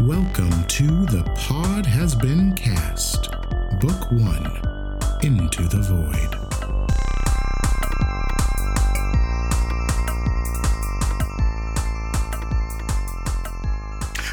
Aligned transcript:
Welcome 0.00 0.64
to 0.64 1.06
The 1.06 1.22
Pod 1.36 1.86
Has 1.86 2.14
Been 2.14 2.54
Cast, 2.54 3.30
Book 3.80 4.10
One 4.12 4.46
Into 5.22 5.62
the 5.62 5.80
Void. 5.80 6.42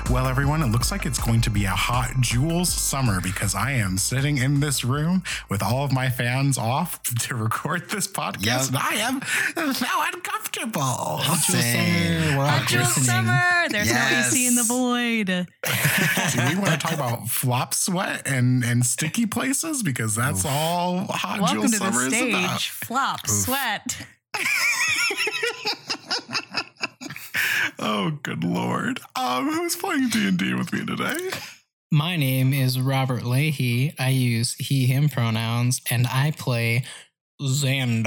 Well, 0.10 0.28
everyone, 0.28 0.62
it 0.62 0.68
looks 0.68 0.92
like 0.92 1.06
it's 1.08 1.18
going 1.18 1.42
to 1.42 1.50
be 1.50 1.64
a 1.66 1.70
hot 1.70 2.12
Jules 2.20 2.72
summer 2.72 3.20
because 3.22 3.56
I 3.56 3.72
am 3.72 3.98
sitting 3.98 4.38
in 4.38 4.60
this 4.60 4.84
room 4.84 5.24
with 5.50 5.64
all 5.64 5.86
of 5.86 5.92
my 5.92 6.10
fans 6.10 6.58
off 6.58 7.02
to 7.22 7.36
record 7.36 7.90
this 7.90 8.06
podcast. 8.08 8.46
Yep. 8.46 8.68
And 8.68 8.78
I 8.78 8.94
am 9.66 9.74
so 9.74 9.88
uncomfortable. 10.14 11.20
Same. 11.38 12.38
We're 12.38 12.44
all 12.44 12.50
Actual 12.50 12.80
glistening. 12.82 13.06
summer. 13.06 13.63
There's 13.74 13.88
Yes. 13.88 14.32
no 14.32 14.38
AC 14.38 14.48
in 14.48 14.56
the 14.56 14.64
void. 14.64 15.26
Do 15.28 16.46
we 16.48 16.56
want 16.62 16.72
to 16.72 16.78
talk 16.78 16.94
about 16.94 17.28
flop 17.28 17.74
sweat 17.74 18.28
and, 18.28 18.64
and 18.64 18.86
sticky 18.86 19.26
places? 19.26 19.82
Because 19.82 20.14
that's 20.16 20.46
all 20.46 21.06
hot 21.10 21.40
Welcome 21.42 21.62
Jules 21.62 21.72
to 21.72 21.80
the 21.80 21.86
summer 21.92 22.06
is 22.06 22.14
stage. 22.14 22.34
about. 22.36 22.62
Flop, 22.62 23.28
sweat. 23.28 24.06
Oh, 27.80 28.20
good 28.24 28.44
lord. 28.44 29.00
Um, 29.16 29.50
who's 29.52 29.76
playing 29.76 30.10
D&D 30.10 30.54
with 30.54 30.72
me 30.72 30.86
today? 30.86 31.18
My 31.92 32.16
name 32.16 32.54
is 32.54 32.80
Robert 32.80 33.24
Leahy. 33.24 33.94
I 34.00 34.10
use 34.10 34.54
he, 34.54 34.86
him 34.86 35.10
pronouns, 35.10 35.82
and 35.90 36.08
I 36.08 36.32
play 36.38 36.86
Xandar 37.42 38.06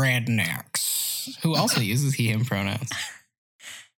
Radnax, 0.00 1.36
who 1.42 1.54
also 1.54 1.80
uses 1.82 2.14
he, 2.14 2.28
him 2.28 2.44
pronouns. 2.44 2.90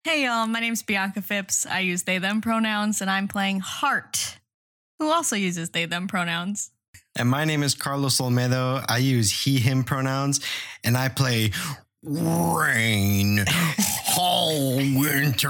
Hey, 0.04 0.24
y'all. 0.24 0.48
My 0.48 0.58
name's 0.58 0.82
Bianca 0.82 1.22
Phipps. 1.22 1.64
I 1.64 1.78
use 1.78 2.02
they, 2.02 2.18
them 2.18 2.40
pronouns, 2.40 3.00
and 3.00 3.08
I'm 3.08 3.28
playing 3.28 3.60
Heart, 3.60 4.40
who 4.98 5.12
also 5.12 5.36
uses 5.36 5.70
they, 5.70 5.84
them 5.84 6.08
pronouns. 6.08 6.72
And 7.16 7.28
my 7.28 7.44
name 7.44 7.62
is 7.62 7.76
Carlos 7.76 8.18
Olmedo. 8.18 8.84
I 8.88 8.98
use 8.98 9.44
he, 9.44 9.60
him 9.60 9.84
pronouns, 9.84 10.40
and 10.82 10.96
I 10.96 11.08
play 11.08 11.52
Raine 12.02 13.44
Hall 13.46 14.74
Winter, 14.74 15.48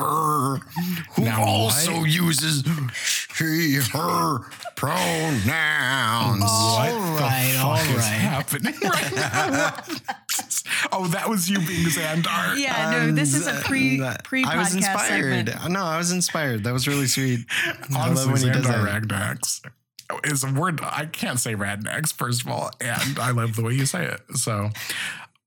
who 1.13 1.25
Now 1.25 1.43
also 1.43 2.01
what? 2.01 2.11
uses 2.11 2.63
she, 2.93 3.77
her 3.95 4.51
pronouns. 4.83 6.43
All 6.45 6.77
what 6.77 7.17
the 7.17 7.23
right, 7.23 7.55
fuck 7.55 7.65
all 7.65 7.75
is 7.77 7.97
right. 7.97 8.03
happening 8.05 8.75
right 8.83 9.15
now? 9.15 9.71
What? 9.77 10.63
oh, 10.93 11.07
that 11.09 11.29
was 11.29 11.49
you 11.49 11.59
being 11.59 11.87
Xandar. 11.87 12.59
Yeah, 12.59 12.91
no, 12.91 13.13
this 13.13 13.35
is 13.35 13.47
a 13.47 13.61
pre 13.63 14.01
Um, 14.01 14.17
pre 14.25 14.45
I 14.45 14.57
was 14.59 14.69
podcast 14.71 14.77
inspired. 14.77 15.49
segment. 15.49 15.73
No, 15.73 15.85
I 15.85 15.99
was 15.99 16.11
inspired. 16.11 16.65
That 16.65 16.73
was 16.73 16.89
really 16.89 17.07
sweet. 17.07 17.47
I 17.65 17.71
love 17.71 18.27
Honestly, 18.27 18.33
when 18.33 18.43
he 18.43 18.51
does 18.51 18.67
Xandar 18.67 18.85
that. 18.85 19.03
Ragnax 19.03 19.61
is 20.25 20.45
a 20.45 20.53
word 20.53 20.81
I 20.83 21.07
can't 21.07 21.39
say 21.39 21.55
Radnax, 21.55 22.13
first 22.13 22.43
of 22.43 22.49
all, 22.49 22.71
and 22.81 23.19
I 23.19 23.31
love 23.31 23.57
the 23.57 23.63
way 23.63 23.75
you 23.75 23.87
say 23.87 24.05
it. 24.07 24.21
So. 24.35 24.71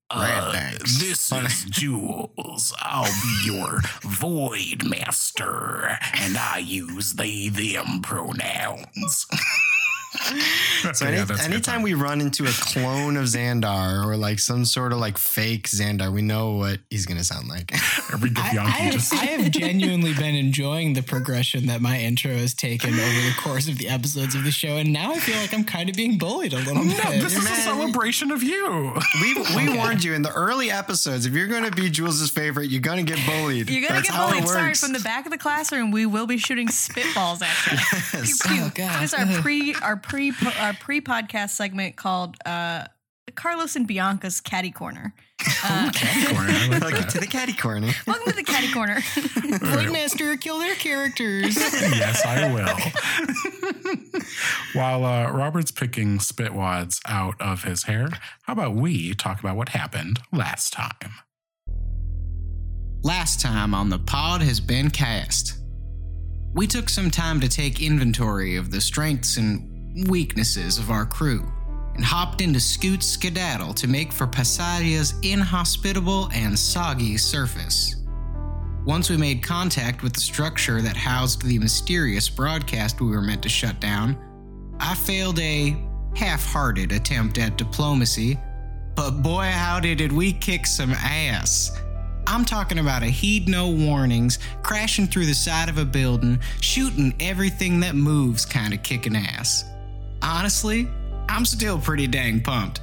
Uh, 0.08 0.70
this 0.80 1.32
is 1.32 1.64
Jules. 1.70 2.72
I'll 2.78 3.04
be 3.04 3.46
your 3.46 3.80
void 4.02 4.84
master, 4.88 5.98
and 6.14 6.36
I 6.36 6.58
use 6.58 7.14
they, 7.14 7.48
them 7.48 8.02
pronouns. 8.02 9.26
So 10.92 11.06
any, 11.06 11.16
yeah, 11.16 11.24
that's 11.24 11.40
a 11.40 11.48
good 11.48 11.52
anytime 11.52 11.82
we 11.82 11.94
run 11.94 12.20
into 12.20 12.44
a 12.44 12.50
clone 12.50 13.16
of 13.16 13.24
Xandar 13.24 14.06
or 14.06 14.16
like 14.16 14.38
some 14.38 14.64
sort 14.64 14.92
of 14.92 14.98
like 14.98 15.18
fake 15.18 15.66
Xandar, 15.68 16.12
we 16.12 16.22
know 16.22 16.52
what 16.52 16.78
he's 16.90 17.06
gonna 17.06 17.24
sound 17.24 17.48
like. 17.48 17.72
Every 18.12 18.30
good 18.30 18.44
I, 18.44 18.52
young 18.52 18.66
I, 18.66 18.90
just 18.90 19.12
I 19.12 19.16
have 19.24 19.50
genuinely 19.50 20.14
been 20.14 20.34
enjoying 20.36 20.92
the 20.92 21.02
progression 21.02 21.66
that 21.66 21.80
my 21.80 21.98
intro 21.98 22.30
has 22.32 22.54
taken 22.54 22.90
over 22.94 23.00
the 23.00 23.34
course 23.40 23.68
of 23.68 23.78
the 23.78 23.88
episodes 23.88 24.34
of 24.36 24.44
the 24.44 24.50
show, 24.52 24.76
and 24.76 24.92
now 24.92 25.12
I 25.12 25.18
feel 25.18 25.36
like 25.38 25.52
I'm 25.52 25.64
kind 25.64 25.88
of 25.88 25.96
being 25.96 26.18
bullied 26.18 26.52
a 26.52 26.58
little 26.58 26.84
No, 26.84 26.94
bit. 27.10 27.20
this 27.22 27.36
is 27.36 27.44
a 27.44 27.54
celebration 27.54 28.30
of 28.30 28.42
you. 28.42 28.92
we 29.20 29.34
we 29.34 29.42
Okay. 29.68 29.76
warned 29.76 30.04
you 30.04 30.14
in 30.14 30.22
the 30.22 30.32
early 30.32 30.70
episodes. 30.70 31.26
If 31.26 31.32
you're 31.34 31.48
gonna 31.48 31.70
be 31.72 31.90
Jules' 31.90 32.30
favorite, 32.30 32.70
you're 32.70 32.80
gonna 32.80 33.02
get 33.02 33.18
bullied. 33.26 33.68
You're 33.70 33.82
gonna 33.88 34.00
That's 34.02 34.10
get 34.10 34.16
bullied. 34.30 34.46
Sorry, 34.48 34.74
from 34.74 34.92
the 34.92 35.00
back 35.00 35.24
of 35.26 35.32
the 35.32 35.38
classroom, 35.38 35.90
we 35.90 36.06
will 36.06 36.26
be 36.26 36.38
shooting 36.38 36.68
spitballs 36.68 37.42
at 37.42 37.72
you. 37.72 37.78
Yes. 38.20 38.42
Pew, 38.46 38.54
pew. 38.54 38.62
Oh, 38.66 38.70
God. 38.74 39.02
This 39.02 39.12
is 39.12 39.18
our 39.18 39.42
pre 39.42 39.74
our 39.82 39.96
pre 40.08 40.32
our 40.60 40.74
pre 40.74 41.00
podcast 41.00 41.50
segment 41.50 41.96
called 41.96 42.36
uh, 42.46 42.86
Carlos 43.34 43.76
and 43.76 43.86
Bianca's 43.88 44.40
Caddy 44.40 44.70
Corner. 44.70 45.14
Uh, 45.64 45.90
Corner, 46.30 46.50
I 46.50 46.68
like 46.80 46.92
Like 46.94 47.08
to 47.08 47.18
the 47.20 47.26
caddy 47.26 47.52
corner. 47.52 47.90
welcome 48.06 48.30
to 48.32 48.36
the 48.36 48.42
Caddy 48.42 48.72
Corner. 48.72 48.96
Voidmaster, 49.00 50.40
kill 50.40 50.58
their 50.58 50.74
characters. 50.74 51.54
yes, 51.56 52.24
I 52.24 52.52
will. 52.54 54.22
While 54.72 55.04
uh, 55.04 55.30
Robert's 55.30 55.70
picking 55.70 56.18
spitwads 56.18 57.00
out 57.06 57.38
of 57.40 57.64
his 57.64 57.82
hair, 57.84 58.08
how 58.42 58.54
about 58.54 58.74
we 58.74 59.14
talk 59.14 59.38
about 59.40 59.56
what 59.56 59.68
happened 59.70 60.20
last 60.32 60.72
time? 60.72 61.12
Last 63.02 63.40
time 63.40 63.74
on 63.74 63.90
the 63.90 63.98
pod 63.98 64.40
has 64.42 64.58
been 64.58 64.90
cast. 64.90 65.58
We 66.54 66.66
took 66.66 66.88
some 66.88 67.10
time 67.10 67.40
to 67.40 67.48
take 67.48 67.82
inventory 67.82 68.56
of 68.56 68.70
the 68.70 68.80
strengths 68.80 69.36
and 69.36 69.75
weaknesses 70.04 70.78
of 70.78 70.90
our 70.90 71.06
crew 71.06 71.50
and 71.94 72.04
hopped 72.04 72.42
into 72.42 72.60
Scoot's 72.60 73.06
skedaddle 73.06 73.72
to 73.74 73.88
make 73.88 74.12
for 74.12 74.26
Passadia's 74.26 75.14
inhospitable 75.22 76.28
and 76.34 76.58
soggy 76.58 77.16
surface. 77.16 77.96
Once 78.84 79.08
we 79.08 79.16
made 79.16 79.42
contact 79.42 80.02
with 80.02 80.12
the 80.12 80.20
structure 80.20 80.82
that 80.82 80.96
housed 80.96 81.42
the 81.42 81.58
mysterious 81.58 82.28
broadcast 82.28 83.00
we 83.00 83.08
were 83.08 83.22
meant 83.22 83.42
to 83.42 83.48
shut 83.48 83.80
down, 83.80 84.16
I 84.78 84.94
failed 84.94 85.40
a 85.40 85.76
half 86.14 86.44
hearted 86.44 86.92
attempt 86.92 87.38
at 87.38 87.56
diplomacy, 87.56 88.38
but 88.94 89.22
boy, 89.22 89.46
howdy 89.46 89.94
did 89.94 90.12
we 90.12 90.32
kick 90.32 90.66
some 90.66 90.92
ass. 90.92 91.80
I'm 92.28 92.44
talking 92.44 92.78
about 92.78 93.02
a 93.02 93.06
heed 93.06 93.48
no 93.48 93.68
warnings, 93.68 94.38
crashing 94.62 95.06
through 95.06 95.26
the 95.26 95.34
side 95.34 95.68
of 95.68 95.78
a 95.78 95.84
building, 95.84 96.40
shooting 96.60 97.14
everything 97.20 97.80
that 97.80 97.94
moves 97.94 98.44
kind 98.44 98.74
of 98.74 98.82
kicking 98.82 99.16
ass. 99.16 99.64
Honestly, 100.26 100.88
I'm 101.28 101.44
still 101.44 101.78
pretty 101.78 102.08
dang 102.08 102.40
pumped. 102.40 102.80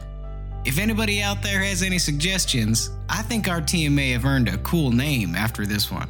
If 0.63 0.79
anybody 0.79 1.21
out 1.21 1.43
there 1.43 1.61
has 1.61 1.83
any 1.83 1.99
suggestions, 1.99 2.89
I 3.09 3.21
think 3.21 3.49
our 3.49 3.59
team 3.59 3.93
may 3.95 4.11
have 4.11 4.23
earned 4.23 4.47
a 4.47 4.57
cool 4.59 4.91
name 4.91 5.35
after 5.35 5.65
this 5.65 5.91
one. 5.91 6.07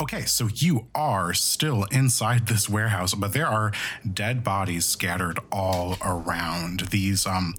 Okay, 0.00 0.22
so 0.22 0.48
you 0.54 0.86
are 0.94 1.34
still 1.34 1.84
inside 1.84 2.46
this 2.46 2.68
warehouse, 2.68 3.14
but 3.14 3.32
there 3.32 3.46
are 3.46 3.72
dead 4.10 4.42
bodies 4.42 4.86
scattered 4.86 5.38
all 5.52 5.96
around. 6.04 6.80
These 6.90 7.26
um 7.26 7.54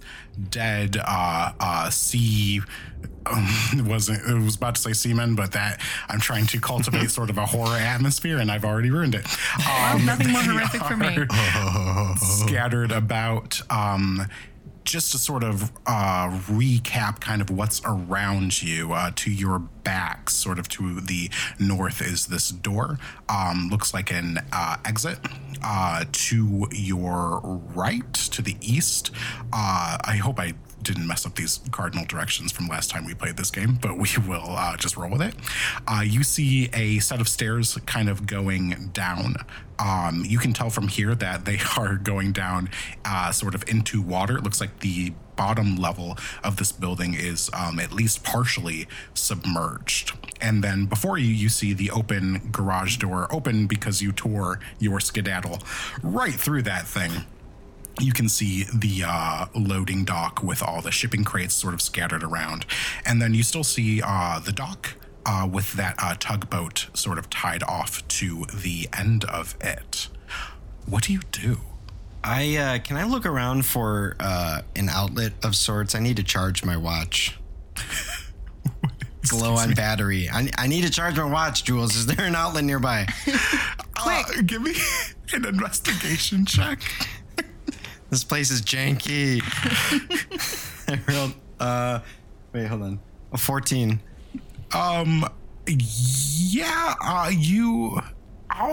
dead 0.50 0.96
uh 0.96 1.52
uh 1.60 1.90
sea 1.90 2.62
um, 3.26 3.46
wasn't 3.86 4.26
it 4.28 4.42
was 4.44 4.56
about 4.56 4.74
to 4.76 4.80
say 4.80 4.92
seamen, 4.92 5.34
but 5.34 5.52
that 5.52 5.80
I'm 6.08 6.20
trying 6.20 6.46
to 6.46 6.60
cultivate 6.60 7.10
sort 7.12 7.30
of 7.30 7.38
a 7.38 7.46
horror 7.46 7.76
atmosphere 7.76 8.38
and 8.38 8.50
I've 8.50 8.64
already 8.64 8.90
ruined 8.90 9.14
it. 9.14 9.26
Um, 9.68 10.04
nothing 10.06 10.30
more 10.30 10.42
horrific 10.42 10.82
for 10.82 10.96
me. 10.96 11.26
Scattered 12.16 12.92
about 12.92 13.60
um 13.70 14.26
just 14.84 15.12
to 15.12 15.18
sort 15.18 15.44
of 15.44 15.70
uh, 15.86 16.28
recap 16.48 17.20
kind 17.20 17.40
of 17.40 17.50
what's 17.50 17.80
around 17.84 18.62
you 18.62 18.92
uh, 18.92 19.10
to 19.16 19.30
your 19.30 19.58
back 19.58 20.30
sort 20.30 20.58
of 20.58 20.68
to 20.68 21.00
the 21.00 21.30
north 21.58 22.00
is 22.00 22.26
this 22.26 22.50
door 22.50 22.98
um, 23.28 23.68
looks 23.70 23.92
like 23.92 24.10
an 24.12 24.38
uh, 24.52 24.76
exit 24.84 25.18
uh, 25.62 26.04
to 26.12 26.68
your 26.72 27.40
right 27.74 28.14
to 28.14 28.42
the 28.42 28.56
east. 28.60 29.10
Uh, 29.52 29.98
i 30.04 30.16
hope 30.16 30.38
i 30.38 30.52
didn't 30.82 31.06
mess 31.06 31.26
up 31.26 31.34
these 31.34 31.60
cardinal 31.70 32.04
directions 32.04 32.52
from 32.52 32.66
last 32.66 32.90
time 32.90 33.04
we 33.04 33.14
played 33.14 33.36
this 33.36 33.50
game, 33.50 33.78
but 33.80 33.96
we 33.96 34.08
will 34.28 34.56
uh, 34.56 34.76
just 34.76 34.96
roll 34.96 35.10
with 35.10 35.22
it. 35.22 35.34
Uh, 35.86 36.02
you 36.04 36.22
see 36.22 36.68
a 36.72 36.98
set 36.98 37.20
of 37.20 37.28
stairs 37.28 37.78
kind 37.86 38.08
of 38.08 38.26
going 38.26 38.90
down. 38.92 39.36
Um, 39.78 40.24
you 40.26 40.38
can 40.38 40.52
tell 40.52 40.70
from 40.70 40.88
here 40.88 41.14
that 41.14 41.44
they 41.44 41.58
are 41.76 41.96
going 41.96 42.32
down 42.32 42.70
uh, 43.04 43.32
sort 43.32 43.54
of 43.54 43.64
into 43.68 44.00
water. 44.02 44.38
It 44.38 44.44
looks 44.44 44.60
like 44.60 44.80
the 44.80 45.12
bottom 45.36 45.76
level 45.76 46.16
of 46.44 46.56
this 46.56 46.72
building 46.72 47.14
is 47.14 47.50
um, 47.54 47.80
at 47.80 47.92
least 47.92 48.22
partially 48.22 48.86
submerged. 49.14 50.12
And 50.40 50.62
then 50.62 50.86
before 50.86 51.18
you, 51.18 51.28
you 51.28 51.48
see 51.48 51.72
the 51.72 51.90
open 51.90 52.50
garage 52.52 52.98
door 52.98 53.26
open 53.32 53.66
because 53.66 54.02
you 54.02 54.12
tore 54.12 54.60
your 54.78 55.00
skedaddle 55.00 55.60
right 56.02 56.34
through 56.34 56.62
that 56.62 56.86
thing 56.86 57.24
you 58.00 58.12
can 58.12 58.28
see 58.28 58.64
the 58.74 59.04
uh, 59.06 59.46
loading 59.54 60.04
dock 60.04 60.42
with 60.42 60.62
all 60.62 60.80
the 60.80 60.90
shipping 60.90 61.24
crates 61.24 61.54
sort 61.54 61.74
of 61.74 61.82
scattered 61.82 62.22
around. 62.22 62.66
And 63.04 63.20
then 63.20 63.34
you 63.34 63.42
still 63.42 63.64
see 63.64 64.00
uh, 64.04 64.38
the 64.38 64.52
dock 64.52 64.94
uh, 65.26 65.48
with 65.50 65.74
that 65.74 65.94
uh, 65.98 66.14
tugboat 66.18 66.88
sort 66.94 67.18
of 67.18 67.30
tied 67.30 67.62
off 67.62 68.06
to 68.08 68.46
the 68.54 68.88
end 68.96 69.24
of 69.24 69.56
it. 69.60 70.08
What 70.86 71.04
do 71.04 71.12
you 71.12 71.20
do? 71.30 71.60
I 72.24 72.56
uh, 72.56 72.78
can 72.78 72.96
I 72.96 73.04
look 73.04 73.26
around 73.26 73.66
for 73.66 74.16
uh, 74.20 74.62
an 74.76 74.88
outlet 74.88 75.32
of 75.44 75.56
sorts. 75.56 75.94
I 75.94 76.00
need 76.00 76.16
to 76.16 76.22
charge 76.22 76.64
my 76.64 76.76
watch. 76.76 77.38
low 79.32 79.54
on 79.54 79.74
battery. 79.74 80.28
I, 80.28 80.50
I 80.58 80.66
need 80.66 80.82
to 80.82 80.90
charge 80.90 81.16
my 81.16 81.24
watch, 81.24 81.64
Jules. 81.64 81.96
Is 81.96 82.06
there 82.06 82.26
an 82.26 82.34
outlet 82.34 82.64
nearby? 82.64 83.06
Uh, 84.04 84.24
give 84.46 84.60
me 84.62 84.74
an 85.32 85.44
investigation 85.44 86.44
check. 86.44 86.80
This 88.12 88.24
place 88.24 88.50
is 88.50 88.60
janky. 88.60 89.40
Uh, 91.58 92.00
wait, 92.52 92.66
hold 92.66 92.82
on. 92.82 93.00
A 93.32 93.38
14. 93.38 94.00
Um, 94.74 95.24
yeah, 95.68 96.94
uh, 97.00 97.30
you. 97.32 98.02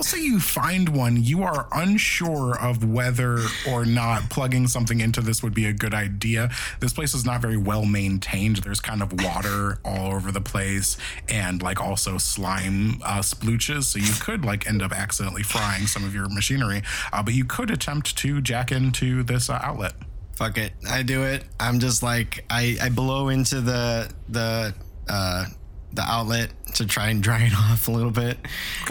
Say 0.10 0.24
you 0.24 0.40
find 0.40 0.90
one. 0.90 1.24
You 1.24 1.44
are 1.44 1.68
unsure 1.72 2.58
of 2.58 2.84
whether 2.84 3.42
or 3.68 3.86
not 3.86 4.28
plugging 4.31 4.68
something 4.68 5.02
into 5.02 5.22
this 5.22 5.44
would 5.44 5.54
be 5.54 5.66
a 5.66 5.74
good 5.74 5.94
idea. 5.94 6.50
This 6.80 6.94
place 6.94 7.14
is 7.14 7.26
not 7.26 7.42
very 7.42 7.58
well 7.58 7.86
maintained. 7.86 8.58
There's 8.58 8.80
kind 8.80 9.04
of 9.04 9.22
water 9.22 9.78
all 9.86 10.14
over 10.14 10.31
the 10.31 10.42
place 10.42 10.98
and 11.28 11.62
like 11.62 11.80
also 11.80 12.18
slime 12.18 13.02
uh, 13.04 13.20
splooches. 13.20 13.84
So 13.84 14.00
you 14.00 14.14
could 14.20 14.44
like 14.44 14.66
end 14.66 14.81
up 14.81 14.92
accidentally 14.92 15.44
frying 15.44 15.86
some 15.86 16.04
of 16.04 16.16
your 16.16 16.28
machinery. 16.28 16.81
Uh, 17.14 17.22
but 17.22 17.36
you 17.36 17.46
could 17.46 17.70
attempt 17.70 18.18
to 18.18 18.42
jack 18.42 18.72
into 18.72 19.22
this 19.22 19.48
uh, 19.48 19.60
outlet. 19.62 19.94
Fuck 20.34 20.58
it. 20.58 20.72
I 20.90 21.04
do 21.04 21.22
it. 21.22 21.44
I'm 21.60 21.80
just 21.80 22.02
like, 22.02 22.46
I, 22.50 22.78
I 22.81 22.90
blow 22.90 23.30
into 23.30 23.62
the, 23.62 24.12
the, 24.28 24.74
uh, 25.08 25.46
the 25.94 26.03
outlet 26.03 26.50
to 26.75 26.86
try 26.86 27.09
and 27.09 27.24
dry 27.24 27.41
it 27.41 27.53
off 27.57 27.88
a 27.88 27.91
little 27.91 28.12
bit. 28.12 28.38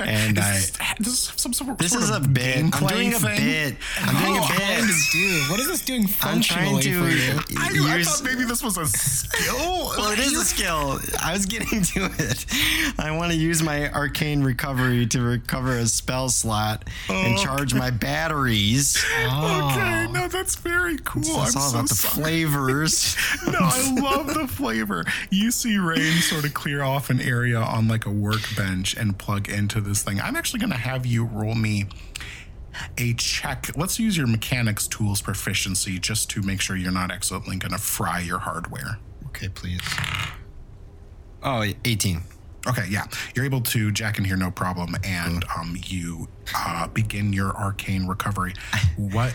And 0.00 0.36
is 0.36 0.44
I, 0.80 0.94
this, 0.98 0.98
this 0.98 1.06
is 1.08 1.32
some 1.36 1.52
sort, 1.52 1.78
this 1.78 1.92
sort 1.92 2.02
is 2.02 2.10
a 2.10 2.18
bit. 2.20 2.56
I'm 2.58 2.70
doing 2.88 3.14
a 3.14 3.20
bit. 3.20 3.76
I'm 4.00 4.24
doing 4.24 4.36
a 4.36 4.40
Oh, 4.42 4.48
bit. 4.48 4.84
Dude, 5.12 5.50
what 5.50 5.60
is 5.60 5.68
this 5.68 5.84
doing 5.84 6.02
I'm 6.22 6.40
trying 6.40 6.74
functionally 6.74 6.82
to 6.82 7.00
for 7.00 7.08
you? 7.08 7.58
I, 7.58 7.98
I 7.98 8.02
thought 8.02 8.24
maybe 8.24 8.44
this 8.44 8.62
was 8.64 8.76
a 8.78 8.86
skill. 8.86 9.92
Well, 9.98 10.10
it 10.12 10.18
is 10.18 10.32
a 10.36 10.44
skill. 10.44 10.98
I 11.22 11.32
was 11.32 11.46
getting 11.46 11.82
to 11.82 12.04
it. 12.18 12.46
I 12.98 13.10
want 13.16 13.32
to 13.32 13.38
use 13.38 13.62
my 13.62 13.90
arcane 13.92 14.42
recovery 14.42 15.06
to 15.06 15.20
recover 15.20 15.72
a 15.78 15.86
spell 15.86 16.28
slot 16.28 16.84
and 17.08 17.36
Oh. 17.38 17.42
charge 17.42 17.74
my 17.74 17.90
batteries. 17.90 18.96
Okay, 18.96 19.26
ah. 19.28 20.08
no, 20.12 20.28
that's 20.28 20.56
very 20.56 20.98
cool. 20.98 21.22
It's 21.22 21.30
I'm 21.56 21.62
all 21.62 21.68
so 21.70 21.76
about 21.78 21.88
the 21.88 21.94
sorry. 21.94 22.22
flavors. 22.22 23.16
No, 23.46 23.58
I 23.60 24.00
love 24.00 24.34
the 24.34 24.46
flavor. 24.48 25.04
You 25.30 25.50
see 25.50 25.78
Raine 25.78 26.20
sort 26.20 26.44
of 26.44 26.54
clear 26.54 26.82
off 26.82 26.87
an 27.10 27.20
area 27.20 27.58
on 27.58 27.88
like 27.88 28.06
a 28.06 28.10
workbench 28.10 28.96
and 28.96 29.18
plug 29.18 29.48
into 29.48 29.80
this 29.80 30.02
thing. 30.02 30.20
I'm 30.20 30.36
actually 30.36 30.60
going 30.60 30.72
to 30.72 30.78
have 30.78 31.06
you 31.06 31.24
roll 31.24 31.54
me 31.54 31.86
a 32.96 33.14
check. 33.14 33.76
Let's 33.76 33.98
use 33.98 34.16
your 34.16 34.26
mechanics 34.26 34.86
tools 34.86 35.20
proficiency 35.20 35.98
just 35.98 36.30
to 36.30 36.42
make 36.42 36.60
sure 36.60 36.76
you're 36.76 36.92
not 36.92 37.10
accidentally 37.10 37.56
going 37.56 37.72
to 37.72 37.78
fry 37.78 38.20
your 38.20 38.38
hardware. 38.38 38.98
okay, 39.26 39.48
please. 39.48 39.80
Oh, 41.42 41.64
18. 41.84 42.22
Okay, 42.66 42.86
yeah, 42.90 43.04
you're 43.34 43.44
able 43.44 43.60
to 43.62 43.90
jack 43.92 44.18
in 44.18 44.24
here 44.24 44.36
no 44.36 44.50
problem, 44.50 44.96
and 45.04 45.44
um, 45.56 45.76
you 45.86 46.28
uh, 46.54 46.88
begin 46.88 47.32
your 47.32 47.56
arcane 47.56 48.06
recovery. 48.06 48.52
What 48.96 49.34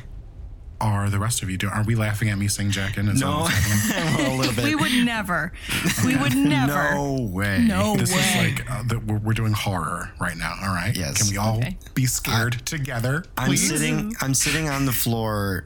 are 0.88 1.10
the 1.10 1.20
rest 1.20 1.42
of 1.44 1.50
you 1.50 1.58
doing? 1.58 1.74
Are 1.74 1.84
we 1.84 1.96
laughing 1.96 2.30
at 2.30 2.38
me 2.38 2.48
saying 2.48 2.72
jack 2.72 2.98
in? 2.98 3.08
Is 3.10 3.22
No, 3.22 3.48
well, 3.90 4.34
a 4.34 4.38
little 4.38 4.54
bit. 4.54 4.66
We 4.66 4.76
would 4.76 4.92
never. 5.06 5.52
We 6.06 6.16
would 6.16 6.36
never. 6.38 6.94
No 6.96 7.18
way. 7.32 7.60
No 7.68 7.96
This 7.96 8.12
way. 8.14 8.20
is 8.20 8.58
like 8.58 8.72
uh, 8.72 8.84
the, 8.88 9.00
we're, 9.00 9.18
we're 9.20 9.34
doing 9.34 9.54
horror 9.54 10.12
right 10.20 10.38
now. 10.38 10.56
All 10.62 10.74
right. 10.74 10.96
Yes. 10.96 11.22
Can 11.24 11.32
we 11.32 11.38
all 11.38 11.58
Okay. 11.58 11.78
be 11.94 12.06
scared 12.06 12.66
together? 12.66 13.24
I'm 13.38 13.48
please? 13.50 13.68
sitting. 13.68 14.14
I'm 14.22 14.34
sitting 14.34 14.70
on 14.70 14.86
the 14.86 14.92
floor, 14.92 15.66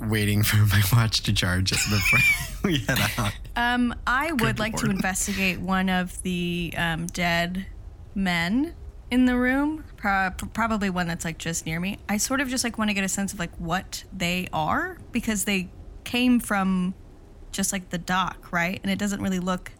waiting 0.00 0.42
for 0.42 0.56
my 0.56 0.82
watch 0.92 1.22
to 1.24 1.32
charge 1.32 1.70
before 1.70 2.18
we 2.64 2.78
head 2.78 2.98
out. 3.18 3.32
Um, 3.56 3.94
I 4.06 4.32
would 4.32 4.58
like 4.58 4.76
to 4.78 4.90
investigate 4.90 5.60
one 5.60 5.88
of 5.88 6.20
the 6.22 6.74
um, 6.76 7.06
dead 7.06 7.66
men 8.14 8.74
in 9.10 9.26
the 9.26 9.36
room. 9.36 9.84
Pro- 9.96 10.30
probably 10.30 10.90
one 10.90 11.06
that's 11.06 11.24
like 11.24 11.38
just 11.38 11.66
near 11.66 11.80
me. 11.80 11.98
I 12.08 12.16
sort 12.16 12.40
of 12.40 12.48
just 12.48 12.64
like 12.64 12.78
want 12.78 12.90
to 12.90 12.94
get 12.94 13.04
a 13.04 13.08
sense 13.08 13.32
of 13.32 13.38
like 13.38 13.54
what 13.56 14.04
they 14.12 14.48
are 14.52 14.98
because 15.12 15.44
they 15.44 15.70
came 16.04 16.40
from 16.40 16.94
just 17.52 17.72
like 17.72 17.90
the 17.90 17.98
dock, 17.98 18.52
right? 18.52 18.80
And 18.82 18.90
it 18.90 18.98
doesn't 18.98 19.22
really 19.22 19.38
look, 19.38 19.72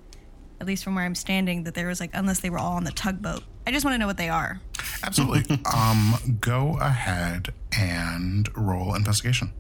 at 0.61 0.67
least 0.67 0.85
from 0.85 0.95
where 0.95 1.05
I'm 1.05 1.15
standing, 1.15 1.65
that 1.65 1.75
there 1.75 1.89
was 1.89 2.01
like 2.01 2.11
unless 2.15 2.41
they 2.41 2.51
were 2.51 2.59
all 2.59 2.73
on 2.73 2.85
the 2.85 2.93
tugboat. 2.93 3.43
I 3.67 3.73
just 3.73 3.85
want 3.85 3.95
to 3.95 3.99
know 3.99 4.07
what 4.07 4.17
they 4.17 4.29
are. 4.29 4.61
Absolutely. 5.03 5.59
um, 5.75 6.39
go 6.41 6.79
ahead 6.81 7.53
and 7.79 8.49
roll 8.57 8.95
investigation. 8.95 9.53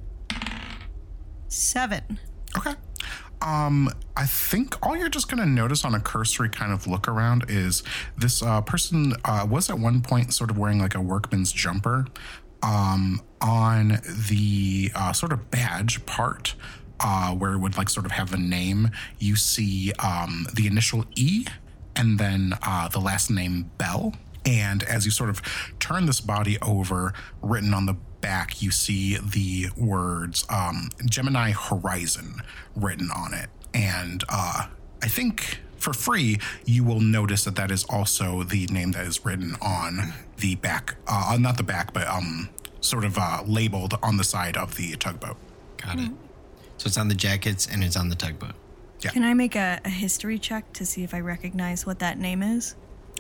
Seven. 1.48 2.18
Okay. 2.56 2.74
Um, 3.44 3.90
I 4.16 4.24
think 4.24 4.84
all 4.84 4.96
you're 4.96 5.10
just 5.10 5.28
going 5.28 5.42
to 5.42 5.48
notice 5.48 5.84
on 5.84 5.94
a 5.94 6.00
cursory 6.00 6.48
kind 6.48 6.72
of 6.72 6.86
look 6.86 7.06
around 7.06 7.44
is 7.48 7.82
this 8.16 8.42
uh, 8.42 8.62
person 8.62 9.12
uh, 9.24 9.46
was 9.48 9.68
at 9.68 9.78
one 9.78 10.00
point 10.00 10.32
sort 10.32 10.50
of 10.50 10.56
wearing 10.56 10.78
like 10.78 10.94
a 10.94 11.00
workman's 11.00 11.52
jumper. 11.52 12.06
Um, 12.62 13.20
on 13.42 13.98
the 14.28 14.90
uh, 14.94 15.12
sort 15.12 15.32
of 15.32 15.50
badge 15.50 16.06
part, 16.06 16.54
uh, 17.00 17.34
where 17.34 17.52
it 17.52 17.58
would 17.58 17.76
like 17.76 17.90
sort 17.90 18.06
of 18.06 18.12
have 18.12 18.32
a 18.32 18.38
name, 18.38 18.90
you 19.18 19.36
see 19.36 19.92
um, 19.98 20.46
the 20.54 20.66
initial 20.66 21.04
E 21.14 21.44
and 21.94 22.18
then 22.18 22.54
uh, 22.62 22.88
the 22.88 23.00
last 23.00 23.30
name 23.30 23.70
Bell. 23.76 24.14
And 24.46 24.82
as 24.82 25.04
you 25.04 25.10
sort 25.10 25.30
of 25.30 25.42
turn 25.78 26.06
this 26.06 26.20
body 26.20 26.58
over, 26.60 27.12
written 27.40 27.72
on 27.72 27.86
the 27.86 27.96
back, 28.20 28.62
you 28.62 28.70
see 28.70 29.16
the 29.16 29.68
words 29.76 30.44
um, 30.48 30.90
Gemini 31.04 31.52
Horizon 31.52 32.42
written 32.76 33.10
on 33.14 33.34
it. 33.34 33.48
And 33.72 34.22
uh, 34.28 34.66
I 35.02 35.08
think 35.08 35.60
for 35.76 35.92
free, 35.92 36.38
you 36.64 36.84
will 36.84 37.00
notice 37.00 37.44
that 37.44 37.56
that 37.56 37.70
is 37.70 37.84
also 37.84 38.42
the 38.42 38.66
name 38.66 38.92
that 38.92 39.06
is 39.06 39.24
written 39.24 39.56
on 39.60 40.14
the 40.38 40.54
back, 40.56 40.96
uh, 41.06 41.36
not 41.38 41.56
the 41.56 41.62
back, 41.62 41.92
but 41.92 42.06
um, 42.08 42.48
sort 42.80 43.04
of 43.04 43.18
uh, 43.18 43.42
labeled 43.46 43.98
on 44.02 44.16
the 44.16 44.24
side 44.24 44.56
of 44.56 44.76
the 44.76 44.92
tugboat. 44.96 45.36
Got 45.78 45.98
it. 45.98 46.10
So 46.78 46.88
it's 46.88 46.98
on 46.98 47.08
the 47.08 47.14
jackets 47.14 47.66
and 47.66 47.84
it's 47.84 47.96
on 47.96 48.08
the 48.08 48.14
tugboat. 48.14 48.54
Yeah. 49.00 49.10
Can 49.10 49.24
I 49.24 49.34
make 49.34 49.56
a, 49.56 49.80
a 49.84 49.90
history 49.90 50.38
check 50.38 50.72
to 50.74 50.86
see 50.86 51.02
if 51.02 51.12
I 51.12 51.20
recognize 51.20 51.84
what 51.84 51.98
that 51.98 52.18
name 52.18 52.42
is? 52.42 52.74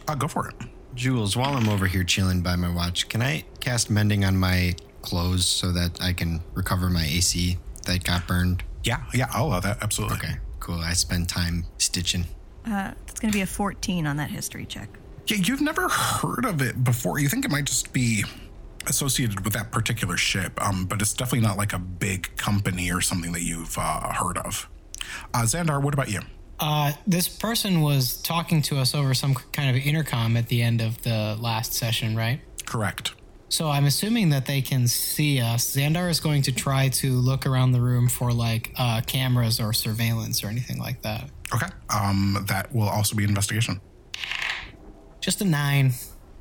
Uh, 0.08 0.14
go 0.14 0.28
for 0.28 0.48
it. 0.48 0.54
Jules, 0.94 1.36
while 1.36 1.56
I'm 1.56 1.68
over 1.68 1.86
here 1.86 2.04
chilling 2.04 2.40
by 2.40 2.56
my 2.56 2.72
watch, 2.72 3.08
can 3.08 3.20
I 3.20 3.44
cast 3.60 3.90
mending 3.90 4.24
on 4.24 4.36
my 4.36 4.74
clothes 5.02 5.44
so 5.44 5.72
that 5.72 6.00
I 6.00 6.12
can 6.12 6.40
recover 6.54 6.88
my 6.88 7.04
AC 7.04 7.58
that 7.86 8.04
got 8.04 8.26
burned? 8.26 8.62
Yeah, 8.84 9.02
yeah, 9.12 9.26
I'll 9.32 9.46
allow 9.46 9.60
that. 9.60 9.82
Absolutely. 9.82 10.16
Okay, 10.18 10.34
cool. 10.60 10.78
I 10.78 10.92
spend 10.92 11.28
time 11.28 11.66
stitching. 11.78 12.26
Uh, 12.66 12.92
it's 13.08 13.20
going 13.20 13.32
to 13.32 13.36
be 13.36 13.42
a 13.42 13.46
14 13.46 14.06
on 14.06 14.16
that 14.18 14.30
history 14.30 14.66
check. 14.66 14.88
Yeah, 15.26 15.38
you've 15.38 15.60
never 15.60 15.88
heard 15.88 16.44
of 16.44 16.62
it 16.62 16.84
before. 16.84 17.18
You 17.18 17.28
think 17.28 17.44
it 17.44 17.50
might 17.50 17.64
just 17.64 17.92
be 17.92 18.24
associated 18.86 19.44
with 19.44 19.54
that 19.54 19.72
particular 19.72 20.16
ship, 20.16 20.62
um, 20.62 20.84
but 20.84 21.00
it's 21.00 21.14
definitely 21.14 21.46
not 21.46 21.56
like 21.56 21.72
a 21.72 21.78
big 21.78 22.36
company 22.36 22.92
or 22.92 23.00
something 23.00 23.32
that 23.32 23.42
you've 23.42 23.76
uh, 23.78 24.12
heard 24.12 24.38
of. 24.38 24.68
Uh, 25.32 25.42
Xandar, 25.42 25.82
what 25.82 25.94
about 25.94 26.10
you? 26.10 26.20
Uh, 26.60 26.92
this 27.06 27.28
person 27.28 27.80
was 27.80 28.20
talking 28.22 28.62
to 28.62 28.78
us 28.78 28.94
over 28.94 29.14
some 29.14 29.34
kind 29.34 29.76
of 29.76 29.84
intercom 29.84 30.36
at 30.36 30.48
the 30.48 30.62
end 30.62 30.80
of 30.80 31.02
the 31.02 31.36
last 31.40 31.72
session, 31.72 32.16
right? 32.16 32.40
Correct. 32.64 33.14
So 33.48 33.68
I'm 33.68 33.84
assuming 33.84 34.30
that 34.30 34.46
they 34.46 34.62
can 34.62 34.88
see 34.88 35.40
us. 35.40 35.76
Xandar 35.76 36.10
is 36.10 36.18
going 36.18 36.42
to 36.42 36.52
try 36.52 36.88
to 36.88 37.12
look 37.12 37.46
around 37.46 37.72
the 37.72 37.80
room 37.80 38.08
for 38.08 38.32
like 38.32 38.72
uh, 38.76 39.00
cameras 39.06 39.60
or 39.60 39.72
surveillance 39.72 40.42
or 40.42 40.48
anything 40.48 40.78
like 40.78 41.02
that. 41.02 41.30
Okay. 41.54 41.68
Um, 41.88 42.44
that 42.48 42.74
will 42.74 42.88
also 42.88 43.14
be 43.14 43.24
investigation. 43.24 43.80
Just 45.20 45.40
a 45.40 45.44
nine. 45.44 45.92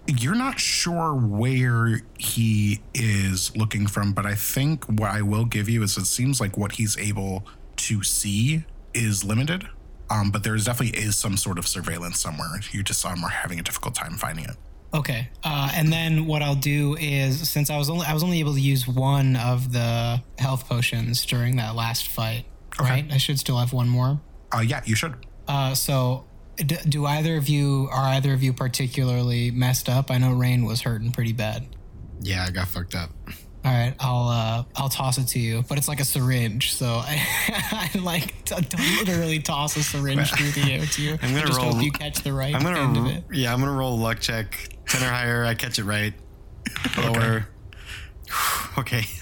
You're 0.07 0.35
not 0.35 0.59
sure 0.59 1.13
where 1.13 2.01
he 2.17 2.81
is 2.93 3.55
looking 3.55 3.87
from, 3.87 4.13
but 4.13 4.25
I 4.25 4.35
think 4.35 4.85
what 4.85 5.11
I 5.11 5.21
will 5.21 5.45
give 5.45 5.69
you 5.69 5.83
is 5.83 5.97
it 5.97 6.05
seems 6.05 6.41
like 6.41 6.57
what 6.57 6.73
he's 6.73 6.97
able 6.97 7.45
to 7.77 8.03
see 8.03 8.65
is 8.93 9.23
limited. 9.23 9.67
Um, 10.13 10.29
but 10.29 10.43
there 10.43 10.55
definitely 10.57 10.99
is 10.99 11.17
some 11.17 11.37
sort 11.37 11.57
of 11.57 11.67
surveillance 11.67 12.19
somewhere. 12.19 12.59
You 12.71 12.83
just 12.83 13.03
um, 13.05 13.23
are 13.23 13.29
having 13.29 13.59
a 13.59 13.63
difficult 13.63 13.95
time 13.95 14.13
finding 14.13 14.45
it. 14.45 14.55
Okay. 14.93 15.27
Uh, 15.43 15.71
and 15.73 15.91
then 15.91 16.27
what 16.27 16.43
I'll 16.43 16.53
do 16.53 16.95
is 16.99 17.49
since 17.49 17.71
I 17.71 17.77
was 17.77 17.89
only 17.89 18.05
I 18.05 18.13
was 18.13 18.23
only 18.23 18.39
able 18.39 18.53
to 18.53 18.61
use 18.61 18.87
one 18.87 19.35
of 19.35 19.73
the 19.73 20.21
health 20.37 20.69
potions 20.69 21.25
during 21.25 21.55
that 21.55 21.73
last 21.73 22.09
fight, 22.09 22.45
right? 22.79 23.05
I 23.11 23.17
should 23.17 23.39
still 23.39 23.57
have 23.57 23.73
one 23.73 23.89
more. 23.89 24.21
Uh, 24.55 24.59
yeah, 24.59 24.81
you 24.85 24.95
should. 24.95 25.15
Uh, 25.47 25.73
so 25.73 26.25
d- 26.57 26.77
do 26.87 27.07
either 27.07 27.37
of 27.37 27.49
you 27.49 27.89
are 27.91 28.05
either 28.13 28.33
of 28.33 28.43
you 28.43 28.53
particularly 28.53 29.49
messed 29.49 29.89
up? 29.89 30.11
I 30.11 30.19
know 30.19 30.33
Raine 30.33 30.63
was 30.63 30.81
hurting 30.81 31.11
pretty 31.11 31.33
bad. 31.33 31.65
Yeah, 32.21 32.45
I 32.47 32.51
got 32.51 32.67
fucked 32.67 32.93
up. 32.93 33.09
All 33.65 33.71
right, 33.71 33.93
I'll 33.99 34.27
uh, 34.27 34.63
I'll 34.75 34.89
toss 34.89 35.17
it 35.17 35.27
to 35.29 35.39
you, 35.39 35.63
but 35.69 35.77
it's 35.77 35.87
like 35.87 36.01
a 36.01 36.05
syringe, 36.05 36.73
so 36.73 36.85
I, 36.85 37.21
I 37.95 37.97
like 37.99 38.43
to, 38.45 38.55
to 38.55 38.77
literally 38.99 39.39
toss 39.39 39.77
a 39.77 39.83
syringe 39.83 40.29
through 40.31 40.51
the 40.51 40.69
air 40.73 40.85
to 40.85 41.01
you. 41.01 41.11
I'm 41.21 41.33
gonna 41.33 41.45
just 41.47 41.59
roll- 41.61 41.73
hope 41.75 41.83
you 41.83 41.91
catch 41.91 42.21
the 42.23 42.33
right 42.33 42.53
I'm 42.53 42.61
gonna, 42.61 42.79
end 42.79 42.97
of 42.97 43.05
it. 43.07 43.23
yeah, 43.31 43.53
I'm 43.53 43.59
gonna 43.61 43.71
roll 43.71 43.93
a 43.93 44.01
luck 44.01 44.19
check. 44.19 44.69
Ten 44.87 45.01
or 45.01 45.09
higher, 45.09 45.45
I 45.45 45.53
catch 45.55 45.79
it 45.79 45.85
right. 45.85 46.13
Lower. 46.97 47.09
Okay, 47.37 47.45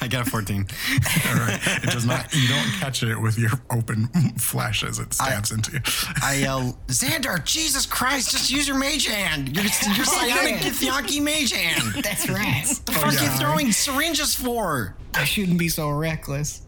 I 0.01 0.07
got 0.07 0.27
a 0.27 0.29
14. 0.29 0.57
All 1.27 1.35
right. 1.35 1.59
It 1.83 1.89
does 1.89 2.05
not. 2.05 2.33
You 2.33 2.47
don't 2.47 2.71
catch 2.79 3.03
it 3.03 3.19
with 3.19 3.37
your 3.37 3.51
open 3.69 4.07
flash 4.37 4.83
as 4.83 4.99
it 4.99 5.13
stabs 5.13 5.51
into 5.51 5.73
you. 5.73 5.79
I 6.23 6.35
uh, 6.35 6.39
yell, 6.39 6.79
Xandar, 6.87 7.43
Jesus 7.43 7.85
Christ, 7.85 8.31
just 8.31 8.51
use 8.51 8.67
your 8.67 8.77
mage 8.77 9.07
hand. 9.07 9.55
Your, 9.55 9.63
your 9.63 9.71
psionic 10.05 10.55
Githyanki 10.61 11.21
mage 11.21 11.51
hand. 11.51 11.93
That's 12.03 12.29
right. 12.29 12.63
What 12.65 12.85
The 12.85 12.91
fuck 12.93 13.13
oh, 13.17 13.23
you 13.23 13.29
throwing 13.39 13.71
syringes 13.71 14.35
for? 14.35 14.95
I 15.13 15.25
shouldn't 15.25 15.59
be 15.59 15.69
so 15.69 15.89
reckless. 15.89 16.65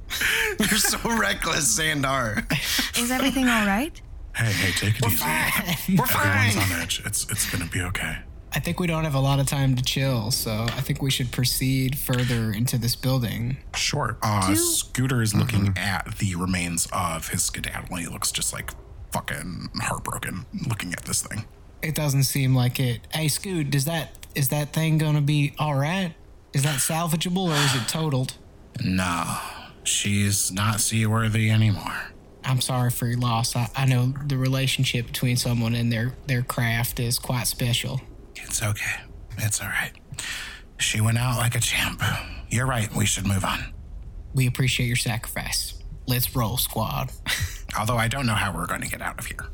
You're 0.60 0.80
so 0.80 0.98
reckless, 1.18 1.80
Xandar. 1.80 2.46
Is 3.00 3.10
everything 3.10 3.48
all 3.48 3.66
right? 3.66 4.00
Hey, 4.36 4.52
hey, 4.52 4.72
take 4.72 5.00
it 5.00 5.06
easy. 5.06 5.24
We're 5.96 6.04
Everyone's 6.04 6.56
fine. 6.56 6.72
on 6.72 6.82
edge. 6.82 7.02
It's 7.06 7.30
it's 7.30 7.50
gonna 7.50 7.70
be 7.70 7.82
okay. 7.82 8.18
I 8.56 8.60
think 8.60 8.80
we 8.80 8.86
don't 8.88 9.04
have 9.04 9.16
a 9.16 9.20
lot 9.20 9.40
of 9.40 9.48
time 9.48 9.76
to 9.76 9.84
chill, 9.84 10.30
so 10.30 10.52
I 10.52 10.82
think 10.82 11.02
we 11.02 11.10
should 11.10 11.32
proceed 11.32 11.98
further 11.98 12.52
into 12.52 12.78
this 12.78 12.96
building. 12.96 13.58
Sure. 13.76 14.18
Uh, 14.22 14.48
Do- 14.48 14.56
Scooter 14.56 15.22
is 15.24 15.34
looking 15.34 15.74
at 15.76 16.18
the 16.20 16.36
remains 16.36 16.88
of 16.94 17.30
his 17.30 17.44
skedaddle. 17.44 17.96
He 17.98 18.06
looks 18.08 18.32
just 18.32 18.54
like 18.54 18.72
fucking 19.12 19.70
heartbroken 19.82 20.46
looking 20.68 20.94
at 20.94 21.04
this 21.06 21.24
thing. 21.24 21.46
It 21.82 21.96
doesn't 21.96 22.24
seem 22.24 22.56
like 22.56 22.80
it. 22.80 23.02
Hey, 23.12 23.28
Scoot, 23.28 23.70
does 23.72 23.86
that 23.86 24.18
is 24.36 24.50
that 24.50 24.72
thing 24.74 24.98
gonna 24.98 25.22
be 25.22 25.54
all 25.60 25.76
right? 25.76 26.14
Is 26.54 26.64
that 26.64 26.80
salvageable 26.80 27.50
or 27.50 27.56
is 27.56 27.76
it 27.76 27.88
totaled? 27.88 28.36
No, 28.84 29.38
she's 29.84 30.52
not 30.52 30.80
seaworthy 30.80 31.50
anymore. 31.50 32.10
I'm 32.46 32.62
sorry 32.62 32.90
for 32.92 33.08
your 33.08 33.18
loss. 33.20 33.56
I, 33.56 33.70
I 33.76 33.86
know 33.86 34.14
the 34.26 34.38
relationship 34.38 35.08
between 35.08 35.38
someone 35.38 35.74
and 35.76 35.92
their 35.92 36.14
their 36.28 36.42
craft 36.44 37.00
is 37.00 37.18
quite 37.20 37.48
special. 37.48 38.02
It's 38.44 38.62
okay. 38.62 39.02
It's 39.38 39.62
all 39.62 39.68
right. 39.68 39.92
She 40.78 41.02
went 41.02 41.18
out 41.18 41.38
like 41.38 41.56
a 41.56 41.60
champ. 41.60 42.02
You're 42.50 42.66
right. 42.68 42.94
We 42.96 43.06
should 43.06 43.26
move 43.26 43.44
on. 43.44 43.74
We 44.34 44.48
appreciate 44.48 44.88
your 44.88 44.96
sacrifice. 44.96 45.82
Let's 46.08 46.36
roll, 46.36 46.58
squad. 46.58 47.12
Although 47.80 47.98
I 47.98 48.08
don't 48.08 48.26
know 48.26 48.34
how 48.34 48.54
we're 48.54 48.68
going 48.68 48.82
to 48.82 48.88
get 48.90 49.02
out 49.02 49.18
of 49.20 49.26
here. 49.26 49.46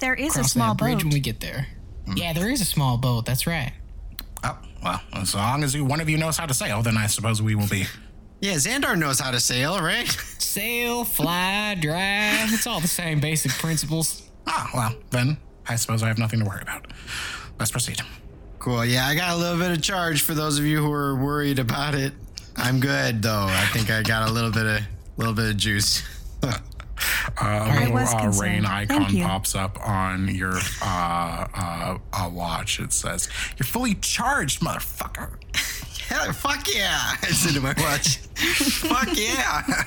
There 0.00 0.14
is 0.14 0.36
a 0.36 0.44
small 0.44 0.74
that 0.74 0.78
bridge 0.78 0.98
boat. 0.98 1.04
when 1.04 1.12
we 1.14 1.20
get 1.20 1.40
there. 1.40 1.66
Yeah, 2.14 2.32
there 2.32 2.50
is 2.50 2.60
a 2.60 2.64
small 2.64 2.96
boat. 2.98 3.26
That's 3.26 3.46
right. 3.46 3.72
Oh, 4.42 4.58
well, 4.82 5.00
as 5.14 5.34
long 5.34 5.62
as 5.62 5.74
you, 5.74 5.84
one 5.84 6.00
of 6.00 6.08
you 6.08 6.16
knows 6.16 6.36
how 6.38 6.46
to 6.46 6.54
sail, 6.54 6.82
then 6.82 6.96
I 6.96 7.06
suppose 7.06 7.40
we 7.42 7.54
will 7.54 7.68
be. 7.68 7.84
Yeah, 8.42 8.54
Xandar 8.54 8.98
knows 8.98 9.20
how 9.20 9.30
to 9.32 9.38
sail, 9.38 9.78
right? 9.80 10.08
Sail, 10.38 11.04
fly, 11.04 11.74
drive. 11.78 12.50
It's 12.54 12.66
all 12.66 12.80
the 12.80 12.88
same 12.88 13.20
basic 13.20 13.52
principles. 13.52 14.30
Ah, 14.46 14.70
well, 14.72 14.94
then 15.10 15.36
I 15.68 15.76
suppose 15.76 16.02
I 16.02 16.08
have 16.08 16.16
nothing 16.16 16.38
to 16.40 16.46
worry 16.46 16.62
about. 16.62 16.86
Let's 17.60 17.70
proceed. 17.70 18.00
Cool. 18.58 18.84
Yeah, 18.86 19.06
I 19.06 19.14
got 19.14 19.34
a 19.34 19.36
little 19.36 19.58
bit 19.58 19.70
of 19.70 19.82
charge 19.82 20.22
for 20.22 20.34
those 20.34 20.58
of 20.58 20.64
you 20.64 20.82
who 20.82 20.90
are 20.92 21.14
worried 21.14 21.58
about 21.58 21.94
it. 21.94 22.14
I'm 22.56 22.80
good 22.80 23.22
though. 23.22 23.46
I 23.48 23.66
think 23.72 23.90
I 23.90 24.02
got 24.02 24.28
a 24.28 24.32
little 24.32 24.50
bit 24.50 24.66
of 24.66 24.80
little 25.16 25.34
bit 25.34 25.50
of 25.50 25.56
juice. 25.56 26.02
Uh, 27.40 27.88
a 27.88 27.94
little 27.94 27.96
uh, 27.96 28.30
rain 28.38 28.66
icon 28.66 29.06
pops 29.22 29.54
up 29.54 29.78
on 29.88 30.28
your 30.28 30.58
uh, 30.82 31.46
uh, 31.54 31.98
uh, 32.12 32.30
watch. 32.30 32.78
It 32.78 32.92
says, 32.92 33.28
You're 33.58 33.66
fully 33.66 33.94
charged, 33.94 34.60
motherfucker. 34.60 35.36
Hell, 36.10 36.32
fuck 36.32 36.66
yeah! 36.74 37.14
I 37.22 37.26
said 37.28 37.54
to 37.54 37.60
my 37.60 37.72
watch. 37.78 38.16
fuck 38.18 39.08
yeah! 39.16 39.84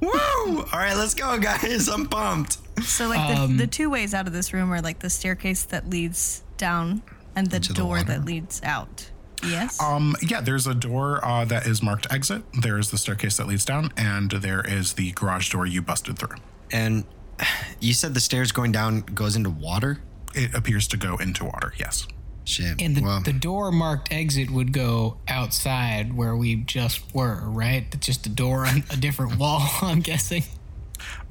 Woo! 0.02 0.58
All 0.58 0.78
right, 0.78 0.94
let's 0.94 1.14
go, 1.14 1.38
guys. 1.38 1.88
I'm 1.88 2.06
pumped. 2.06 2.58
So 2.82 3.08
like 3.08 3.48
the, 3.48 3.54
the 3.54 3.66
two 3.66 3.88
ways 3.88 4.12
out 4.12 4.26
of 4.26 4.34
this 4.34 4.52
room 4.52 4.70
are 4.70 4.82
like 4.82 4.98
the 4.98 5.08
staircase 5.08 5.64
that 5.64 5.88
leads 5.88 6.42
down 6.58 7.02
and 7.34 7.50
the 7.50 7.58
the 7.58 7.72
door 7.72 7.86
water. 7.88 8.04
that 8.04 8.24
leads 8.26 8.62
out. 8.62 9.10
Yes. 9.42 9.80
Um, 9.80 10.14
yeah, 10.20 10.42
there's 10.42 10.66
a 10.66 10.74
door 10.74 11.24
uh, 11.24 11.46
that 11.46 11.66
is 11.66 11.82
marked 11.82 12.06
exit. 12.12 12.42
There's 12.60 12.90
the 12.90 12.98
staircase 12.98 13.38
that 13.38 13.46
leads 13.46 13.64
down, 13.64 13.92
and 13.96 14.30
there 14.30 14.60
is 14.60 14.92
the 14.94 15.12
garage 15.12 15.50
door 15.50 15.66
you 15.66 15.80
busted 15.80 16.18
through. 16.18 16.36
And 16.70 17.04
you 17.80 17.94
said 17.94 18.12
the 18.12 18.20
stairs 18.20 18.52
going 18.52 18.72
down 18.72 19.00
goes 19.00 19.36
into 19.36 19.50
water. 19.50 20.00
It 20.34 20.54
appears 20.54 20.86
to 20.88 20.98
go 20.98 21.16
into 21.16 21.46
water, 21.46 21.72
yes. 21.78 22.06
Shit. 22.46 22.80
And 22.80 22.96
the, 22.96 23.02
well, 23.02 23.20
the 23.20 23.32
door 23.32 23.70
marked 23.72 24.12
exit 24.12 24.50
would 24.50 24.72
go 24.72 25.18
outside 25.28 26.14
where 26.16 26.34
we 26.36 26.54
just 26.56 27.12
were, 27.14 27.42
right? 27.50 27.84
Just 28.00 28.24
a 28.24 28.28
door 28.30 28.64
on 28.64 28.84
a 28.90 28.96
different 28.96 29.36
wall, 29.38 29.68
I'm 29.82 30.00
guessing. 30.00 30.44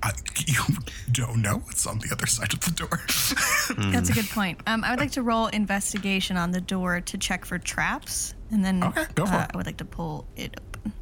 Uh, 0.03 0.12
you 0.45 0.60
don't 1.12 1.41
know 1.41 1.55
what's 1.60 1.88
on 1.88 1.98
the 2.00 2.10
other 2.12 2.27
side 2.27 2.53
of 2.53 2.60
the 2.60 2.72
door. 2.72 3.00
That's 3.91 4.10
a 4.10 4.13
good 4.13 4.29
point. 4.29 4.60
Um, 4.67 4.84
I 4.84 4.91
would 4.91 5.00
like 5.00 5.12
to 5.13 5.24
roll 5.24 5.48
investigation 5.48 6.38
on 6.38 6.51
the 6.51 6.62
door 6.62 7.01
to 7.01 7.17
check 7.17 7.45
for 7.45 7.57
traps, 7.57 8.36
and 8.51 8.63
then 8.63 8.84
Okay, 8.84 9.05
go 9.15 9.25
for 9.25 9.34
uh, 9.34 9.43
it. 9.45 9.51
I 9.53 9.57
would 9.57 9.65
like 9.65 9.77
to 9.77 9.86
pull 9.86 10.27
it 10.36 10.60
open. 10.60 10.93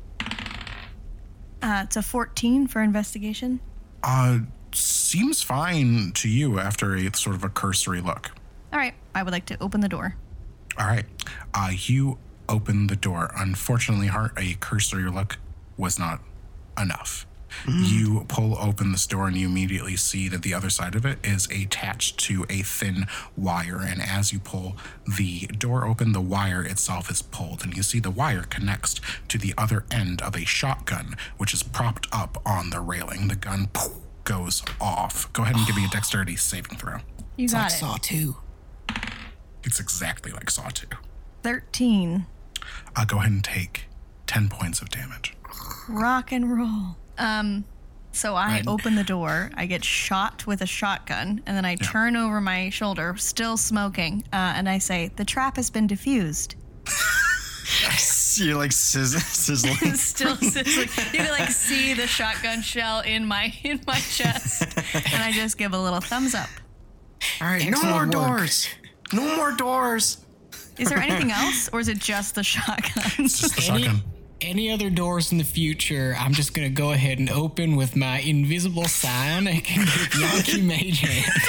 Uh, 1.61 1.81
it's 1.85 1.95
a 1.97 2.01
14 2.01 2.67
for 2.67 2.81
investigation. 2.81 3.59
uh, 4.03 4.39
seems 4.73 5.43
fine 5.43 6.11
to 6.15 6.27
you 6.29 6.59
after 6.59 6.95
a 6.95 7.11
sort 7.15 7.35
of 7.35 7.43
a 7.43 7.49
cursory 7.49 8.01
look. 8.01 8.31
All 8.73 8.79
right, 8.79 8.95
I 9.13 9.21
would 9.23 9.31
like 9.31 9.45
to 9.45 9.57
open 9.61 9.81
the 9.81 9.87
door. 9.87 10.15
All 10.77 10.87
right. 10.87 11.05
Uh, 11.53 11.69
you 11.71 12.17
open 12.49 12.87
the 12.87 12.95
door. 12.95 13.31
Unfortunately, 13.37 14.07
Hart, 14.07 14.33
a 14.35 14.55
cursory 14.55 15.09
look 15.09 15.37
was 15.77 15.99
not 15.99 16.21
enough. 16.79 17.27
You 17.67 18.25
pull 18.27 18.57
open 18.57 18.91
this 18.93 19.05
door 19.05 19.27
and 19.27 19.37
you 19.37 19.47
immediately 19.47 19.95
see 19.95 20.27
that 20.29 20.41
the 20.41 20.55
other 20.55 20.71
side 20.71 20.95
of 20.95 21.05
it 21.05 21.19
is 21.23 21.47
attached 21.51 22.17
to 22.21 22.47
a 22.49 22.63
thin 22.63 23.05
wire. 23.37 23.79
And 23.79 24.01
as 24.01 24.33
you 24.33 24.39
pull 24.39 24.75
the 25.05 25.41
door 25.59 25.85
open, 25.85 26.13
the 26.13 26.19
wire 26.19 26.63
itself 26.63 27.11
is 27.11 27.21
pulled. 27.21 27.63
And 27.63 27.77
you 27.77 27.83
see 27.83 27.99
the 27.99 28.09
wire 28.09 28.41
connects 28.41 28.99
to 29.27 29.37
the 29.37 29.53
other 29.55 29.85
end 29.91 30.19
of 30.23 30.35
a 30.35 30.45
shotgun, 30.45 31.15
which 31.37 31.53
is 31.53 31.61
propped 31.61 32.07
up 32.11 32.41
on 32.43 32.71
the 32.71 32.79
railing. 32.79 33.27
The 33.27 33.35
gun 33.35 33.67
poof, 33.71 33.93
goes 34.23 34.63
off. 34.81 35.31
Go 35.33 35.43
ahead 35.43 35.55
and 35.55 35.67
give 35.67 35.75
me 35.75 35.85
a 35.85 35.89
dexterity 35.91 36.35
saving 36.35 36.77
throw. 36.77 36.97
You 37.37 37.45
It's 37.45 37.53
got 37.53 37.63
like 37.63 37.71
it. 37.71 37.75
Saw 37.75 37.97
2. 38.01 38.35
It's 39.63 39.79
exactly 39.79 40.31
like 40.31 40.49
Saw 40.49 40.69
2. 40.69 40.87
13. 41.43 42.25
Uh, 42.95 43.05
go 43.05 43.17
ahead 43.19 43.31
and 43.31 43.43
take 43.43 43.85
10 44.27 44.49
points 44.49 44.81
of 44.81 44.89
damage. 44.89 45.35
Rock 45.89 46.31
and 46.31 46.57
roll. 46.57 46.97
Um, 47.17 47.65
so 48.11 48.35
I 48.35 48.47
Right. 48.47 48.67
open 48.67 48.95
the 48.95 49.03
door. 49.03 49.51
I 49.55 49.65
get 49.65 49.83
shot 49.83 50.45
with 50.47 50.61
a 50.61 50.65
shotgun, 50.65 51.41
and 51.45 51.57
then 51.57 51.65
I 51.65 51.75
turn 51.75 52.15
over 52.15 52.39
my 52.39 52.69
shoulder, 52.69 53.15
still 53.17 53.57
smoking, 53.57 54.23
uh, 54.31 54.53
and 54.55 54.69
I 54.69 54.77
say, 54.77 55.11
"The 55.15 55.25
trap 55.25 55.55
has 55.57 55.69
been 55.69 55.87
diffused." 55.87 56.55
you're 58.35 58.57
like 58.57 58.71
sizz- 58.71 59.23
sizzling. 59.25 59.75
still 59.95 60.35
sizzling. 60.37 60.89
You 61.13 61.19
can 61.19 61.31
like 61.31 61.49
see 61.49 61.93
the 61.93 62.07
shotgun 62.07 62.61
shell 62.61 63.01
in 63.01 63.25
my 63.27 63.53
in 63.63 63.81
my 63.87 63.99
chest, 63.99 64.63
and 64.93 65.23
I 65.23 65.31
just 65.33 65.57
give 65.57 65.73
a 65.73 65.79
little 65.79 66.01
thumbs 66.01 66.33
up. 66.35 66.49
All 67.41 67.47
right, 67.47 67.67
no 67.69 67.81
more 67.83 68.01
work. 68.01 68.11
doors. 68.11 68.67
No 69.13 69.35
more 69.35 69.51
doors. 69.51 70.17
Is 70.79 70.89
there 70.89 70.97
anything 70.97 71.31
else, 71.31 71.69
or 71.71 71.79
is 71.79 71.87
it 71.87 71.99
just 71.99 72.35
the 72.35 72.43
shotgun? 72.43 73.03
Just 73.27 73.55
the 73.55 73.71
Any, 73.71 73.83
shotgun. 73.83 74.01
any 74.41 74.71
other 74.71 74.89
doors 74.89 75.31
in 75.31 75.37
the 75.37 75.43
future, 75.43 76.15
I'm 76.19 76.33
just 76.33 76.53
going 76.55 76.67
to 76.67 76.73
go 76.73 76.91
ahead 76.93 77.19
and 77.19 77.29
open 77.29 77.75
with 77.75 77.95
my 77.95 78.19
invisible 78.19 78.85
psionic 78.85 79.69
Yankee 80.19 80.61
mage 80.61 80.99
hand. 81.01 81.31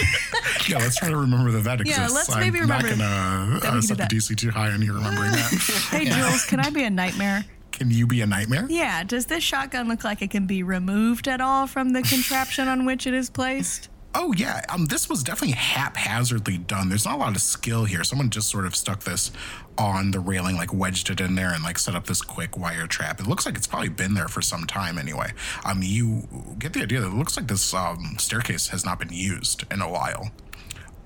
Yeah, 0.66 0.78
let's 0.78 0.96
try 0.96 1.10
to 1.10 1.16
remember 1.18 1.50
that 1.52 1.64
that 1.64 1.86
Yeah, 1.86 2.04
exists. 2.04 2.28
let's 2.30 2.36
maybe 2.40 2.58
I'm 2.58 2.68
not 2.68 2.82
remember 2.82 3.04
gonna 3.04 3.60
that 3.60 3.66
uh, 3.68 3.74
we 3.74 3.80
can 3.80 3.82
set 3.82 3.98
the 3.98 4.06
do 4.06 4.16
DC 4.16 4.34
too 4.38 4.50
high 4.50 4.70
on 4.70 4.80
you 4.80 4.94
remembering 4.94 5.32
that. 5.32 5.50
hey, 5.90 6.06
Jules, 6.06 6.46
can 6.46 6.58
I 6.58 6.70
be 6.70 6.84
a 6.84 6.90
nightmare? 6.90 7.44
Can 7.72 7.90
you 7.90 8.06
be 8.06 8.22
a 8.22 8.26
nightmare? 8.26 8.66
Yeah. 8.70 9.04
Does 9.04 9.26
this 9.26 9.44
shotgun 9.44 9.88
look 9.88 10.04
like 10.04 10.22
it 10.22 10.30
can 10.30 10.46
be 10.46 10.62
removed 10.62 11.28
at 11.28 11.42
all 11.42 11.66
from 11.66 11.90
the 11.92 12.00
contraption 12.02 12.66
on 12.68 12.86
which 12.86 13.06
it 13.06 13.12
is 13.12 13.28
placed? 13.28 13.90
Oh 14.16 14.32
yeah, 14.32 14.62
um, 14.68 14.86
this 14.86 15.08
was 15.08 15.24
definitely 15.24 15.56
haphazardly 15.56 16.58
done. 16.58 16.88
There's 16.88 17.04
not 17.04 17.16
a 17.16 17.18
lot 17.18 17.34
of 17.34 17.42
skill 17.42 17.84
here. 17.84 18.04
Someone 18.04 18.30
just 18.30 18.48
sort 18.48 18.64
of 18.64 18.76
stuck 18.76 19.02
this 19.02 19.32
on 19.76 20.12
the 20.12 20.20
railing, 20.20 20.56
like 20.56 20.72
wedged 20.72 21.10
it 21.10 21.20
in 21.20 21.34
there, 21.34 21.52
and 21.52 21.64
like 21.64 21.78
set 21.78 21.96
up 21.96 22.06
this 22.06 22.22
quick 22.22 22.56
wire 22.56 22.86
trap. 22.86 23.18
It 23.18 23.26
looks 23.26 23.44
like 23.44 23.56
it's 23.56 23.66
probably 23.66 23.88
been 23.88 24.14
there 24.14 24.28
for 24.28 24.40
some 24.40 24.66
time 24.66 24.98
anyway. 24.98 25.32
Um, 25.64 25.80
you 25.82 26.28
get 26.60 26.74
the 26.74 26.82
idea 26.82 27.00
that 27.00 27.08
it 27.08 27.14
looks 27.14 27.36
like 27.36 27.48
this 27.48 27.74
um, 27.74 28.14
staircase 28.18 28.68
has 28.68 28.84
not 28.84 29.00
been 29.00 29.12
used 29.12 29.64
in 29.72 29.80
a 29.82 29.90
while. 29.90 30.30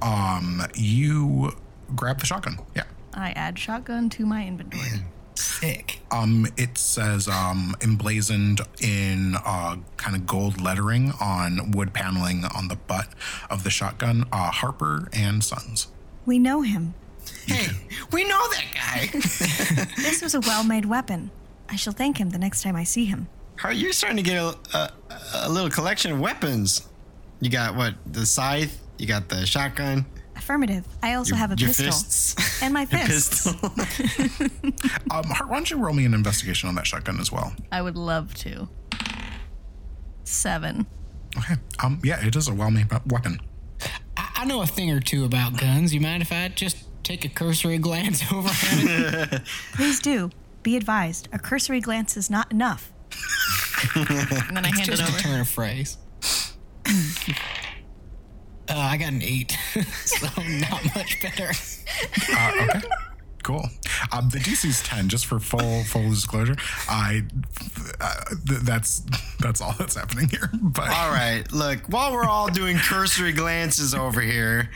Um, 0.02 0.62
you 0.74 1.52
grab 1.96 2.20
the 2.20 2.26
shotgun. 2.26 2.58
Yeah. 2.76 2.84
I 3.14 3.30
add 3.30 3.58
shotgun 3.58 4.10
to 4.10 4.26
my 4.26 4.46
inventory. 4.46 5.02
Sick. 5.38 6.00
Um, 6.10 6.48
it 6.56 6.76
says 6.76 7.28
um, 7.28 7.76
emblazoned 7.80 8.60
in 8.80 9.36
uh, 9.44 9.76
kind 9.96 10.16
of 10.16 10.26
gold 10.26 10.60
lettering 10.60 11.12
on 11.20 11.70
wood 11.70 11.92
paneling 11.92 12.44
on 12.56 12.66
the 12.66 12.74
butt 12.74 13.08
of 13.48 13.62
the 13.62 13.70
shotgun. 13.70 14.24
Uh, 14.32 14.50
Harper 14.50 15.08
and 15.12 15.44
Sons. 15.44 15.86
We 16.26 16.40
know 16.40 16.62
him. 16.62 16.94
Hey, 17.46 17.68
we 18.12 18.24
know 18.24 18.48
that 18.50 18.64
guy. 18.74 19.08
This 20.02 20.22
was 20.22 20.34
a 20.34 20.40
well-made 20.40 20.86
weapon. 20.86 21.30
I 21.68 21.76
shall 21.76 21.92
thank 21.92 22.18
him 22.18 22.30
the 22.30 22.38
next 22.38 22.62
time 22.62 22.74
I 22.74 22.82
see 22.84 23.04
him. 23.04 23.28
How 23.56 23.68
are 23.68 23.74
you 23.74 23.92
starting 23.92 24.16
to 24.16 24.22
get 24.22 24.36
a, 24.36 24.56
a, 24.74 24.90
a 25.34 25.48
little 25.48 25.70
collection 25.70 26.10
of 26.12 26.20
weapons? 26.20 26.88
You 27.40 27.50
got 27.50 27.76
what? 27.76 27.94
The 28.06 28.26
scythe. 28.26 28.80
You 28.98 29.06
got 29.06 29.28
the 29.28 29.46
shotgun. 29.46 30.04
Affirmative. 30.48 30.86
I 31.02 31.12
also 31.12 31.34
have 31.34 31.52
a 31.52 31.56
your 31.56 31.68
pistol. 31.68 31.84
fists. 31.88 32.62
And 32.62 32.72
my 32.72 32.86
fists. 32.86 33.52
pistol. 33.52 33.70
Um, 35.10 35.24
Hart, 35.24 35.48
why 35.50 35.56
don't 35.56 35.70
you 35.70 35.76
roll 35.76 35.92
me 35.92 36.06
an 36.06 36.14
investigation 36.14 36.70
on 36.70 36.74
that 36.76 36.86
shotgun 36.86 37.20
as 37.20 37.30
well? 37.30 37.52
I 37.70 37.82
would 37.82 37.96
love 37.96 38.32
to. 38.36 38.66
Seven. 40.24 40.86
Okay. 41.36 41.56
Um, 41.82 42.00
yeah, 42.02 42.24
it 42.26 42.34
is 42.34 42.48
a 42.48 42.54
well-made 42.54 42.86
weapon. 43.10 43.40
I, 44.16 44.30
I 44.36 44.44
know 44.46 44.62
a 44.62 44.66
thing 44.66 44.90
or 44.90 45.00
two 45.00 45.26
about 45.26 45.58
guns. 45.58 45.92
You 45.92 46.00
mind 46.00 46.22
if 46.22 46.32
I 46.32 46.48
just 46.48 46.78
take 47.04 47.26
a 47.26 47.28
cursory 47.28 47.76
glance 47.78 48.22
over 48.32 48.48
at 48.48 49.32
it? 49.34 49.42
Please 49.74 50.00
do. 50.00 50.30
Be 50.62 50.76
advised. 50.78 51.28
A 51.32 51.38
cursory 51.38 51.80
glance 51.82 52.16
is 52.16 52.30
not 52.30 52.50
enough. 52.50 52.90
and 53.94 54.56
then 54.56 54.64
I 54.64 54.68
hand 54.68 54.88
it 54.88 54.96
just 54.96 55.02
a 55.18 55.22
turn 55.22 55.40
of 55.40 55.48
phrase. 55.48 55.98
Uh, 58.70 58.76
I 58.76 58.96
got 58.96 59.12
an 59.12 59.22
eight, 59.22 59.56
so 60.04 60.26
not 60.42 60.84
much 60.94 61.20
better. 61.22 61.50
Uh, 62.32 62.52
okay. 62.76 62.80
Cool. 63.42 63.64
Um, 64.12 64.28
the 64.28 64.38
DC's 64.38 64.82
ten, 64.82 65.08
just 65.08 65.24
for 65.24 65.38
full 65.38 65.82
full 65.84 66.10
disclosure. 66.10 66.56
I 66.88 67.22
uh, 68.00 68.14
th- 68.46 68.60
that's 68.60 69.02
that's 69.40 69.62
all 69.62 69.74
that's 69.78 69.94
happening 69.94 70.28
here. 70.28 70.50
But 70.52 70.90
all 70.90 71.10
right, 71.10 71.44
look, 71.50 71.78
while 71.88 72.12
we're 72.12 72.24
all 72.26 72.48
doing 72.48 72.76
cursory 72.76 73.32
glances 73.32 73.94
over 73.94 74.20
here, 74.20 74.70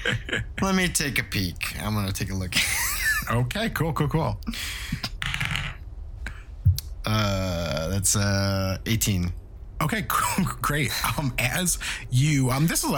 let 0.62 0.74
me 0.74 0.88
take 0.88 1.18
a 1.18 1.24
peek. 1.24 1.78
I'm 1.82 1.94
gonna 1.94 2.12
take 2.12 2.30
a 2.30 2.34
look. 2.34 2.54
okay, 3.30 3.68
cool, 3.70 3.92
cool, 3.92 4.08
cool. 4.08 4.40
Uh, 7.04 7.88
that's 7.88 8.16
uh 8.16 8.78
18. 8.86 9.32
Okay, 9.82 10.06
great. 10.62 10.92
Um, 11.18 11.34
as 11.38 11.78
you, 12.08 12.50
um, 12.50 12.68
this 12.68 12.84
is 12.84 12.90
a, 12.90 12.94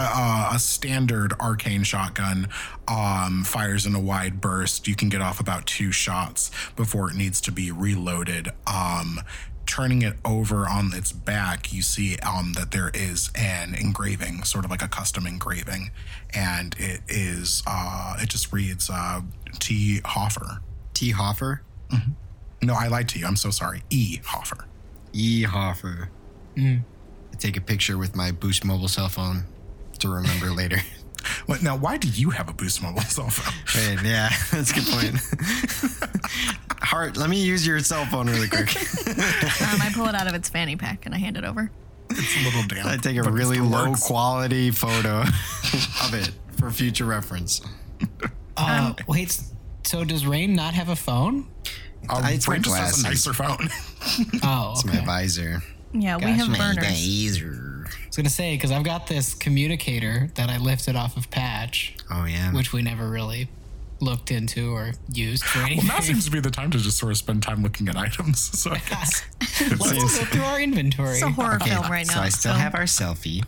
a, 0.53 0.59
standard 0.59 1.33
arcane 1.39 1.83
shotgun. 1.83 2.47
Um, 2.87 3.43
fires 3.43 3.87
in 3.87 3.95
a 3.95 3.99
wide 3.99 4.39
burst. 4.39 4.87
You 4.87 4.95
can 4.95 5.09
get 5.09 5.19
off 5.19 5.39
about 5.39 5.65
two 5.65 5.91
shots 5.91 6.51
before 6.75 7.09
it 7.09 7.15
needs 7.15 7.41
to 7.41 7.51
be 7.51 7.71
reloaded. 7.71 8.49
Um, 8.67 9.19
turning 9.65 10.03
it 10.03 10.13
over 10.23 10.69
on 10.69 10.91
its 10.93 11.11
back, 11.11 11.73
you 11.73 11.81
see 11.81 12.17
um 12.19 12.53
that 12.53 12.69
there 12.69 12.91
is 12.93 13.31
an 13.35 13.73
engraving, 13.73 14.43
sort 14.43 14.63
of 14.63 14.69
like 14.69 14.83
a 14.83 14.87
custom 14.87 15.25
engraving, 15.25 15.89
and 16.35 16.75
it 16.77 17.01
is 17.07 17.63
uh, 17.65 18.15
it 18.19 18.29
just 18.29 18.53
reads 18.53 18.91
uh, 18.91 19.21
T 19.59 20.01
Hoffer. 20.05 20.61
T. 20.93 21.11
Hoffer. 21.11 21.61
No, 22.61 22.73
I 22.73 22.87
lied 22.87 23.09
to 23.09 23.19
you. 23.19 23.25
I'm 23.25 23.35
so 23.35 23.49
sorry. 23.49 23.83
E 23.89 24.19
Hoffer. 24.23 24.65
E. 25.13 25.43
Hoffer. 25.43 26.09
I 26.57 26.81
take 27.37 27.57
a 27.57 27.61
picture 27.61 27.97
with 27.97 28.15
my 28.15 28.31
Boost 28.31 28.63
mobile 28.65 28.87
cell 28.87 29.09
phone 29.09 29.43
to 29.99 30.09
remember 30.09 30.51
later. 30.51 30.77
What, 31.47 31.63
now, 31.63 31.75
why 31.75 31.97
do 31.97 32.07
you 32.07 32.29
have 32.29 32.49
a 32.49 32.53
Boost 32.53 32.81
mobile 32.83 33.01
cell 33.01 33.29
phone? 33.29 33.53
Wait, 33.95 34.03
yeah, 34.03 34.29
that's 34.51 34.71
a 34.71 34.75
good 34.75 34.85
point. 34.87 35.15
Heart, 36.81 37.17
let 37.17 37.29
me 37.29 37.41
use 37.43 37.65
your 37.65 37.79
cell 37.79 38.05
phone 38.05 38.27
really 38.27 38.47
quick. 38.47 38.69
Um, 39.07 39.81
I 39.81 39.91
pull 39.93 40.05
it 40.07 40.15
out 40.15 40.27
of 40.27 40.35
its 40.35 40.49
fanny 40.49 40.75
pack 40.75 41.05
and 41.05 41.15
I 41.15 41.17
hand 41.17 41.35
it 41.37 41.43
over. 41.43 41.71
It's 42.11 42.37
a 42.39 42.43
little 42.45 42.63
damp. 42.67 42.85
I 42.87 42.97
take 42.97 43.17
a 43.17 43.23
really 43.23 43.59
low 43.59 43.89
works. 43.89 44.05
quality 44.05 44.69
photo 44.71 45.21
of 45.21 46.13
it 46.13 46.31
for 46.59 46.69
future 46.69 47.05
reference. 47.05 47.61
Uh, 48.55 48.93
wait, 49.07 49.41
so 49.83 50.03
does 50.03 50.25
Raine 50.27 50.53
not 50.55 50.75
have 50.75 50.89
a 50.89 50.95
phone? 50.95 51.47
Um, 52.07 52.23
It's 52.25 52.47
my 52.47 52.51
Brent 52.59 52.65
just 52.65 52.77
has 52.77 52.99
a 53.03 53.03
nicer 53.07 53.33
phone. 53.33 53.67
Oh, 54.43 54.73
It's 54.75 54.85
my 54.85 55.03
visor. 55.03 55.63
Yeah, 56.01 56.17
we 56.17 56.25
have 56.31 56.47
Gotcha. 56.47 56.59
burners. 56.59 56.87
Visor. 57.05 57.85
I 57.87 58.07
was 58.07 58.15
gonna 58.17 58.29
say 58.29 58.55
because 58.55 58.71
I've 58.71 58.83
got 58.83 59.07
this 59.07 59.33
communicator 59.33 60.29
that 60.35 60.49
I 60.49 60.57
lifted 60.57 60.95
off 60.95 61.17
of 61.17 61.29
Patch, 61.31 61.95
Oh 62.11 62.25
yeah. 62.25 62.51
which 62.53 62.73
we 62.73 62.81
never 62.81 63.09
really 63.09 63.47
looked 64.01 64.29
into 64.31 64.71
or 64.73 64.91
used 65.11 65.43
for 65.43 65.59
anything. 65.59 65.87
now 65.87 65.99
seems 65.99 66.25
to 66.25 66.31
be 66.31 66.39
the 66.39 66.51
time 66.59 66.69
to 66.71 66.77
just 66.77 66.97
sort 66.97 67.11
of 67.11 67.17
spend 67.17 67.41
time 67.43 67.63
looking 67.63 67.87
at 67.87 67.95
items. 67.95 68.51
So 68.65 68.71
I 68.71 68.79
guess 68.89 69.23
Let's 69.61 69.91
go 70.17 70.25
through 70.25 70.41
our 70.43 70.59
inventory. 70.59 71.13
It's 71.13 71.21
a 71.21 71.29
horror 71.29 71.59
film 71.59 71.83
right 71.83 72.07
now. 72.07 72.15
so 72.15 72.19
I 72.19 72.29
still 72.29 72.53
have 72.53 72.73
our 72.75 72.83
selfie. 72.83 73.43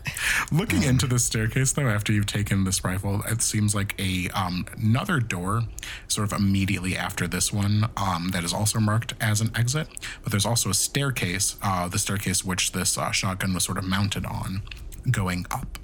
looking 0.51 0.83
into 0.83 1.07
the 1.07 1.17
staircase 1.19 1.73
though, 1.73 1.87
after 1.87 2.13
you've 2.13 2.25
taken 2.27 2.63
this 2.65 2.83
rifle, 2.83 3.21
it 3.27 3.41
seems 3.41 3.73
like 3.73 3.99
a 3.99 4.29
um, 4.29 4.65
another 4.77 5.19
door, 5.19 5.63
sort 6.07 6.31
of 6.31 6.39
immediately 6.39 6.95
after 6.95 7.27
this 7.27 7.51
one, 7.51 7.89
um, 7.97 8.29
that 8.29 8.43
is 8.43 8.53
also 8.53 8.79
marked 8.79 9.13
as 9.19 9.41
an 9.41 9.51
exit. 9.55 9.87
But 10.23 10.31
there's 10.31 10.45
also 10.45 10.69
a 10.69 10.73
staircase, 10.73 11.57
uh, 11.63 11.87
the 11.87 11.99
staircase 11.99 12.43
which 12.45 12.71
this 12.73 12.97
uh, 12.97 13.11
shotgun 13.11 13.53
was 13.53 13.63
sort 13.63 13.77
of 13.77 13.83
mounted 13.85 14.25
on, 14.25 14.61
going 15.09 15.45
up. 15.51 15.79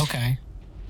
Okay, 0.00 0.38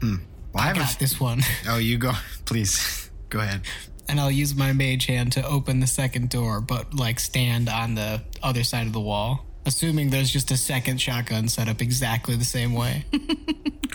Well, 0.02 0.18
I 0.54 0.60
I 0.60 0.66
have 0.68 0.76
a 0.76 0.80
got 0.80 0.98
this 0.98 1.18
one, 1.18 1.42
Oh, 1.68 1.78
you 1.78 1.98
go. 1.98 2.12
Please 2.44 3.07
go 3.28 3.40
ahead. 3.40 3.62
and 4.08 4.18
I'll 4.18 4.30
use 4.30 4.54
my 4.54 4.72
mage 4.72 5.06
hand 5.06 5.32
to 5.32 5.46
open 5.46 5.80
the 5.80 5.86
second 5.86 6.30
door, 6.30 6.60
but 6.60 6.94
like 6.94 7.20
stand 7.20 7.68
on 7.68 7.94
the 7.94 8.22
other 8.42 8.64
side 8.64 8.86
of 8.86 8.92
the 8.92 9.00
wall. 9.00 9.44
Assuming 9.68 10.08
there's 10.08 10.30
just 10.30 10.50
a 10.50 10.56
second 10.56 10.98
shotgun 10.98 11.46
set 11.46 11.68
up 11.68 11.82
exactly 11.82 12.34
the 12.36 12.44
same 12.44 12.72
way. 12.72 13.04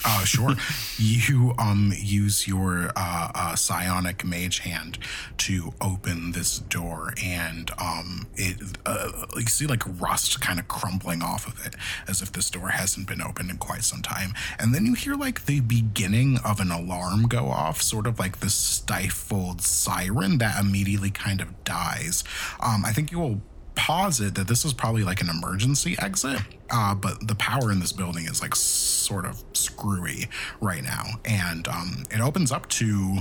Uh, 0.06 0.26
sure. 0.26 0.54
you 0.98 1.54
um 1.58 1.94
use 1.96 2.46
your 2.46 2.92
uh, 2.96 3.32
uh, 3.34 3.56
psionic 3.56 4.26
mage 4.26 4.60
hand 4.60 4.98
to 5.38 5.74
open 5.80 6.34
this 6.34 6.60
door, 6.60 7.14
and 7.24 7.72
um 7.78 8.28
it 8.36 8.58
uh, 8.86 9.12
you 9.38 9.46
see 9.46 9.66
like 9.66 9.84
rust 10.02 10.42
kind 10.42 10.60
of 10.60 10.68
crumbling 10.68 11.22
off 11.22 11.48
of 11.48 11.66
it, 11.66 11.76
as 12.08 12.22
if 12.22 12.34
this 12.34 12.50
door 12.50 12.70
hasn't 12.70 13.08
been 13.08 13.22
opened 13.22 13.50
in 13.50 13.58
quite 13.58 13.84
some 13.84 14.02
time. 14.02 14.34
And 14.60 14.76
then 14.76 14.86
you 14.86 14.94
hear 14.94 15.16
like 15.16 15.46
the 15.46 15.62
beginning 15.62 16.38
of 16.44 16.60
an 16.60 16.72
alarm 16.72 17.28
go 17.28 17.48
off, 17.50 17.82
sort 17.82 18.06
of 18.06 18.20
like 18.20 18.42
this 18.42 18.56
stifled 18.56 19.62
siren 19.62 20.38
that 20.40 20.60
immediately 20.60 21.12
kind 21.12 21.40
of 21.40 21.64
dies. 21.64 22.26
Um, 22.60 22.84
I 22.84 22.92
think 22.92 23.12
you 23.12 23.20
will 23.20 23.42
posit 23.76 24.36
that 24.36 24.48
this 24.48 24.66
is 24.66 24.74
probably 24.74 25.04
like 25.04 25.22
an 25.22 25.30
emergency 25.30 25.96
exit, 26.00 26.40
uh, 26.70 26.94
but 26.96 27.28
the 27.28 27.36
power 27.36 27.72
in 27.72 27.80
this 27.80 27.92
building 27.92 28.26
is 28.26 28.42
like 28.42 28.56
sort 28.56 29.26
of 29.26 29.44
screwy 29.54 30.30
right 30.62 30.84
now, 30.84 31.04
and 31.26 31.68
um, 31.68 32.04
it 32.12 32.22
opens 32.22 32.52
up 32.52 32.68
to 32.70 33.20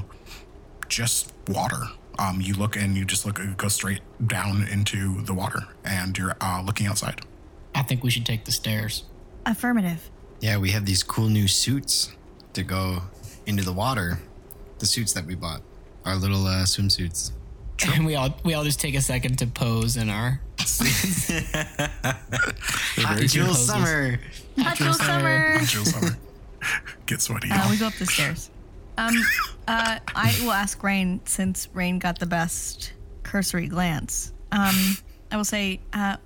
just 0.88 1.32
water. 1.48 1.84
Um, 2.18 2.40
you 2.40 2.54
look 2.54 2.76
and 2.76 2.96
you 2.96 3.04
just 3.04 3.24
look, 3.24 3.40
go 3.56 3.68
straight 3.68 4.00
down 4.26 4.66
into 4.68 5.22
the 5.22 5.34
water, 5.34 5.60
and 5.84 6.16
you're 6.16 6.36
uh, 6.40 6.62
looking 6.64 6.86
outside. 6.86 7.22
I 7.74 7.82
think 7.82 8.02
we 8.02 8.10
should 8.10 8.26
take 8.26 8.44
the 8.44 8.52
stairs. 8.52 9.04
Affirmative. 9.46 10.10
Yeah, 10.40 10.58
we 10.58 10.70
have 10.70 10.84
these 10.84 11.02
cool 11.02 11.28
new 11.28 11.48
suits 11.48 12.12
to 12.52 12.62
go 12.62 13.02
into 13.46 13.64
the 13.64 13.72
water. 13.72 14.18
The 14.78 14.86
suits 14.86 15.12
that 15.12 15.24
we 15.24 15.34
bought, 15.34 15.62
our 16.04 16.16
little 16.16 16.46
uh, 16.46 16.64
swimsuits. 16.64 17.32
And 17.94 18.06
we 18.06 18.14
all 18.14 18.34
we 18.44 18.54
all 18.54 18.64
just 18.64 18.80
take 18.80 18.94
a 18.94 19.00
second 19.00 19.38
to 19.38 19.46
pose 19.46 19.96
in 19.96 20.08
our 20.08 20.40
Hot 22.98 23.18
cute 23.18 23.30
Jewel. 23.30 23.54
Summer. 23.54 24.18
Hot 24.58 24.76
Jewel 24.76 24.94
Summer. 24.94 25.58
Jill 25.64 25.84
Summer, 25.92 26.16
get 27.06 27.20
sweaty. 27.20 27.50
Uh, 27.50 27.68
we 27.70 27.76
go 27.76 27.86
up 27.86 27.94
the 27.94 28.06
stairs. 28.06 28.50
Um, 28.98 29.14
uh, 29.66 29.98
I 30.14 30.38
will 30.42 30.52
ask 30.52 30.82
Raine 30.82 31.20
since 31.24 31.68
Raine 31.72 31.98
got 31.98 32.18
the 32.18 32.26
best 32.26 32.92
cursory 33.22 33.66
glance. 33.66 34.32
Um, 34.52 34.96
I 35.30 35.36
will 35.36 35.44
say, 35.44 35.80
uh, 35.92 36.16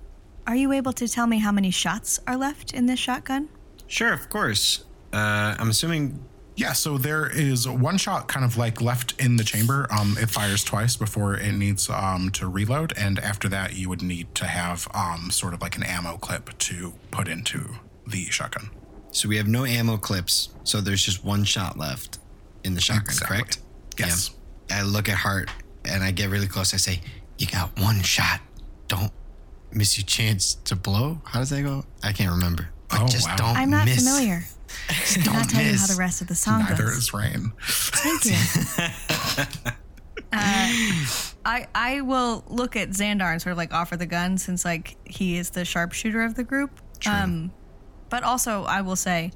are 0.45 0.55
you 0.55 0.73
able 0.73 0.93
to 0.93 1.07
tell 1.07 1.27
me 1.27 1.39
how 1.39 1.51
many 1.51 1.71
shots 1.71 2.19
are 2.27 2.35
left 2.37 2.73
in 2.73 2.85
this 2.85 2.99
shotgun? 2.99 3.49
Sure, 3.87 4.13
of 4.13 4.29
course. 4.29 4.83
Uh, 5.13 5.55
I'm 5.57 5.69
assuming. 5.69 6.23
Yeah, 6.57 6.73
so 6.73 6.97
there 6.97 7.29
is 7.29 7.67
one 7.69 7.97
shot 7.97 8.27
kind 8.27 8.43
of 8.43 8.57
like 8.57 8.81
left 8.81 9.13
in 9.21 9.37
the 9.37 9.43
chamber. 9.43 9.87
Um, 9.91 10.17
it 10.19 10.29
fires 10.29 10.63
twice 10.63 10.97
before 10.97 11.35
it 11.35 11.51
needs 11.53 11.87
um, 11.89 12.31
to 12.31 12.47
reload, 12.47 12.93
and 12.97 13.19
after 13.19 13.47
that, 13.49 13.75
you 13.75 13.89
would 13.89 14.01
need 14.01 14.33
to 14.35 14.45
have 14.47 14.87
um, 14.93 15.29
sort 15.29 15.53
of 15.53 15.61
like 15.61 15.77
an 15.77 15.83
ammo 15.83 16.17
clip 16.17 16.57
to 16.57 16.93
put 17.11 17.27
into 17.27 17.75
the 18.07 18.25
shotgun. 18.25 18.71
So 19.11 19.29
we 19.29 19.37
have 19.37 19.47
no 19.47 19.65
ammo 19.65 19.97
clips. 19.97 20.49
So 20.63 20.81
there's 20.81 21.03
just 21.05 21.23
one 21.23 21.43
shot 21.43 21.77
left 21.77 22.17
in 22.63 22.73
the 22.73 22.81
shotgun, 22.81 23.05
Exactly. 23.05 23.37
correct? 23.37 23.59
Yes. 23.99 24.31
Yeah. 24.69 24.79
I 24.79 24.83
look 24.83 25.07
at 25.09 25.15
Hart 25.15 25.49
and 25.85 26.03
I 26.03 26.09
get 26.11 26.29
really 26.29 26.47
close. 26.47 26.73
I 26.73 26.77
say, 26.77 27.01
"You 27.37 27.45
got 27.47 27.69
one 27.79 28.01
shot. 28.01 28.41
Don't 28.87 29.11
miss 29.71 29.97
your 29.97 30.05
chance 30.05 30.55
to 30.65 30.75
blow." 30.75 31.21
How 31.23 31.39
does 31.39 31.51
that 31.51 31.61
go? 31.61 31.85
I 32.03 32.11
can't 32.13 32.31
remember. 32.31 32.69
But 32.89 33.01
Oh, 33.01 33.07
just 33.07 33.27
wow. 33.27 33.35
don't 33.35 33.57
I'm 33.57 33.69
not 33.69 33.85
miss. 33.85 33.97
familiar. 34.03 34.43
Just 34.89 35.17
I'll 35.27 35.33
don't 35.35 35.49
tell 35.49 35.63
you 35.63 35.77
how 35.77 35.87
the 35.87 35.95
rest 35.97 36.21
of 36.21 36.27
the 36.27 36.35
song 36.35 36.59
Neither 36.59 36.83
goes. 36.85 36.97
is 36.97 37.13
rain. 37.13 37.51
Thank 37.61 38.25
you. 38.25 38.35
uh, 40.33 40.69
I 41.45 41.67
I 41.73 42.01
will 42.01 42.43
look 42.47 42.75
at 42.75 42.89
Xandar 42.89 43.31
and 43.31 43.41
sort 43.41 43.51
of 43.51 43.57
like 43.57 43.73
offer 43.73 43.97
the 43.97 44.05
gun 44.05 44.37
since 44.37 44.65
like 44.65 44.97
he 45.05 45.37
is 45.37 45.51
the 45.51 45.65
sharpshooter 45.65 46.23
of 46.23 46.35
the 46.35 46.43
group. 46.43 46.71
Um, 47.05 47.51
but 48.09 48.23
also 48.23 48.63
I 48.63 48.81
will 48.81 48.95
say, 48.95 49.31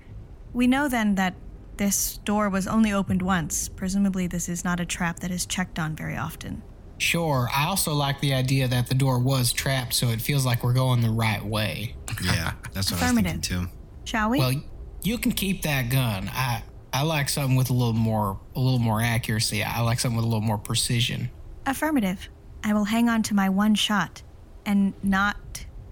we 0.54 0.68
know 0.68 0.88
then 0.88 1.16
that 1.16 1.36
this 1.78 2.18
door 2.18 2.50
was 2.50 2.68
only 2.68 2.92
opened 2.92 3.22
once. 3.22 3.70
Presumably, 3.70 4.28
this 4.28 4.50
is 4.50 4.64
not 4.64 4.80
a 4.80 4.86
trap 4.86 5.20
that 5.20 5.32
is 5.32 5.46
checked 5.46 5.80
on 5.80 5.96
very 5.96 6.18
often. 6.18 6.64
Sure. 6.98 7.50
I 7.56 7.66
also 7.66 7.94
like 7.94 8.20
the 8.22 8.34
idea 8.34 8.68
that 8.68 8.86
the 8.88 8.94
door 8.94 9.18
was 9.18 9.52
trapped, 9.54 9.94
so 9.96 10.10
it 10.10 10.22
feels 10.22 10.46
like 10.46 10.64
we're 10.64 10.74
going 10.74 11.02
the 11.02 11.10
right 11.10 11.44
way. 11.44 11.96
Yeah, 12.24 12.54
that's 12.74 12.92
what 12.92 13.02
I 13.02 13.12
was 13.12 13.16
thinking 13.16 13.42
too. 13.42 13.68
Shall 14.04 14.30
we? 14.30 14.38
Well, 14.40 14.54
you 15.04 15.18
can 15.18 15.32
keep 15.32 15.64
that 15.64 15.90
gun. 15.90 16.30
I 16.34 16.64
I 16.94 17.04
like 17.04 17.30
something 17.30 17.56
with 17.56 17.70
a 17.70 17.74
little 17.74 17.94
more 17.94 18.40
a 18.56 18.60
little 18.60 18.80
more 18.80 19.02
accuracy. 19.02 19.64
I 19.64 19.82
like 19.82 20.00
something 20.00 20.16
with 20.18 20.26
a 20.26 20.28
little 20.28 20.42
more 20.42 20.58
precision. 20.58 21.30
Affirmative. 21.66 22.30
I 22.64 22.74
will 22.74 22.86
hang 22.86 23.10
on 23.10 23.24
to 23.24 23.34
my 23.34 23.50
one 23.50 23.76
shot 23.76 24.22
and 24.66 24.94
not 25.04 25.38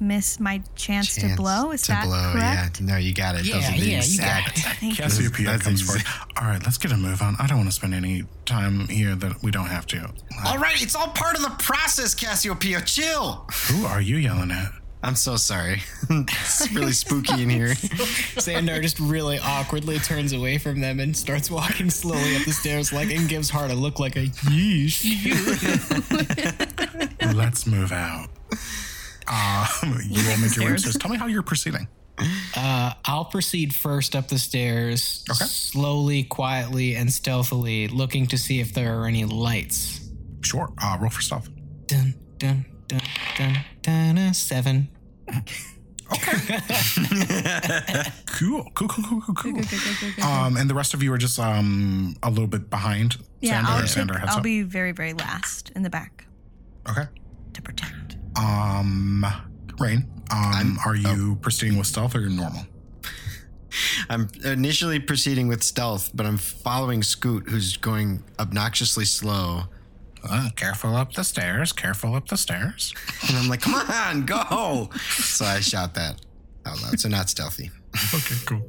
miss 0.01 0.39
my 0.39 0.61
chance, 0.75 1.15
to 1.15 1.35
blow. 1.35 1.71
Is 1.71 1.81
to 1.83 1.91
that 1.91 2.05
blow, 2.05 2.31
correct? 2.31 2.79
Yeah, 2.79 2.85
no, 2.85 2.97
you 2.97 3.13
got 3.13 3.35
it. 3.35 3.39
Those 3.39 3.47
Yeah, 3.47 3.57
are 3.57 3.71
the 3.71 3.77
yeah, 3.77 3.83
you 4.03 4.17
got 4.19 4.47
exact. 4.47 4.57
it. 4.57 4.61
Thank 4.61 4.81
you. 4.97 5.03
Cassiopeia 5.03 5.47
That's 5.47 5.63
comes 5.63 5.81
easy. 5.81 5.99
forward. 5.99 6.27
All 6.37 6.47
right, 6.47 6.63
let's 6.63 6.77
get 6.77 6.91
a 6.93 6.97
move 6.97 7.21
on. 7.21 7.35
I 7.39 7.47
don't 7.47 7.57
want 7.57 7.69
to 7.69 7.75
spend 7.75 7.93
any 7.93 8.23
time 8.45 8.87
here 8.87 9.15
that 9.15 9.43
we 9.43 9.51
don't 9.51 9.67
have 9.67 9.85
to. 9.87 10.09
All 10.45 10.57
right, 10.57 10.81
it's 10.81 10.95
all 10.95 11.07
part 11.09 11.35
of 11.35 11.41
the 11.41 11.49
process, 11.59 12.15
Cassiopeia. 12.15 12.81
Chill. 12.81 13.45
Who 13.67 13.85
are 13.85 13.99
you 13.99 14.15
yelling 14.17 14.51
at? 14.51 14.71
I'm 15.01 15.15
so 15.15 15.37
sorry. 15.37 15.81
it's 16.09 16.69
really 16.73 16.91
spooky 16.91 17.41
in 17.41 17.49
here. 17.49 17.67
Xandar 18.35 18.81
just 18.81 18.99
really 18.99 19.39
awkwardly 19.39 19.97
turns 19.99 20.33
away 20.33 20.57
from 20.57 20.81
them 20.81 20.99
and 20.99 21.15
starts 21.15 21.49
walking 21.49 21.89
slowly 21.89 22.35
up 22.35 22.43
the 22.43 22.51
stairs, 22.51 22.91
like 22.91 23.09
and 23.09 23.29
gives 23.29 23.49
Hart 23.49 23.71
a 23.71 23.75
look 23.75 23.97
like 23.99 24.17
a 24.17 24.25
yeesh. 24.27 25.05
Let's 27.35 27.65
move 27.65 27.91
out. 27.93 28.27
Um, 29.27 29.99
you 30.09 30.21
will 30.27 30.37
make 30.39 30.55
your 30.55 30.65
way 30.65 30.75
stairs. 30.77 30.85
upstairs. 30.85 30.97
Tell 30.97 31.11
me 31.11 31.17
how 31.17 31.27
you're 31.27 31.43
proceeding. 31.43 31.87
Uh, 32.57 32.91
I'll 33.05 33.23
proceed 33.25 33.73
first 33.73 34.13
up 34.17 34.27
the 34.27 34.37
stairs, 34.37 35.23
Okay. 35.31 35.45
slowly, 35.45 36.23
quietly, 36.23 36.95
and 36.95 37.09
stealthily, 37.11 37.87
looking 37.87 38.27
to 38.27 38.37
see 38.37 38.59
if 38.59 38.73
there 38.73 38.99
are 38.99 39.05
any 39.05 39.23
lights. 39.23 40.01
Sure. 40.41 40.73
Uh, 40.81 40.97
roll 40.99 41.09
for 41.09 41.21
stealth. 41.21 41.47
Dun 41.87 42.13
dun 42.37 42.65
dun 42.87 42.99
dun 43.37 43.57
dun. 43.89 44.17
uh, 44.17 44.33
Seven. 44.33 44.89
Cool. 48.39 48.65
Cool. 48.73 48.87
Cool. 48.87 49.21
Cool. 49.21 49.35
Cool. 49.35 49.61
Cool. 49.61 50.23
Um, 50.23 50.57
and 50.57 50.69
the 50.69 50.73
rest 50.73 50.93
of 50.93 51.03
you 51.03 51.13
are 51.13 51.17
just 51.17 51.37
um 51.39 52.15
a 52.23 52.29
little 52.29 52.47
bit 52.47 52.69
behind. 52.69 53.17
Yeah, 53.41 53.61
Xandar, 53.61 53.65
I'll, 53.67 53.81
Xandar 53.83 54.07
take- 54.07 54.17
heads 54.19 54.31
I'll 54.31 54.37
up. 54.37 54.43
be 54.43 54.61
very, 54.63 54.91
very 54.91 55.13
last 55.13 55.71
in 55.75 55.83
the 55.83 55.89
back 55.89 56.25
okay. 56.89 57.03
to 57.53 57.61
protect. 57.61 58.17
Um, 58.37 59.25
Raine. 59.79 60.09
Um, 60.31 60.79
are 60.85 60.95
you 60.95 61.35
proceeding 61.41 61.77
with 61.77 61.87
stealth 61.87 62.15
or 62.15 62.21
normal? 62.21 62.65
I'm 64.09 64.29
initially 64.43 64.99
proceeding 64.99 65.47
with 65.47 65.61
stealth, 65.63 66.11
but 66.13 66.25
I'm 66.25 66.37
following 66.37 67.03
Scoot, 67.03 67.49
who's 67.49 67.77
going 67.77 68.23
obnoxiously 68.39 69.05
slow. 69.05 69.63
Uh, 70.27 70.49
careful 70.55 70.95
up 70.95 71.13
the 71.13 71.23
stairs. 71.23 71.71
Careful 71.71 72.15
up 72.15 72.27
the 72.27 72.37
stairs. 72.37 72.93
And 73.27 73.37
I'm 73.37 73.47
like, 73.47 73.61
come 73.61 73.75
on, 73.75 74.25
go. 74.25 74.89
So 74.99 75.45
I 75.45 75.59
shout 75.59 75.93
that 75.95 76.21
out 76.65 76.81
loud. 76.81 76.99
So 76.99 77.09
not 77.09 77.29
stealthy. 77.29 77.71
Okay, 78.13 78.35
cool. 78.45 78.61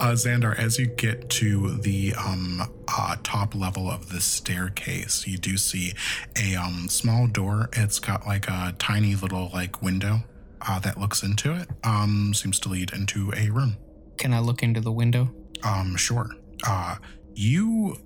Uh, 0.00 0.12
Xandar, 0.12 0.58
as 0.58 0.78
you 0.78 0.86
get 0.86 1.28
to 1.30 1.76
the 1.78 2.14
um, 2.14 2.62
uh, 2.88 3.16
top 3.22 3.54
level 3.54 3.90
of 3.90 4.10
the 4.10 4.20
staircase, 4.20 5.26
you 5.26 5.36
do 5.36 5.56
see 5.58 5.92
a 6.40 6.56
um, 6.56 6.88
small 6.88 7.26
door. 7.26 7.68
It's 7.74 7.98
got 7.98 8.26
like 8.26 8.48
a 8.48 8.74
tiny 8.78 9.16
little 9.16 9.50
like 9.52 9.82
window 9.82 10.20
uh, 10.66 10.78
that 10.80 10.98
looks 10.98 11.22
into 11.22 11.54
it. 11.54 11.68
Um, 11.84 12.32
seems 12.34 12.58
to 12.60 12.68
lead 12.70 12.92
into 12.92 13.32
a 13.36 13.50
room. 13.50 13.76
Can 14.16 14.32
I 14.32 14.38
look 14.38 14.62
into 14.62 14.80
the 14.80 14.92
window? 14.92 15.28
Um, 15.62 15.96
sure. 15.96 16.30
Uh, 16.66 16.96
you 17.34 17.98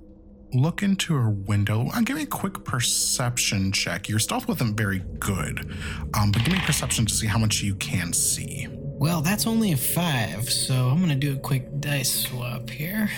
look 0.53 0.83
into 0.83 1.17
a 1.17 1.31
window. 1.31 1.89
Uh, 1.95 2.01
give 2.01 2.17
me 2.17 2.23
a 2.23 2.27
quick 2.27 2.65
perception 2.65 3.73
check. 3.73 4.09
Your 4.09 4.19
stealth 4.19 4.49
wasn't 4.49 4.77
very 4.77 5.01
good, 5.19 5.71
um, 6.15 6.33
but 6.33 6.45
give 6.45 6.53
me 6.53 6.59
a 6.59 6.67
perception 6.67 7.07
to 7.07 7.15
see 7.15 7.27
how 7.27 7.39
much 7.39 7.63
you 7.63 7.75
can 7.77 8.13
see. 8.13 8.67
Well, 8.71 9.21
that's 9.21 9.47
only 9.47 9.73
a 9.73 9.77
five, 9.77 10.51
so 10.51 10.89
I'm 10.89 11.01
gonna 11.01 11.15
do 11.15 11.35
a 11.35 11.39
quick 11.39 11.81
dice 11.81 12.13
swap 12.25 12.69
here. 12.69 13.09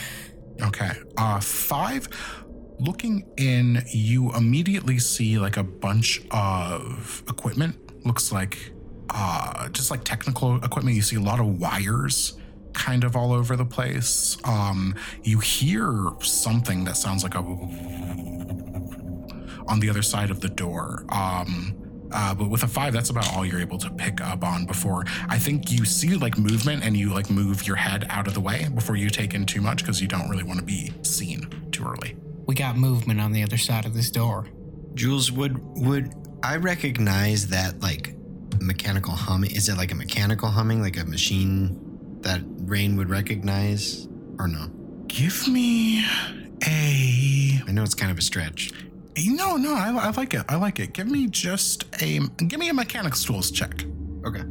Okay. 0.60 0.90
Uh 1.16 1.40
five. 1.40 2.08
Looking 2.78 3.26
in, 3.36 3.82
you 3.88 4.32
immediately 4.34 4.98
see 4.98 5.38
like 5.38 5.56
a 5.56 5.62
bunch 5.62 6.22
of 6.30 7.22
equipment. 7.28 7.76
Looks 8.06 8.30
like 8.32 8.72
uh 9.08 9.68
just 9.70 9.90
like 9.90 10.04
technical 10.04 10.56
equipment. 10.62 10.96
You 10.96 11.02
see 11.02 11.16
a 11.16 11.20
lot 11.20 11.40
of 11.40 11.58
wires 11.58 12.34
kind 12.72 13.04
of 13.04 13.16
all 13.16 13.32
over 13.32 13.56
the 13.56 13.64
place. 13.64 14.36
Um 14.44 14.94
you 15.22 15.38
hear 15.38 16.10
something 16.20 16.84
that 16.84 16.96
sounds 16.96 17.22
like 17.22 17.34
a 17.34 17.40
on 19.68 19.78
the 19.80 19.88
other 19.88 20.02
side 20.02 20.30
of 20.30 20.40
the 20.40 20.48
door. 20.48 21.04
Um 21.10 21.76
uh, 22.12 22.34
but 22.34 22.50
with 22.50 22.62
a 22.62 22.68
five, 22.68 22.92
that's 22.92 23.10
about 23.10 23.32
all 23.34 23.46
you're 23.46 23.60
able 23.60 23.78
to 23.78 23.90
pick 23.90 24.20
up 24.20 24.42
on 24.42 24.64
before 24.66 25.04
I 25.28 25.38
think 25.38 25.70
you 25.70 25.84
see 25.84 26.16
like 26.16 26.36
movement 26.36 26.82
and 26.84 26.96
you 26.96 27.12
like 27.12 27.30
move 27.30 27.66
your 27.66 27.76
head 27.76 28.06
out 28.10 28.26
of 28.26 28.34
the 28.34 28.40
way 28.40 28.68
before 28.74 28.96
you 28.96 29.10
take 29.10 29.34
in 29.34 29.46
too 29.46 29.60
much 29.60 29.82
because 29.82 30.00
you 30.00 30.08
don't 30.08 30.28
really 30.28 30.42
want 30.42 30.58
to 30.58 30.64
be 30.64 30.92
seen 31.02 31.48
too 31.70 31.84
early. 31.84 32.16
We 32.46 32.54
got 32.54 32.76
movement 32.76 33.20
on 33.20 33.32
the 33.32 33.42
other 33.42 33.58
side 33.58 33.86
of 33.86 33.94
this 33.94 34.10
door. 34.10 34.46
Jules, 34.94 35.30
would 35.30 35.58
would 35.76 36.12
I 36.42 36.56
recognize 36.56 37.46
that 37.48 37.80
like 37.80 38.14
mechanical 38.60 39.12
humming? 39.12 39.54
Is 39.54 39.68
it 39.68 39.76
like 39.76 39.92
a 39.92 39.94
mechanical 39.94 40.48
humming, 40.48 40.82
like 40.82 40.98
a 40.98 41.04
machine 41.04 41.89
that 42.22 42.40
Raine 42.44 42.96
would 42.96 43.08
recognize, 43.08 44.08
or 44.38 44.48
no? 44.48 44.68
Give 45.06 45.48
me 45.48 46.04
a. 46.66 47.60
I 47.66 47.72
know 47.72 47.82
it's 47.82 47.94
kind 47.94 48.12
of 48.12 48.18
a 48.18 48.22
stretch. 48.22 48.72
No, 49.18 49.56
no, 49.56 49.74
I, 49.74 49.90
I 49.90 50.10
like 50.10 50.34
it. 50.34 50.44
I 50.48 50.56
like 50.56 50.78
it. 50.78 50.92
Give 50.92 51.06
me 51.06 51.26
just 51.26 51.84
a. 52.02 52.20
Give 52.46 52.60
me 52.60 52.68
a 52.68 52.74
mechanics 52.74 53.24
tools 53.24 53.50
check. 53.50 53.84
Okay. 54.24 54.42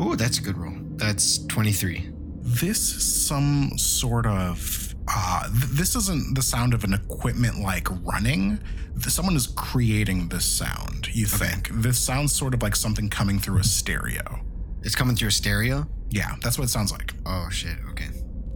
Ooh, 0.00 0.16
that's 0.16 0.38
a 0.38 0.42
good 0.42 0.56
roll. 0.56 0.74
That's 0.96 1.46
twenty 1.46 1.72
three. 1.72 2.10
This 2.40 2.80
some 3.26 3.76
sort 3.78 4.26
of. 4.26 4.94
Uh, 5.10 5.44
th- 5.48 5.72
this 5.72 5.96
isn't 5.96 6.34
the 6.34 6.42
sound 6.42 6.74
of 6.74 6.84
an 6.84 6.92
equipment 6.92 7.60
like 7.60 7.88
running. 8.04 8.58
Someone 8.98 9.36
is 9.36 9.46
creating 9.46 10.28
this 10.28 10.44
sound. 10.44 11.08
You 11.14 11.24
think 11.26 11.70
this 11.72 11.98
sounds 11.98 12.32
sort 12.32 12.52
of 12.52 12.62
like 12.62 12.76
something 12.76 13.08
coming 13.08 13.38
through 13.38 13.58
a 13.58 13.64
stereo? 13.64 14.40
It's 14.82 14.94
coming 14.94 15.16
through 15.16 15.28
a 15.28 15.32
stereo. 15.32 15.86
Yeah, 16.10 16.34
that's 16.42 16.58
what 16.58 16.64
it 16.64 16.68
sounds 16.68 16.92
like. 16.92 17.12
Oh 17.26 17.48
shit. 17.50 17.76
Okay. 17.90 18.08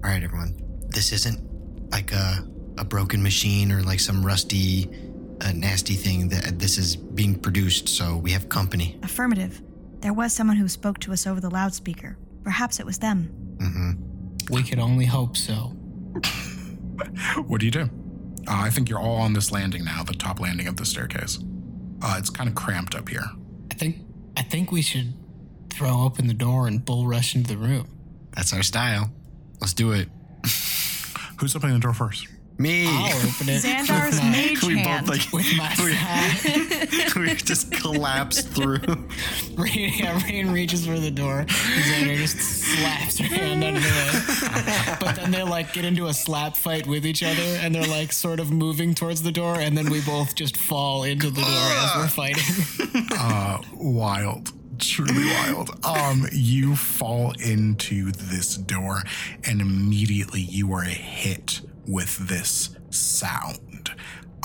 All 0.04 0.10
right, 0.10 0.22
everyone. 0.22 0.56
This 0.88 1.12
isn't 1.12 1.90
like 1.90 2.12
a 2.12 2.46
a 2.78 2.84
broken 2.84 3.22
machine 3.22 3.70
or 3.70 3.82
like 3.82 4.00
some 4.00 4.24
rusty, 4.24 4.88
uh, 5.42 5.52
nasty 5.52 5.94
thing. 5.94 6.28
That 6.28 6.58
this 6.58 6.78
is 6.78 6.96
being 6.96 7.34
produced, 7.38 7.88
so 7.88 8.16
we 8.16 8.30
have 8.32 8.48
company. 8.48 8.98
Affirmative. 9.02 9.60
There 10.00 10.12
was 10.12 10.32
someone 10.32 10.56
who 10.56 10.68
spoke 10.68 10.98
to 11.00 11.12
us 11.12 11.26
over 11.26 11.40
the 11.40 11.50
loudspeaker. 11.50 12.16
Perhaps 12.42 12.80
it 12.80 12.86
was 12.86 12.98
them. 12.98 13.30
We 14.50 14.62
could 14.64 14.80
only 14.80 15.06
hope 15.06 15.36
so. 15.36 15.76
What 17.46 17.60
do 17.60 17.66
you 17.66 17.72
do? 17.72 17.82
Uh, 18.46 18.62
I 18.66 18.70
think 18.70 18.88
you're 18.88 18.98
all 19.00 19.16
on 19.16 19.32
this 19.32 19.50
landing 19.50 19.84
now, 19.84 20.02
the 20.04 20.12
top 20.14 20.38
landing 20.40 20.68
of 20.68 20.76
the 20.76 20.84
staircase. 20.84 21.38
Uh, 22.00 22.16
it's 22.18 22.30
kind 22.30 22.48
of 22.48 22.54
cramped 22.54 22.94
up 22.94 23.08
here. 23.08 23.24
I 23.70 23.74
think 23.74 23.96
I 24.36 24.42
think 24.42 24.70
we 24.70 24.82
should 24.82 25.14
throw 25.72 26.02
open 26.02 26.26
the 26.26 26.34
door 26.34 26.66
and 26.66 26.84
bull 26.84 27.06
rush 27.06 27.34
into 27.34 27.48
the 27.48 27.56
room. 27.56 27.88
That's 28.34 28.52
our 28.52 28.62
style. 28.62 29.10
Let's 29.60 29.74
do 29.74 29.92
it. 29.92 30.08
Who's 31.38 31.54
opening 31.56 31.74
the 31.74 31.80
door 31.80 31.94
first? 31.94 32.26
Me. 32.58 32.86
I'll 32.86 33.16
open 33.16 33.48
it 33.48 33.62
Xandar's 33.62 34.14
with 34.14 34.22
my, 34.22 34.30
mage 34.30 34.62
we 34.62 34.78
hand. 34.78 35.06
both 35.06 35.16
like 35.18 35.32
with 35.32 35.56
my 35.56 35.74
side. 35.74 37.16
we 37.16 37.34
just 37.34 37.72
collapse 37.72 38.42
through. 38.42 38.78
Raine, 39.56 39.92
yeah, 39.96 40.22
Raine 40.24 40.50
reaches 40.52 40.86
for 40.86 41.00
the 41.00 41.10
door. 41.10 41.40
and 41.40 41.48
Xandar 41.50 42.16
just 42.16 42.38
slaps 42.38 43.18
her 43.18 43.24
hand 43.24 43.64
under 43.64 43.80
the 43.80 44.90
way. 44.90 44.96
But 45.00 45.16
then 45.16 45.30
they 45.32 45.42
like 45.42 45.72
get 45.72 45.84
into 45.84 46.06
a 46.06 46.14
slap 46.14 46.56
fight 46.56 46.86
with 46.86 47.04
each 47.06 47.22
other, 47.22 47.42
and 47.42 47.74
they're 47.74 47.86
like 47.86 48.12
sort 48.12 48.38
of 48.38 48.52
moving 48.52 48.94
towards 48.94 49.22
the 49.22 49.32
door, 49.32 49.56
and 49.58 49.76
then 49.76 49.90
we 49.90 50.00
both 50.02 50.34
just 50.34 50.56
fall 50.56 51.02
into 51.04 51.30
the 51.30 51.40
door 51.40 51.50
as 51.50 51.96
we're 51.96 52.08
fighting. 52.08 53.06
Uh, 53.18 53.58
wild 53.74 54.52
truly 54.82 55.24
wild. 55.26 55.70
Um 55.84 56.26
you 56.32 56.76
fall 56.76 57.32
into 57.40 58.12
this 58.12 58.56
door 58.56 59.02
and 59.44 59.60
immediately 59.60 60.40
you 60.40 60.72
are 60.72 60.82
hit 60.82 61.60
with 61.86 62.28
this 62.28 62.76
sound. 62.90 63.92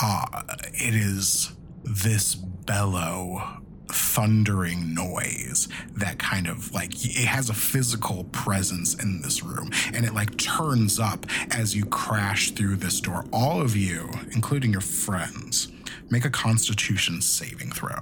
Uh 0.01 0.25
it 0.73 0.95
is 0.95 1.51
this 1.83 2.35
bellow 2.35 3.61
thundering 3.89 4.93
noise 4.93 5.69
that 5.95 6.19
kind 6.19 6.47
of 6.47 6.73
like 6.73 6.91
it 7.05 7.25
has 7.25 7.49
a 7.49 7.53
physical 7.53 8.25
presence 8.25 9.01
in 9.01 9.21
this 9.21 9.41
room. 9.43 9.71
And 9.93 10.05
it 10.05 10.13
like 10.13 10.37
turns 10.37 10.99
up 10.99 11.25
as 11.51 11.75
you 11.75 11.85
crash 11.85 12.51
through 12.51 12.77
this 12.77 12.99
door. 12.99 13.25
All 13.31 13.61
of 13.61 13.75
you 13.75 14.09
including 14.31 14.71
your 14.71 14.81
friends 14.81 15.69
make 16.09 16.25
a 16.25 16.29
constitution 16.29 17.21
saving 17.21 17.71
throw 17.71 17.99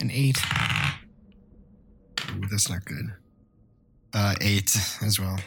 An 0.00 0.10
eight. 0.10 0.38
Ooh, 2.30 2.46
that's 2.50 2.68
not 2.70 2.84
good. 2.84 3.12
Uh, 4.14 4.34
eight 4.40 4.76
as 5.02 5.18
well. 5.20 5.38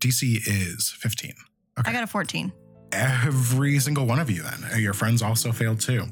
DC 0.00 0.40
is 0.46 0.94
15. 0.98 1.32
Okay. 1.78 1.90
I 1.90 1.92
got 1.92 2.04
a 2.04 2.06
14. 2.06 2.52
every 2.92 3.78
single 3.80 4.06
one 4.06 4.20
of 4.20 4.30
you, 4.30 4.42
then 4.42 4.64
uh, 4.72 4.76
your 4.76 4.92
friends 4.92 5.22
also 5.22 5.50
failed 5.52 5.80
too, 5.80 6.06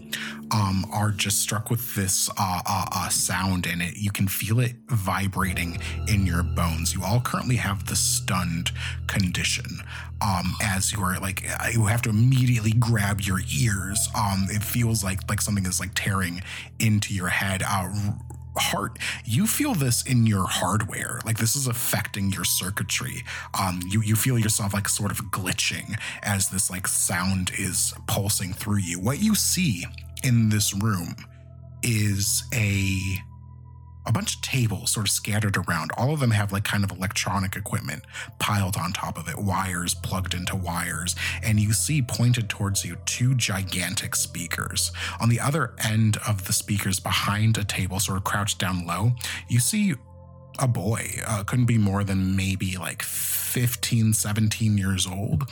um, 0.53 0.87
are 0.93 1.11
just 1.11 1.41
struck 1.41 1.71
with 1.71 1.95
this 1.95 2.29
uh, 2.39 2.61
uh, 2.67 2.87
uh, 2.93 3.09
sound, 3.09 3.67
and 3.67 3.83
it 3.83 3.97
you 3.97 4.11
can 4.11 4.29
feel 4.29 4.61
it 4.61 4.75
vibrating 4.89 5.79
in 6.09 6.27
your 6.27 6.43
bones. 6.43 6.95
You 6.95 7.03
all 7.03 7.21
currently 7.21 7.57
have 7.57 7.87
the 7.87 7.97
stunned 7.97 8.71
condition. 9.07 9.83
Um, 10.21 10.55
as 10.63 10.93
you 10.93 11.01
are 11.03 11.19
like, 11.19 11.45
uh, 11.49 11.69
you 11.73 11.87
have 11.87 12.03
to 12.03 12.11
immediately 12.11 12.73
grab 12.73 13.21
your 13.21 13.41
ears. 13.53 14.09
Um, 14.15 14.47
it 14.51 14.63
feels 14.63 15.03
like 15.03 15.29
like 15.29 15.41
something 15.41 15.67
is 15.67 15.81
like 15.81 15.93
tearing 15.95 16.43
into 16.79 17.15
your 17.15 17.29
head. 17.29 17.63
Uh, 17.67 17.89
heart 18.57 18.99
you 19.25 19.47
feel 19.47 19.75
this 19.75 20.03
in 20.03 20.27
your 20.27 20.47
hardware 20.47 21.21
like 21.25 21.39
this 21.39 21.57
is 21.57 21.67
affecting 21.67 22.31
your 22.31 22.45
circuitry 22.45 23.25
um 23.59 23.81
you 23.89 24.03
you 24.03 24.15
feel 24.15 24.39
yourself 24.39 24.75
like 24.75 24.89
sort 24.89 25.11
of 25.11 25.19
glitching 25.31 25.99
as 26.23 26.51
this 26.51 26.71
like 26.71 26.87
sound 26.87 27.51
is 27.59 27.95
pulsing 28.07 28.53
through 28.53 28.77
you 28.77 29.01
what 29.01 29.21
you 29.21 29.35
see 29.35 29.87
in 30.23 30.49
this 30.49 30.75
room 30.75 31.15
is 31.83 32.45
a 32.55 33.19
a 34.05 34.13
bunch 34.13 34.35
of 34.35 34.43
tables 34.43 34.91
sort 34.91 35.07
of 35.07 35.13
scattered 35.13 35.57
around. 35.57 35.93
All 35.97 36.13
of 36.13 36.21
them 36.21 36.33
have 36.33 36.51
like 36.51 36.65
kind 36.65 36.83
of 36.83 36.91
electronic 36.91 37.55
equipment 37.55 38.03
piled 38.41 38.77
on 38.77 38.93
top 38.93 39.17
of 39.17 39.29
it 39.29 39.39
wires 39.39 39.95
plugged 39.95 40.35
into 40.35 40.57
wires 40.57 41.15
and 41.43 41.61
you 41.61 41.73
see 41.73 42.03
pointed 42.03 42.49
towards 42.49 42.85
you 42.85 42.97
two 43.05 43.35
gigantic 43.37 44.17
speakers. 44.17 44.91
On 45.21 45.29
the 45.29 45.39
other 45.39 45.75
end 45.85 46.17
of 46.27 46.47
the 46.47 46.53
speakers 46.53 46.99
behind 46.99 47.57
a 47.59 47.65
table 47.65 48.01
sort 48.01 48.19
of 48.19 48.25
crouched 48.25 48.59
down 48.59 48.87
low 48.87 49.13
you 49.49 49.61
see 49.61 49.95
a 50.59 50.69
boy 50.69 51.09
uh, 51.27 51.45
couldn't 51.45 51.67
be 51.67 51.79
more 51.79 52.05
than 52.05 52.37
maybe 52.37 52.77
like 52.77 53.03
15 53.03 54.13
17 54.13 54.79
years 54.79 55.07
old 55.07 55.49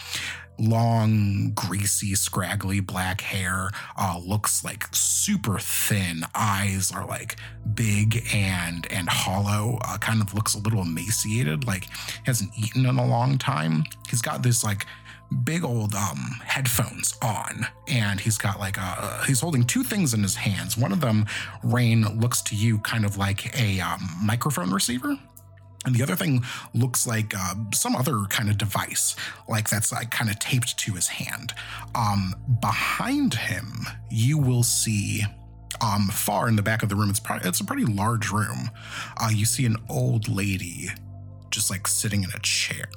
long 0.59 1.53
greasy 1.55 2.15
scraggly 2.15 2.81
black 2.81 3.21
hair 3.21 3.71
uh, 3.97 4.21
looks 4.25 4.65
like 4.65 4.87
super 4.93 5.59
thin. 5.59 6.23
Eyes 6.35 6.93
are 6.93 7.07
like 7.07 7.37
big 7.75 8.25
and 8.33 8.91
and 8.93 9.09
hollow. 9.09 9.79
Uh, 9.85 9.99
kind 9.99 10.21
of 10.21 10.35
looks 10.35 10.55
a 10.55 10.59
little 10.59 10.83
emaciated 10.83 11.67
like 11.67 11.87
hasn't 12.25 12.51
eaten 12.59 12.87
in 12.87 12.99
a 12.99 13.07
long 13.07 13.39
time. 13.39 13.85
He's 14.09 14.23
got 14.23 14.43
this 14.43 14.63
like 14.63 14.87
big 15.45 15.65
old 15.65 15.95
um 15.95 16.41
headphones 16.45 17.15
on 17.23 17.65
and 17.87 18.19
he's 18.19 18.37
got 18.37 18.59
like 18.59 18.77
a 18.77 19.23
he's 19.27 19.41
holding 19.41 19.65
two 19.65 19.85
things 19.85 20.13
in 20.13 20.23
his 20.23 20.35
hands. 20.35 20.77
One 20.77 20.93
of 20.93 21.01
them 21.01 21.27
rain 21.63 22.21
looks 22.21 22.43
to 22.43 22.57
you 22.57 22.79
kind 22.79 23.05
of 23.05 23.17
like 23.17 23.57
a 23.59 23.81
um, 23.81 24.01
microphone 24.25 24.71
receiver 24.73 25.17
and 25.87 25.95
the 25.95 26.03
other 26.03 26.16
thing 26.16 26.45
looks 26.75 27.07
like 27.07 27.35
uh, 27.37 27.55
some 27.73 27.97
other 27.97 28.25
kind 28.29 28.51
of 28.51 28.59
device, 28.59 29.16
like 29.49 29.69
that's 29.69 29.93
like 29.93 30.11
kind 30.11 30.31
of 30.31 30.38
taped 30.38 30.77
to 30.79 30.93
his 30.93 31.09
hand. 31.09 31.55
Um, 31.95 32.35
behind 32.61 33.35
him, 33.35 33.87
you 34.11 34.37
will 34.37 34.62
see, 34.62 35.23
um, 35.81 36.09
far 36.09 36.49
in 36.49 36.57
the 36.57 36.62
back 36.62 36.83
of 36.83 36.88
the 36.88 36.97
room. 36.97 37.09
It's 37.09 37.21
probably 37.21 37.49
it's 37.49 37.61
a 37.61 37.64
pretty 37.64 37.87
large 37.87 38.31
room. 38.31 38.71
Uh, 39.16 39.31
you 39.33 39.47
see 39.47 39.64
an 39.64 39.77
old 39.88 40.29
lady, 40.29 40.88
just 41.51 41.71
like 41.71 41.87
sitting 41.87 42.25
in 42.25 42.31
a 42.31 42.40
chair. 42.40 42.90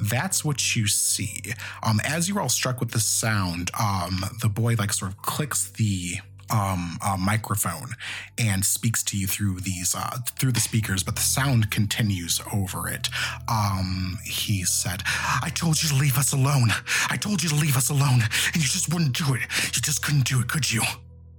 That's 0.00 0.44
what 0.44 0.76
you 0.76 0.86
see. 0.86 1.42
Um, 1.82 2.00
as 2.04 2.28
you're 2.28 2.40
all 2.40 2.48
struck 2.48 2.78
with 2.78 2.90
the 2.90 3.00
sound, 3.00 3.70
um, 3.78 4.24
the 4.42 4.48
boy 4.48 4.74
like 4.78 4.92
sort 4.92 5.10
of 5.10 5.22
clicks 5.22 5.70
the 5.70 6.18
um, 6.50 6.98
uh, 7.02 7.16
microphone 7.18 7.90
and 8.38 8.64
speaks 8.64 9.02
to 9.04 9.18
you 9.18 9.26
through 9.26 9.60
these 9.60 9.94
uh, 9.94 10.18
through 10.38 10.52
the 10.52 10.60
speakers, 10.60 11.02
but 11.02 11.16
the 11.16 11.22
sound 11.22 11.70
continues 11.70 12.40
over 12.52 12.88
it. 12.88 13.08
Um, 13.48 14.18
he 14.24 14.64
said, 14.64 15.02
"I 15.06 15.50
told 15.54 15.82
you 15.82 15.88
to 15.90 15.94
leave 15.94 16.16
us 16.18 16.32
alone. 16.32 16.70
I 17.10 17.16
told 17.16 17.42
you 17.42 17.48
to 17.50 17.54
leave 17.54 17.76
us 17.76 17.90
alone, 17.90 18.22
and 18.22 18.56
you 18.56 18.62
just 18.62 18.92
wouldn't 18.92 19.16
do 19.16 19.34
it. 19.34 19.42
You 19.74 19.82
just 19.82 20.02
couldn't 20.02 20.26
do 20.26 20.40
it, 20.40 20.48
could 20.48 20.70
you?" 20.70 20.82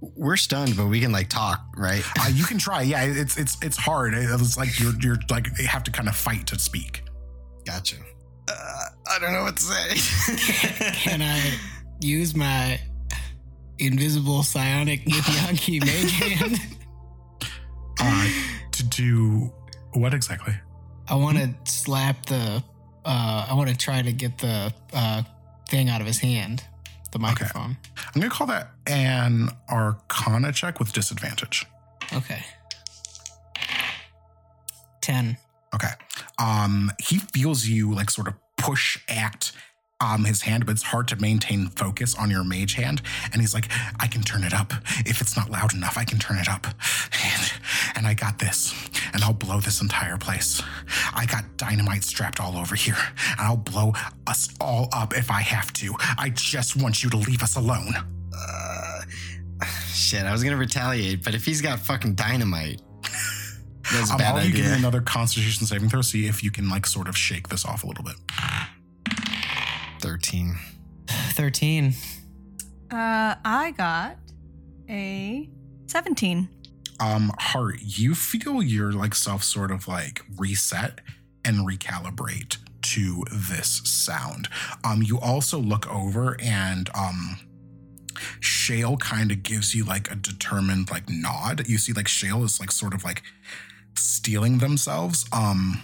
We're 0.00 0.36
stunned, 0.36 0.76
but 0.76 0.86
we 0.86 1.00
can 1.00 1.12
like 1.12 1.28
talk, 1.28 1.60
right? 1.76 2.02
Uh, 2.18 2.30
you 2.32 2.44
can 2.44 2.58
try. 2.58 2.82
Yeah, 2.82 3.04
it's 3.04 3.36
it's 3.36 3.56
it's 3.62 3.76
hard. 3.76 4.14
It 4.14 4.30
was 4.30 4.56
like 4.56 4.80
you're 4.80 4.94
you're 5.00 5.18
like 5.28 5.46
you 5.58 5.66
have 5.66 5.84
to 5.84 5.90
kind 5.90 6.08
of 6.08 6.16
fight 6.16 6.46
to 6.48 6.58
speak. 6.58 7.02
Gotcha. 7.66 7.96
Uh, 8.48 8.84
I 9.10 9.18
don't 9.18 9.32
know 9.32 9.42
what 9.42 9.56
to 9.56 9.62
say. 9.62 10.92
Can 10.94 11.22
I 11.22 11.52
use 12.00 12.34
my 12.34 12.80
invisible 13.80 14.42
psionic 14.42 15.04
Nippyaki 15.06 15.80
mage 15.80 16.12
hand? 16.12 16.60
Uh, 18.00 18.28
to 18.72 18.82
do 18.84 19.52
what 19.92 20.14
exactly? 20.14 20.54
I 21.08 21.14
want 21.16 21.38
to 21.38 21.54
slap 21.70 22.26
the. 22.26 22.62
Uh, 23.04 23.46
I 23.48 23.54
want 23.54 23.70
to 23.70 23.76
try 23.76 24.02
to 24.02 24.12
get 24.12 24.38
the 24.38 24.72
uh, 24.92 25.22
thing 25.68 25.88
out 25.88 26.00
of 26.00 26.06
his 26.06 26.18
hand, 26.18 26.62
the 27.12 27.18
microphone. 27.18 27.76
I'm 28.14 28.20
gonna 28.20 28.30
call 28.32 28.46
that 28.48 28.70
an 28.86 29.48
Arcana 29.70 30.52
check 30.52 30.78
with 30.78 30.92
disadvantage. 30.92 31.66
Okay. 32.12 32.44
Ten. 35.00 35.36
Okay. 35.74 35.92
Um, 36.38 36.92
he 36.98 37.18
feels 37.18 37.66
you 37.66 37.92
like 37.94 38.10
sort 38.10 38.28
of 38.28 38.34
push 38.56 38.98
at 39.08 39.52
um 40.00 40.24
his 40.24 40.42
hand, 40.42 40.64
but 40.66 40.72
it's 40.72 40.82
hard 40.82 41.08
to 41.08 41.16
maintain 41.16 41.66
focus 41.68 42.14
on 42.18 42.30
your 42.30 42.42
mage 42.44 42.74
hand. 42.74 43.02
And 43.32 43.40
he's 43.40 43.52
like, 43.54 43.70
I 43.98 44.06
can 44.06 44.22
turn 44.22 44.44
it 44.44 44.54
up. 44.54 44.72
If 45.06 45.20
it's 45.20 45.36
not 45.36 45.50
loud 45.50 45.74
enough, 45.74 45.98
I 45.98 46.04
can 46.04 46.18
turn 46.18 46.38
it 46.38 46.48
up. 46.48 46.66
And, 47.22 47.52
and 47.96 48.06
I 48.06 48.14
got 48.14 48.38
this. 48.38 48.74
And 49.12 49.22
I'll 49.22 49.32
blow 49.34 49.60
this 49.60 49.82
entire 49.82 50.16
place. 50.16 50.62
I 51.14 51.26
got 51.26 51.44
dynamite 51.56 52.02
strapped 52.04 52.40
all 52.40 52.56
over 52.56 52.74
here. 52.74 52.96
And 53.32 53.40
I'll 53.40 53.56
blow 53.56 53.92
us 54.26 54.48
all 54.60 54.88
up 54.92 55.14
if 55.16 55.30
I 55.30 55.42
have 55.42 55.72
to. 55.74 55.94
I 56.18 56.30
just 56.30 56.76
want 56.76 57.02
you 57.04 57.10
to 57.10 57.16
leave 57.18 57.42
us 57.42 57.56
alone. 57.56 57.92
uh, 58.34 59.00
shit, 59.92 60.24
I 60.24 60.32
was 60.32 60.42
gonna 60.42 60.56
retaliate, 60.56 61.22
but 61.22 61.34
if 61.34 61.44
he's 61.44 61.60
got 61.60 61.78
fucking 61.78 62.14
dynamite, 62.14 62.80
that's 63.92 64.10
a 64.10 64.12
Um, 64.12 64.18
bad 64.18 64.34
I'll 64.36 64.42
give 64.46 64.54
you 64.56 64.64
idea. 64.64 64.76
another 64.76 65.00
constitution 65.02 65.66
saving 65.66 65.88
throw, 65.90 66.00
see 66.00 66.26
if 66.26 66.42
you 66.42 66.50
can 66.50 66.68
like 66.70 66.86
sort 66.86 67.08
of 67.08 67.16
shake 67.18 67.48
this 67.48 67.64
off 67.66 67.84
a 67.84 67.86
little 67.86 68.04
bit. 68.04 68.14
Thirteen. 70.00 70.56
Thirteen. 71.08 71.94
Uh, 72.90 73.34
I 73.44 73.72
got 73.76 74.16
a 74.88 75.48
17. 75.86 76.48
um 76.98 77.32
heart 77.38 77.76
you 77.80 78.14
feel 78.16 78.60
your 78.62 78.90
like 78.92 79.14
self 79.14 79.44
sort 79.44 79.70
of 79.70 79.86
like 79.86 80.22
reset 80.36 81.00
and 81.44 81.58
recalibrate 81.68 82.56
to 82.82 83.24
this 83.32 83.80
sound 83.84 84.48
um 84.82 85.02
you 85.02 85.20
also 85.20 85.58
look 85.60 85.88
over 85.88 86.36
and 86.40 86.90
um 86.94 87.38
shale 88.40 88.96
kind 88.96 89.30
of 89.30 89.42
gives 89.44 89.72
you 89.74 89.84
like 89.84 90.10
a 90.10 90.16
determined 90.16 90.90
like 90.90 91.08
nod 91.08 91.66
you 91.68 91.78
see 91.78 91.92
like 91.92 92.08
shale 92.08 92.42
is 92.42 92.58
like 92.58 92.72
sort 92.72 92.92
of 92.92 93.04
like 93.04 93.22
stealing 93.94 94.58
themselves 94.58 95.24
um 95.32 95.80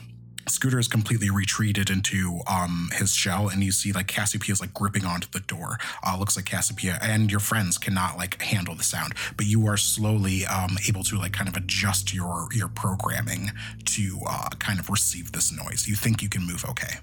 Scooter 0.49 0.79
is 0.79 0.89
completely 0.89 1.29
retreated 1.31 1.91
into 1.91 2.41
um 2.47 2.91
his 2.95 3.15
shell, 3.15 3.49
and 3.49 3.63
you 3.65 3.73
see 3.73 3.93
like 3.93 4.07
Cassiopeia 4.07 4.53
is 4.53 4.61
like 4.61 4.73
gripping 4.73 5.05
onto 5.05 5.29
the 5.31 5.41
door. 5.41 5.79
Uh, 6.07 6.17
looks 6.19 6.37
like 6.37 6.45
Cassiopeia 6.45 6.99
and 7.03 7.31
your 7.31 7.41
friends 7.41 7.79
cannot 7.79 8.17
like 8.17 8.41
handle 8.41 8.75
the 8.75 8.85
sound, 8.85 9.15
but 9.37 9.47
you 9.47 9.67
are 9.67 9.77
slowly 9.77 10.47
um 10.47 10.77
able 10.89 11.03
to 11.05 11.19
like 11.19 11.33
kind 11.33 11.49
of 11.49 11.57
adjust 11.57 12.15
your 12.15 12.49
your 12.55 12.69
programming 12.69 13.51
to 13.87 14.21
uh 14.29 14.49
kind 14.59 14.79
of 14.79 14.89
receive 14.89 15.33
this 15.33 15.53
noise. 15.53 15.89
You 15.89 15.97
think 15.97 16.23
you 16.23 16.29
can 16.29 16.47
move 16.47 16.65
okay. 16.65 16.99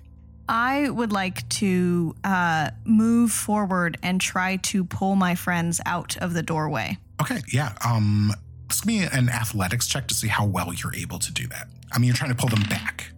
I 0.49 0.89
would 0.89 1.11
like 1.11 1.47
to 1.49 2.15
uh, 2.23 2.71
move 2.83 3.31
forward 3.31 3.97
and 4.03 4.19
try 4.19 4.57
to 4.57 4.83
pull 4.83 5.15
my 5.15 5.35
friends 5.35 5.79
out 5.85 6.17
of 6.17 6.33
the 6.33 6.43
doorway. 6.43 6.97
Okay, 7.21 7.39
yeah. 7.51 7.73
Um, 7.85 8.33
this 8.67 8.81
give 8.81 8.87
me 8.87 9.03
an 9.05 9.29
athletics 9.29 9.87
check 9.87 10.07
to 10.09 10.13
see 10.13 10.27
how 10.27 10.45
well 10.45 10.73
you're 10.73 10.93
able 10.95 11.19
to 11.19 11.31
do 11.31 11.47
that. 11.47 11.67
I 11.93 11.99
mean, 11.99 12.07
you're 12.07 12.15
trying 12.15 12.31
to 12.31 12.35
pull 12.35 12.49
them 12.49 12.63
back. 12.69 13.12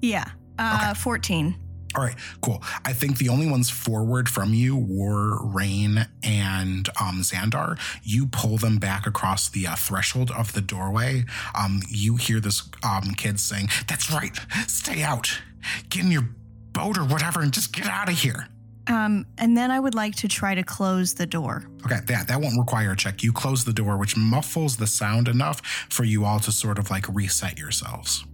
Yeah. 0.00 0.24
Uh, 0.58 0.94
14. 0.94 1.56
All 1.96 2.04
right, 2.04 2.14
cool. 2.40 2.62
I 2.84 2.92
think 2.92 3.18
the 3.18 3.28
only 3.28 3.50
ones 3.50 3.68
forward 3.68 4.28
from 4.28 4.54
you 4.54 4.76
were 4.76 5.44
Raine 5.44 6.06
and 6.22 6.88
um, 7.00 7.22
Xandar. 7.22 7.80
You 8.04 8.26
pull 8.26 8.58
them 8.58 8.78
back 8.78 9.08
across 9.08 9.48
the 9.48 9.66
uh, 9.66 9.74
threshold 9.74 10.30
of 10.30 10.52
the 10.52 10.60
doorway. 10.60 11.24
Um, 11.58 11.80
you 11.88 12.14
hear 12.14 12.38
this 12.38 12.62
um, 12.84 13.14
kid 13.16 13.40
saying, 13.40 13.70
That's 13.88 14.10
right, 14.12 14.38
stay 14.68 15.02
out. 15.02 15.40
Get 15.88 16.04
in 16.04 16.12
your 16.12 16.28
boat 16.72 16.96
or 16.96 17.04
whatever 17.04 17.40
and 17.40 17.52
just 17.52 17.72
get 17.72 17.86
out 17.86 18.08
of 18.08 18.16
here. 18.16 18.46
Um, 18.86 19.26
and 19.38 19.56
then 19.56 19.70
I 19.70 19.80
would 19.80 19.94
like 19.94 20.14
to 20.16 20.28
try 20.28 20.54
to 20.54 20.62
close 20.62 21.14
the 21.14 21.26
door. 21.26 21.68
Okay, 21.84 21.98
that, 22.06 22.28
that 22.28 22.40
won't 22.40 22.58
require 22.58 22.92
a 22.92 22.96
check. 22.96 23.22
You 23.22 23.32
close 23.32 23.64
the 23.64 23.72
door, 23.72 23.96
which 23.96 24.16
muffles 24.16 24.76
the 24.76 24.86
sound 24.86 25.28
enough 25.28 25.60
for 25.90 26.04
you 26.04 26.24
all 26.24 26.38
to 26.40 26.52
sort 26.52 26.78
of 26.78 26.90
like 26.90 27.08
reset 27.08 27.58
yourselves. 27.58 28.24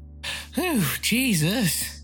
Whew, 0.54 0.82
Jesus. 1.02 2.02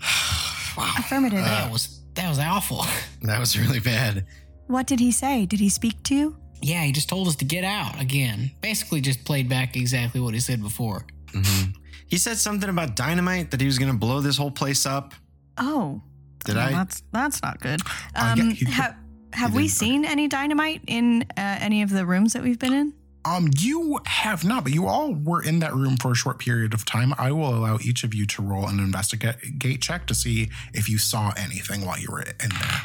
wow. 0.76 0.92
Affirmative. 0.98 1.38
that 1.44 1.70
was 1.70 2.00
that 2.14 2.28
was 2.28 2.38
awful. 2.38 2.84
That 3.22 3.38
was 3.38 3.56
really 3.56 3.78
bad. 3.78 4.26
what 4.66 4.86
did 4.88 4.98
he 4.98 5.12
say? 5.12 5.46
Did 5.46 5.60
he 5.60 5.68
speak 5.68 6.02
to 6.04 6.14
you? 6.14 6.36
Yeah, 6.60 6.82
he 6.82 6.90
just 6.92 7.08
told 7.08 7.28
us 7.28 7.36
to 7.36 7.44
get 7.44 7.62
out 7.64 8.00
again. 8.00 8.50
Basically, 8.60 9.00
just 9.00 9.24
played 9.24 9.48
back 9.48 9.76
exactly 9.76 10.20
what 10.20 10.34
he 10.34 10.40
said 10.40 10.60
before. 10.60 11.06
Mhm. 11.32 11.72
He 12.08 12.18
said 12.18 12.36
something 12.38 12.68
about 12.68 12.96
dynamite 12.96 13.52
that 13.52 13.60
he 13.60 13.66
was 13.66 13.78
gonna 13.78 13.94
blow 13.94 14.20
this 14.20 14.36
whole 14.36 14.50
place 14.50 14.84
up. 14.86 15.14
Oh, 15.56 16.02
Did 16.44 16.56
Well, 16.56 16.68
I? 16.68 16.72
That's 16.72 17.02
that's 17.12 17.40
not 17.42 17.60
good. 17.60 17.80
Uh, 18.16 18.30
Um, 18.32 18.38
yeah, 18.38 18.54
you- 18.56 18.72
ha- 18.72 18.96
have 19.32 19.54
we 19.54 19.62
didn't. 19.62 19.74
seen 19.74 20.04
any 20.04 20.26
dynamite 20.26 20.82
in 20.88 21.22
uh, 21.36 21.40
any 21.60 21.82
of 21.82 21.90
the 21.90 22.04
rooms 22.04 22.32
that 22.32 22.42
we've 22.42 22.58
been 22.58 22.72
in? 22.72 22.92
Um, 23.24 23.50
you 23.58 24.00
have 24.06 24.44
not, 24.44 24.64
but 24.64 24.72
you 24.72 24.86
all 24.86 25.14
were 25.14 25.42
in 25.42 25.60
that 25.60 25.72
room 25.74 25.96
for 25.96 26.10
a 26.12 26.14
short 26.14 26.38
period 26.40 26.74
of 26.74 26.84
time. 26.84 27.14
I 27.18 27.30
will 27.30 27.54
allow 27.54 27.78
each 27.80 28.02
of 28.02 28.12
you 28.14 28.26
to 28.26 28.42
roll 28.42 28.66
an 28.68 28.80
investigate 28.80 29.58
gate 29.58 29.80
check 29.80 30.06
to 30.08 30.14
see 30.14 30.50
if 30.74 30.88
you 30.88 30.98
saw 30.98 31.32
anything 31.36 31.84
while 31.86 31.98
you 31.98 32.08
were 32.10 32.22
in 32.22 32.50
there. 32.50 32.82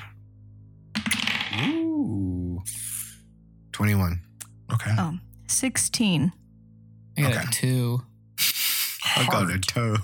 Ooh. 1.69 2.62
21. 3.71 4.21
Okay. 4.73 4.93
Oh, 4.97 5.17
16. 5.47 6.32
I 7.17 7.21
got 7.21 7.32
Okay. 7.32 7.39
a 7.47 7.52
two. 7.52 8.02
I'll 9.15 9.26
go 9.26 9.39
to 9.45 9.47
Hard. 9.54 9.63
toe. 9.67 9.97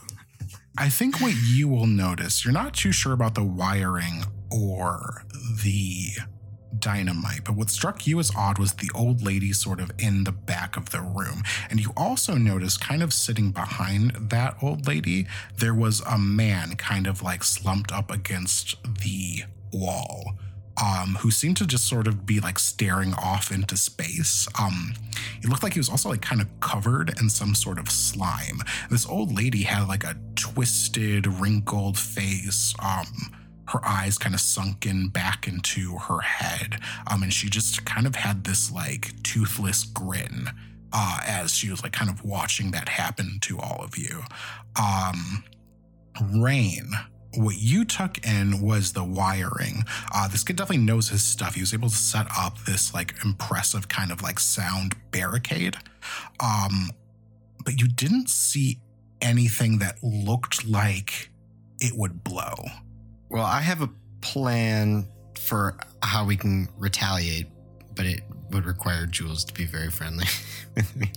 I 0.77 0.89
think 0.89 1.21
what 1.21 1.35
you 1.35 1.67
will 1.67 1.85
notice, 1.85 2.43
you're 2.43 2.53
not 2.53 2.73
too 2.73 2.91
sure 2.91 3.13
about 3.13 3.35
the 3.35 3.43
wiring 3.43 4.23
or 4.49 5.23
the 5.63 6.07
dynamite, 6.83 7.45
but 7.45 7.55
what 7.55 7.69
struck 7.69 8.05
you 8.05 8.19
as 8.19 8.31
odd 8.35 8.59
was 8.59 8.73
the 8.73 8.91
old 8.93 9.23
lady 9.23 9.53
sort 9.53 9.79
of 9.79 9.89
in 9.97 10.25
the 10.25 10.31
back 10.31 10.75
of 10.75 10.89
the 10.89 11.01
room. 11.01 11.41
And 11.69 11.79
you 11.79 11.93
also 11.95 12.35
noticed, 12.35 12.81
kind 12.81 13.01
of 13.01 13.13
sitting 13.13 13.51
behind 13.51 14.11
that 14.29 14.57
old 14.61 14.85
lady, 14.85 15.25
there 15.57 15.73
was 15.73 16.01
a 16.01 16.17
man 16.17 16.75
kind 16.75 17.07
of 17.07 17.21
like 17.23 17.43
slumped 17.43 17.91
up 17.91 18.11
against 18.11 18.75
the 19.01 19.43
wall. 19.71 20.33
Um, 20.83 21.17
who 21.21 21.29
seemed 21.29 21.57
to 21.57 21.67
just 21.67 21.87
sort 21.87 22.07
of 22.07 22.25
be 22.25 22.39
like 22.39 22.57
staring 22.57 23.13
off 23.13 23.51
into 23.51 23.77
space. 23.77 24.47
Um, 24.59 24.95
it 25.43 25.47
looked 25.47 25.61
like 25.61 25.73
he 25.73 25.79
was 25.79 25.87
also 25.87 26.09
like 26.09 26.23
kind 26.23 26.41
of 26.41 26.47
covered 26.61 27.13
in 27.21 27.29
some 27.29 27.53
sort 27.53 27.77
of 27.77 27.91
slime. 27.91 28.59
This 28.89 29.05
old 29.07 29.37
lady 29.37 29.61
had 29.61 29.87
like 29.87 30.03
a 30.03 30.17
twisted, 30.35 31.27
wrinkled 31.27 31.99
face. 31.99 32.73
Um, 32.79 33.05
her 33.67 33.79
eyes 33.85 34.17
kind 34.17 34.35
of 34.35 34.41
sunken 34.41 35.09
back 35.09 35.47
into 35.47 35.97
her 35.97 36.19
head. 36.19 36.79
Um, 37.09 37.23
and 37.23 37.33
she 37.33 37.49
just 37.49 37.85
kind 37.85 38.05
of 38.05 38.15
had 38.15 38.43
this 38.43 38.71
like 38.71 39.11
toothless 39.23 39.83
grin 39.85 40.49
uh, 40.91 41.19
as 41.25 41.53
she 41.55 41.69
was 41.69 41.81
like 41.81 41.93
kind 41.93 42.09
of 42.09 42.23
watching 42.23 42.71
that 42.71 42.89
happen 42.89 43.39
to 43.41 43.59
all 43.59 43.81
of 43.83 43.97
you. 43.97 44.21
Um, 44.79 45.43
Raine, 46.35 46.91
what 47.35 47.55
you 47.57 47.83
took 47.83 48.25
in 48.25 48.61
was 48.61 48.93
the 48.93 49.03
wiring. 49.03 49.83
Uh, 50.13 50.27
this 50.27 50.43
kid 50.43 50.55
definitely 50.55 50.85
knows 50.85 51.09
his 51.09 51.23
stuff. 51.23 51.55
He 51.55 51.61
was 51.61 51.73
able 51.73 51.89
to 51.89 51.95
set 51.95 52.27
up 52.37 52.59
this 52.65 52.93
like 52.93 53.15
impressive 53.23 53.87
kind 53.87 54.11
of 54.11 54.21
like 54.21 54.39
sound 54.39 54.95
barricade. 55.11 55.77
Um, 56.39 56.91
but 57.65 57.79
you 57.79 57.87
didn't 57.87 58.29
see 58.29 58.79
anything 59.21 59.79
that 59.79 59.97
looked 60.03 60.67
like 60.67 61.31
it 61.79 61.93
would 61.95 62.23
blow. 62.23 62.55
Well, 63.33 63.45
I 63.45 63.61
have 63.61 63.81
a 63.81 63.89
plan 64.21 65.07
for 65.39 65.75
how 66.03 66.23
we 66.23 66.37
can 66.37 66.69
retaliate, 66.77 67.47
but 67.95 68.05
it 68.05 68.21
would 68.51 68.65
require 68.65 69.07
Jules 69.07 69.43
to 69.45 69.53
be 69.55 69.65
very 69.65 69.89
friendly 69.89 70.27
with 70.75 70.95
me. 70.95 71.11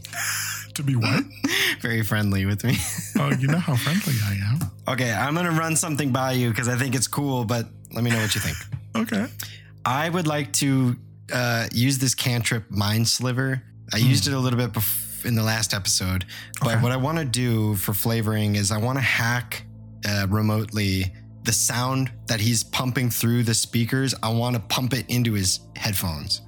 To 0.74 0.82
be 0.82 0.96
what? 0.96 1.24
very 1.82 2.02
friendly 2.02 2.46
with 2.46 2.64
me. 2.64 2.78
oh, 3.18 3.30
you 3.38 3.48
know 3.48 3.58
how 3.58 3.76
friendly 3.76 4.14
I 4.24 4.32
am. 4.50 4.70
okay, 4.94 5.12
I'm 5.12 5.34
going 5.34 5.44
to 5.44 5.52
run 5.52 5.76
something 5.76 6.10
by 6.10 6.32
you 6.32 6.48
because 6.48 6.68
I 6.68 6.76
think 6.76 6.94
it's 6.94 7.06
cool, 7.06 7.44
but 7.44 7.66
let 7.92 8.02
me 8.02 8.10
know 8.10 8.18
what 8.20 8.34
you 8.34 8.40
think. 8.40 8.56
Okay. 8.96 9.26
I 9.84 10.08
would 10.08 10.26
like 10.26 10.54
to 10.54 10.96
uh, 11.30 11.66
use 11.70 11.98
this 11.98 12.14
cantrip 12.14 12.70
Mind 12.70 13.06
Sliver. 13.08 13.62
I 13.92 13.98
used 13.98 14.26
it 14.26 14.32
a 14.32 14.38
little 14.38 14.58
bit 14.58 14.72
bef- 14.72 15.26
in 15.26 15.34
the 15.34 15.42
last 15.42 15.74
episode, 15.74 16.24
but 16.60 16.68
Okay. 16.72 16.82
what 16.82 16.92
I 16.92 16.96
want 16.96 17.18
to 17.18 17.26
do 17.26 17.76
for 17.76 17.92
flavoring 17.92 18.56
is 18.56 18.72
I 18.72 18.78
want 18.78 18.96
to 18.96 19.02
hack 19.04 19.64
uh, 20.08 20.26
remotely 20.30 21.12
the 21.46 21.52
sound 21.52 22.10
that 22.26 22.40
he's 22.40 22.62
pumping 22.62 23.08
through 23.08 23.44
the 23.44 23.54
speakers. 23.54 24.14
I 24.22 24.28
want 24.30 24.56
to 24.56 24.60
pump 24.60 24.92
it 24.92 25.06
into 25.08 25.32
his 25.32 25.60
headphones. 25.76 26.42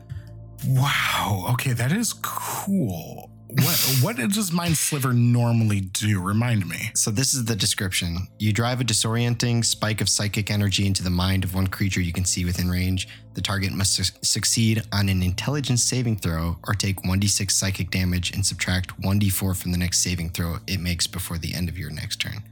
Wow. 0.66 1.46
Okay, 1.52 1.72
that 1.72 1.92
is 1.92 2.12
cool. 2.22 3.30
What 3.50 3.98
what 4.02 4.16
does 4.16 4.52
Mind 4.52 4.76
Sliver 4.76 5.14
normally 5.14 5.80
do? 5.80 6.20
Remind 6.20 6.68
me. 6.68 6.90
So 6.94 7.10
this 7.10 7.32
is 7.32 7.46
the 7.46 7.56
description. 7.56 8.28
You 8.38 8.52
drive 8.52 8.80
a 8.80 8.84
disorienting 8.84 9.64
spike 9.64 10.00
of 10.00 10.08
psychic 10.08 10.50
energy 10.50 10.86
into 10.86 11.02
the 11.02 11.10
mind 11.10 11.44
of 11.44 11.54
one 11.54 11.68
creature 11.68 12.02
you 12.02 12.12
can 12.12 12.26
see 12.26 12.44
within 12.44 12.68
range. 12.68 13.08
The 13.34 13.40
target 13.40 13.72
must 13.72 13.94
su- 13.94 14.18
succeed 14.22 14.82
on 14.92 15.08
an 15.08 15.22
intelligence 15.22 15.82
saving 15.82 16.18
throw 16.18 16.58
or 16.66 16.74
take 16.74 17.02
1d6 17.02 17.50
psychic 17.52 17.90
damage 17.90 18.32
and 18.32 18.44
subtract 18.44 19.00
1d4 19.00 19.56
from 19.56 19.72
the 19.72 19.78
next 19.78 20.00
saving 20.00 20.30
throw 20.30 20.56
it 20.66 20.80
makes 20.80 21.06
before 21.06 21.38
the 21.38 21.54
end 21.54 21.68
of 21.68 21.78
your 21.78 21.90
next 21.90 22.16
turn. 22.16 22.42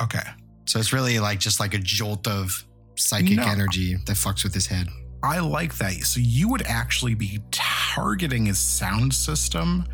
Okay. 0.00 0.22
So 0.66 0.78
it's 0.78 0.92
really 0.92 1.18
like 1.18 1.38
just 1.40 1.60
like 1.60 1.74
a 1.74 1.78
jolt 1.78 2.26
of 2.26 2.64
psychic 2.96 3.36
No. 3.36 3.44
energy 3.44 3.94
that 3.94 4.16
fucks 4.16 4.44
with 4.44 4.54
his 4.54 4.66
head. 4.66 4.88
I 5.22 5.38
like 5.40 5.76
that. 5.78 5.94
So 6.04 6.20
you 6.20 6.48
would 6.48 6.62
actually 6.62 7.14
be 7.14 7.40
targeting 7.50 8.46
his 8.46 8.58
sound 8.58 9.12
system 9.14 9.86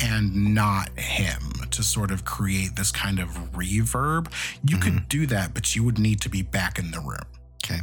and 0.00 0.54
not 0.54 0.90
him 0.98 1.40
to 1.70 1.82
sort 1.82 2.10
of 2.10 2.24
create 2.24 2.76
this 2.76 2.92
kind 2.92 3.18
of 3.18 3.28
reverb. 3.52 4.30
You 4.64 4.76
could 4.78 4.92
mm-hmm. 4.92 5.08
do 5.08 5.26
that, 5.26 5.54
but 5.54 5.74
you 5.74 5.82
would 5.84 5.98
need 5.98 6.20
to 6.22 6.28
be 6.28 6.42
back 6.42 6.78
in 6.78 6.90
the 6.90 7.00
room. 7.00 7.24
Okay. 7.64 7.80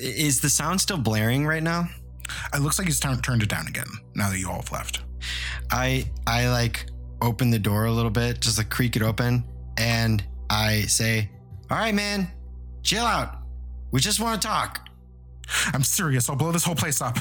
Is 0.00 0.40
the 0.40 0.50
sound 0.50 0.80
still 0.80 0.98
blaring 0.98 1.46
right 1.46 1.62
now? 1.62 1.88
It 2.52 2.60
looks 2.60 2.78
like 2.78 2.88
he's 2.88 3.00
turn- 3.00 3.20
turned 3.20 3.42
it 3.42 3.48
down 3.48 3.66
again 3.66 3.86
now 4.14 4.30
that 4.30 4.38
you 4.38 4.48
all 4.48 4.56
have 4.56 4.72
left. 4.72 5.00
I 5.70 6.10
I 6.26 6.48
like 6.48 6.86
open 7.22 7.50
the 7.50 7.58
door 7.58 7.84
a 7.84 7.92
little 7.92 8.10
bit, 8.10 8.40
just 8.40 8.58
like 8.58 8.70
creak 8.70 8.96
it 8.96 9.02
open, 9.02 9.44
and 9.78 10.24
I 10.50 10.82
say, 10.82 11.30
"All 11.70 11.78
right, 11.78 11.94
man, 11.94 12.28
chill 12.82 13.04
out. 13.04 13.38
We 13.90 14.00
just 14.00 14.20
want 14.20 14.40
to 14.40 14.48
talk. 14.48 14.88
I'm 15.72 15.82
serious. 15.82 16.28
I'll 16.28 16.36
blow 16.36 16.52
this 16.52 16.64
whole 16.64 16.74
place 16.74 17.00
up. 17.00 17.18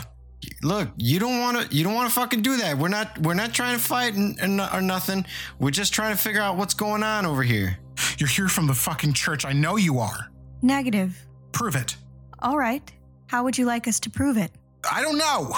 Look, 0.61 0.89
you 0.97 1.19
don't 1.19 1.39
want 1.39 1.69
to. 1.69 1.75
You 1.75 1.83
don't 1.83 1.93
want 1.93 2.09
to 2.09 2.15
fucking 2.15 2.41
do 2.41 2.57
that. 2.57 2.77
We're 2.77 2.89
not. 2.89 3.17
We're 3.19 3.33
not 3.33 3.53
trying 3.53 3.77
to 3.77 3.83
fight 3.83 4.15
and, 4.15 4.39
and, 4.39 4.61
or 4.61 4.81
nothing. 4.81 5.25
We're 5.59 5.71
just 5.71 5.93
trying 5.93 6.15
to 6.15 6.21
figure 6.21 6.41
out 6.41 6.57
what's 6.57 6.73
going 6.73 7.03
on 7.03 7.25
over 7.25 7.43
here. 7.43 7.77
You're 8.17 8.29
here 8.29 8.47
from 8.47 8.67
the 8.67 8.73
fucking 8.73 9.13
church. 9.13 9.45
I 9.45 9.53
know 9.53 9.77
you 9.77 9.99
are. 9.99 10.29
Negative. 10.61 11.17
Prove 11.51 11.75
it. 11.75 11.95
All 12.39 12.57
right. 12.57 12.91
How 13.27 13.43
would 13.43 13.57
you 13.57 13.65
like 13.65 13.87
us 13.87 13.99
to 14.01 14.09
prove 14.09 14.37
it? 14.37 14.51
I 14.89 15.01
don't 15.01 15.17
know. 15.17 15.55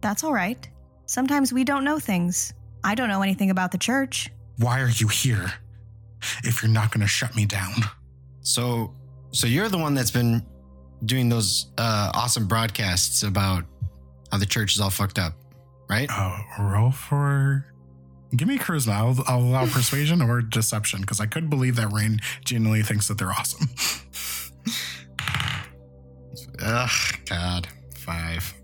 That's 0.00 0.24
all 0.24 0.32
right. 0.32 0.68
Sometimes 1.06 1.52
we 1.52 1.64
don't 1.64 1.84
know 1.84 1.98
things. 1.98 2.54
I 2.84 2.94
don't 2.94 3.08
know 3.08 3.22
anything 3.22 3.50
about 3.50 3.70
the 3.70 3.78
church. 3.78 4.30
Why 4.58 4.80
are 4.80 4.88
you 4.88 5.08
here 5.08 5.52
if 6.44 6.62
you're 6.62 6.70
not 6.70 6.90
going 6.90 7.00
to 7.02 7.06
shut 7.06 7.36
me 7.36 7.46
down? 7.46 7.72
So, 8.42 8.94
so 9.30 9.46
you're 9.46 9.68
the 9.68 9.78
one 9.78 9.94
that's 9.94 10.10
been 10.10 10.44
doing 11.04 11.28
those 11.28 11.72
uh, 11.78 12.10
awesome 12.14 12.46
broadcasts 12.46 13.22
about 13.22 13.64
how 14.30 14.38
the 14.38 14.46
church 14.46 14.74
is 14.74 14.80
all 14.80 14.90
fucked 14.90 15.18
up, 15.18 15.34
right? 15.88 16.08
Oh, 16.10 16.38
roll 16.60 16.90
for. 16.90 17.66
Give 18.36 18.48
me 18.48 18.58
charisma. 18.58 18.92
I'll, 18.92 19.16
I'll 19.26 19.40
allow 19.42 19.66
persuasion 19.72 20.22
or 20.22 20.40
deception 20.42 21.00
because 21.02 21.20
I 21.20 21.26
could 21.26 21.50
believe 21.50 21.76
that 21.76 21.92
Raine 21.92 22.20
genuinely 22.44 22.82
thinks 22.82 23.08
that 23.08 23.18
they're 23.18 23.32
awesome. 23.32 23.68
Ugh, 26.60 26.90
God, 27.26 27.68
five. 27.94 28.54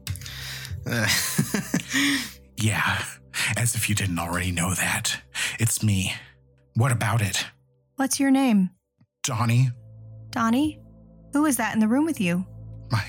Yeah, 2.60 3.04
as 3.56 3.76
if 3.76 3.88
you 3.88 3.94
didn't 3.94 4.18
already 4.18 4.50
know 4.50 4.74
that. 4.74 5.22
It's 5.60 5.82
me. 5.82 6.12
What 6.74 6.90
about 6.90 7.22
it? 7.22 7.46
What's 7.94 8.18
your 8.18 8.32
name? 8.32 8.70
Donnie, 9.28 9.70
Donnie? 10.30 10.80
Who 11.34 11.44
is 11.44 11.58
that 11.58 11.74
in 11.74 11.80
the 11.80 11.86
room 11.86 12.06
with 12.06 12.18
you? 12.18 12.46
my 12.90 13.04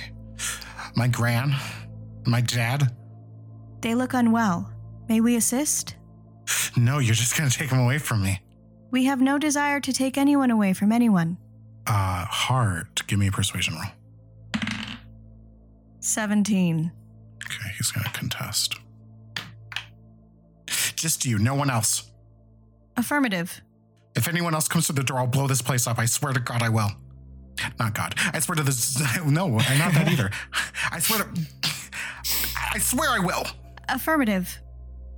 my 0.94 1.08
gran, 1.08 1.56
my 2.26 2.42
dad. 2.42 2.94
They 3.80 3.96
look 3.96 4.14
unwell. 4.14 4.70
May 5.08 5.22
we 5.22 5.38
assist? 5.38 5.96
No, 6.76 7.00
you're 7.00 7.16
just 7.16 7.38
gonna 7.38 7.50
take 7.50 7.70
them 7.70 7.80
away 7.80 8.00
from 8.00 8.22
me. 8.22 8.42
We 8.92 9.06
have 9.06 9.22
no 9.22 9.38
desire 9.38 9.80
to 9.80 9.94
take 9.94 10.18
anyone 10.18 10.52
away 10.52 10.74
from 10.74 10.92
anyone. 10.92 11.38
Uh, 11.88 12.26
Hart. 12.26 13.08
Give 13.08 13.18
me 13.18 13.28
a 13.28 13.32
persuasion 13.32 13.76
roll. 13.76 14.64
17. 16.02 16.92
Okay, 17.46 17.70
he's 17.78 17.92
gonna 17.92 18.10
contest. 18.10 18.76
Just 20.98 21.26
you, 21.26 21.40
no 21.40 21.56
one 21.56 21.70
else. 21.70 22.12
Affirmative. 22.98 23.62
If 24.16 24.28
anyone 24.28 24.54
else 24.54 24.68
comes 24.68 24.88
to 24.88 24.94
the 24.94 25.04
door, 25.04 25.20
I'll 25.20 25.28
blow 25.28 25.48
this 25.48 25.62
place 25.62 25.88
up. 25.88 26.00
I 26.00 26.06
swear 26.06 26.34
to 26.34 26.40
God, 26.40 26.62
I 26.62 26.70
will. 26.70 26.90
Not 27.78 27.94
God. 27.94 28.16
I 28.34 28.40
swear 28.40 28.56
to 28.56 28.64
this. 28.64 29.02
No, 29.26 29.48
not 29.50 29.94
that 29.94 30.08
either. 30.10 30.32
I 30.92 31.00
swear 31.00 31.24
to. 31.24 31.42
I 32.74 32.80
swear 32.80 33.10
I 33.10 33.20
will. 33.20 33.44
Affirmative. 33.88 34.58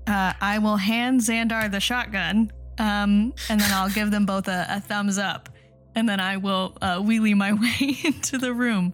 Uh, 0.08 0.34
I 0.42 0.58
will 0.60 0.78
hand 0.78 1.22
Xandar 1.22 1.72
the 1.72 1.80
shotgun, 1.80 2.52
um, 2.80 3.34
and 3.50 3.60
then 3.62 3.72
I'll 3.72 3.90
give 3.90 4.10
them 4.10 4.26
both 4.26 4.48
a, 4.48 4.66
a 4.70 4.80
thumbs 4.80 5.18
up, 5.18 5.50
and 5.96 6.10
then 6.10 6.20
I 6.20 6.38
will 6.38 6.78
uh, 6.82 6.98
wheelie 6.98 7.36
my 7.36 7.54
way 7.62 7.98
into 8.04 8.38
the 8.38 8.54
room. 8.54 8.94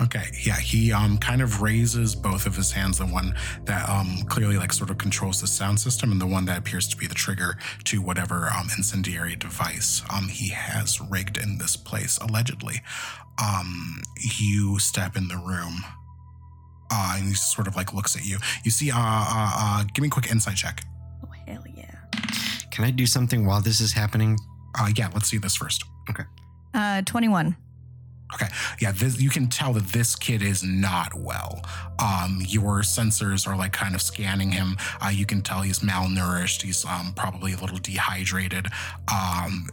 Okay, 0.00 0.26
yeah, 0.44 0.56
he 0.56 0.92
um 0.92 1.18
kind 1.18 1.42
of 1.42 1.60
raises 1.60 2.14
both 2.14 2.46
of 2.46 2.54
his 2.54 2.70
hands, 2.70 2.98
the 2.98 3.06
one 3.06 3.34
that 3.64 3.88
um 3.88 4.22
clearly 4.28 4.56
like 4.56 4.72
sort 4.72 4.90
of 4.90 4.98
controls 4.98 5.40
the 5.40 5.46
sound 5.46 5.80
system, 5.80 6.12
and 6.12 6.20
the 6.20 6.26
one 6.26 6.44
that 6.44 6.58
appears 6.58 6.86
to 6.88 6.96
be 6.96 7.06
the 7.06 7.14
trigger 7.14 7.58
to 7.84 8.00
whatever 8.00 8.48
um 8.48 8.68
incendiary 8.76 9.34
device 9.34 10.02
um 10.10 10.28
he 10.28 10.48
has 10.50 11.00
rigged 11.00 11.36
in 11.36 11.58
this 11.58 11.76
place, 11.76 12.18
allegedly. 12.18 12.80
Um, 13.42 14.02
you 14.40 14.78
step 14.80 15.16
in 15.16 15.28
the 15.28 15.36
room, 15.36 15.84
uh, 16.90 17.14
and 17.16 17.28
he 17.28 17.34
sort 17.34 17.66
of 17.66 17.76
like 17.76 17.92
looks 17.92 18.16
at 18.16 18.24
you. 18.24 18.38
You 18.64 18.70
see, 18.70 18.90
uh, 18.90 18.96
uh, 18.98 19.52
uh 19.56 19.84
give 19.94 20.02
me 20.02 20.08
a 20.08 20.10
quick 20.10 20.30
insight 20.30 20.56
check. 20.56 20.82
Oh 21.24 21.30
hell 21.46 21.64
yeah. 21.74 21.94
Can 22.70 22.84
I 22.84 22.90
do 22.90 23.06
something 23.06 23.46
while 23.46 23.60
this 23.60 23.80
is 23.80 23.92
happening? 23.92 24.38
Uh, 24.78 24.90
yeah, 24.96 25.08
let's 25.12 25.28
see 25.28 25.38
this 25.38 25.56
first. 25.56 25.84
Okay. 26.10 26.24
Uh, 26.74 27.02
21. 27.02 27.56
Okay. 28.34 28.48
Yeah, 28.80 28.92
this, 28.92 29.20
you 29.20 29.30
can 29.30 29.46
tell 29.46 29.72
that 29.72 29.86
this 29.88 30.14
kid 30.14 30.42
is 30.42 30.62
not 30.62 31.14
well. 31.14 31.62
Um, 31.98 32.42
your 32.46 32.82
sensors 32.82 33.46
are 33.46 33.56
like 33.56 33.72
kind 33.72 33.94
of 33.94 34.02
scanning 34.02 34.52
him. 34.52 34.76
Uh, 35.00 35.08
you 35.08 35.24
can 35.24 35.40
tell 35.40 35.62
he's 35.62 35.78
malnourished. 35.78 36.62
He's 36.62 36.84
um, 36.84 37.14
probably 37.16 37.54
a 37.54 37.56
little 37.56 37.78
dehydrated. 37.78 38.66
Um, 39.10 39.70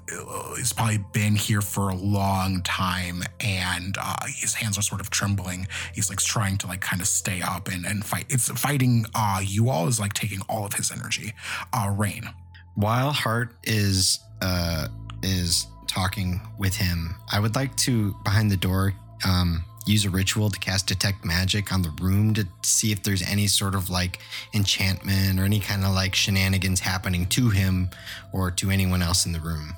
he's 0.55 0.71
probably 0.71 1.03
been 1.11 1.35
here 1.35 1.61
for 1.61 1.89
a 1.89 1.95
long 1.95 2.61
time, 2.63 3.23
and 3.41 3.97
uh, 3.99 4.25
his 4.27 4.53
hands 4.53 4.77
are 4.77 4.81
sort 4.81 5.01
of 5.01 5.09
trembling. 5.09 5.67
He's 5.93 6.09
like 6.09 6.19
trying 6.19 6.57
to 6.59 6.67
like 6.67 6.81
kind 6.81 7.01
of 7.01 7.07
stay 7.07 7.41
up 7.41 7.67
and, 7.67 7.85
and 7.85 8.05
fight. 8.05 8.25
It's 8.29 8.49
fighting 8.49 9.05
uh, 9.13 9.41
you 9.43 9.69
all 9.69 9.87
is 9.87 9.99
like 9.99 10.13
taking 10.13 10.39
all 10.47 10.65
of 10.65 10.73
his 10.73 10.91
energy. 10.91 11.33
Uh, 11.73 11.93
Raine. 11.95 12.29
While 12.75 13.11
Hart 13.11 13.55
is 13.63 14.19
uh 14.41 14.87
is 15.23 15.67
talking 15.95 16.41
with 16.59 16.75
him, 16.75 17.15
I 17.31 17.39
would 17.39 17.55
like 17.55 17.75
to 17.77 18.13
behind 18.23 18.51
the 18.51 18.57
door 18.57 18.93
um 19.25 19.63
use 19.85 20.03
a 20.03 20.09
ritual 20.09 20.49
to 20.49 20.59
cast 20.59 20.87
detect 20.87 21.23
magic 21.23 21.71
on 21.71 21.81
the 21.83 21.93
room 22.01 22.33
to 22.33 22.47
see 22.63 22.91
if 22.91 23.03
there's 23.03 23.21
any 23.21 23.47
sort 23.47 23.75
of 23.75 23.89
like 23.89 24.19
enchantment 24.53 25.39
or 25.39 25.43
any 25.43 25.59
kind 25.59 25.85
of 25.85 25.93
like 25.93 26.15
shenanigans 26.15 26.79
happening 26.79 27.25
to 27.27 27.49
him 27.49 27.89
or 28.33 28.49
to 28.49 28.71
anyone 28.71 29.01
else 29.01 29.25
in 29.27 29.31
the 29.31 29.39
room. 29.39 29.73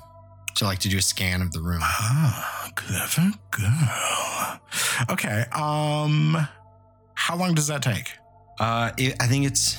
So 0.56 0.66
I 0.66 0.70
like 0.70 0.78
to 0.80 0.88
do 0.88 0.98
a 0.98 1.02
scan 1.02 1.42
of 1.42 1.52
the 1.52 1.60
room. 1.60 1.80
Ah, 1.82 2.70
clever 2.74 3.30
girl. 3.50 4.60
Okay. 5.10 5.44
Um, 5.52 6.48
how 7.14 7.36
long 7.36 7.54
does 7.54 7.68
that 7.68 7.82
take? 7.82 8.10
Uh, 8.58 8.90
it, 8.96 9.14
I 9.20 9.26
think 9.26 9.46
it's 9.46 9.76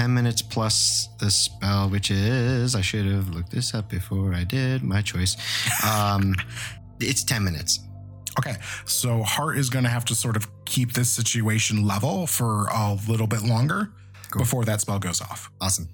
10 0.00 0.14
minutes 0.14 0.40
plus 0.40 1.10
the 1.18 1.30
spell, 1.30 1.90
which 1.90 2.10
is, 2.10 2.74
I 2.74 2.80
should 2.80 3.04
have 3.04 3.28
looked 3.34 3.50
this 3.50 3.74
up 3.74 3.90
before 3.90 4.32
I 4.32 4.44
did 4.44 4.82
my 4.82 5.02
choice. 5.02 5.36
Um, 5.86 6.34
it's 7.00 7.22
10 7.22 7.44
minutes. 7.44 7.80
Okay, 8.38 8.54
so 8.86 9.22
Hart 9.22 9.58
is 9.58 9.68
going 9.68 9.84
to 9.84 9.90
have 9.90 10.06
to 10.06 10.14
sort 10.14 10.36
of 10.36 10.48
keep 10.64 10.94
this 10.94 11.10
situation 11.10 11.86
level 11.86 12.26
for 12.26 12.68
a 12.68 12.94
little 13.08 13.26
bit 13.26 13.42
longer 13.42 13.92
Cool. 14.30 14.40
before 14.40 14.64
that 14.64 14.80
spell 14.80 14.98
goes 14.98 15.20
off. 15.20 15.50
Awesome. 15.60 15.86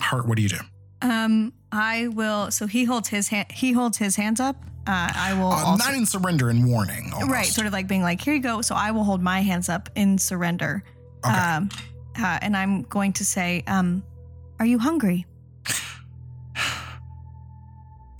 Hart, 0.00 0.26
what 0.26 0.34
do 0.36 0.42
you 0.42 0.48
do? 0.48 0.58
Um, 1.02 1.52
I 1.70 2.08
will. 2.08 2.50
So 2.50 2.66
he 2.66 2.82
holds 2.84 3.08
his 3.10 3.28
hand. 3.28 3.52
He 3.52 3.70
holds 3.70 3.96
his 3.96 4.16
hands 4.16 4.40
up. 4.40 4.56
Uh, 4.88 5.12
I 5.14 5.34
will 5.34 5.52
Uh, 5.52 5.64
also. 5.66 5.84
not 5.84 5.94
in 5.94 6.04
surrender 6.04 6.50
and 6.50 6.66
warning. 6.66 7.12
Almost. 7.12 7.30
Right, 7.30 7.46
sort 7.46 7.68
of 7.68 7.72
like 7.72 7.86
being 7.86 8.02
like, 8.02 8.20
here 8.20 8.34
you 8.34 8.40
go. 8.40 8.60
So 8.60 8.74
I 8.74 8.90
will 8.90 9.04
hold 9.04 9.22
my 9.22 9.40
hands 9.42 9.68
up 9.68 9.88
in 9.94 10.18
surrender. 10.18 10.82
Okay. 11.24 11.32
Um, 11.32 11.68
uh, 12.18 12.38
and 12.42 12.56
I'm 12.56 12.82
going 12.82 13.12
to 13.14 13.24
say, 13.24 13.62
um, 13.66 14.02
are 14.58 14.66
you 14.66 14.78
hungry? 14.78 15.26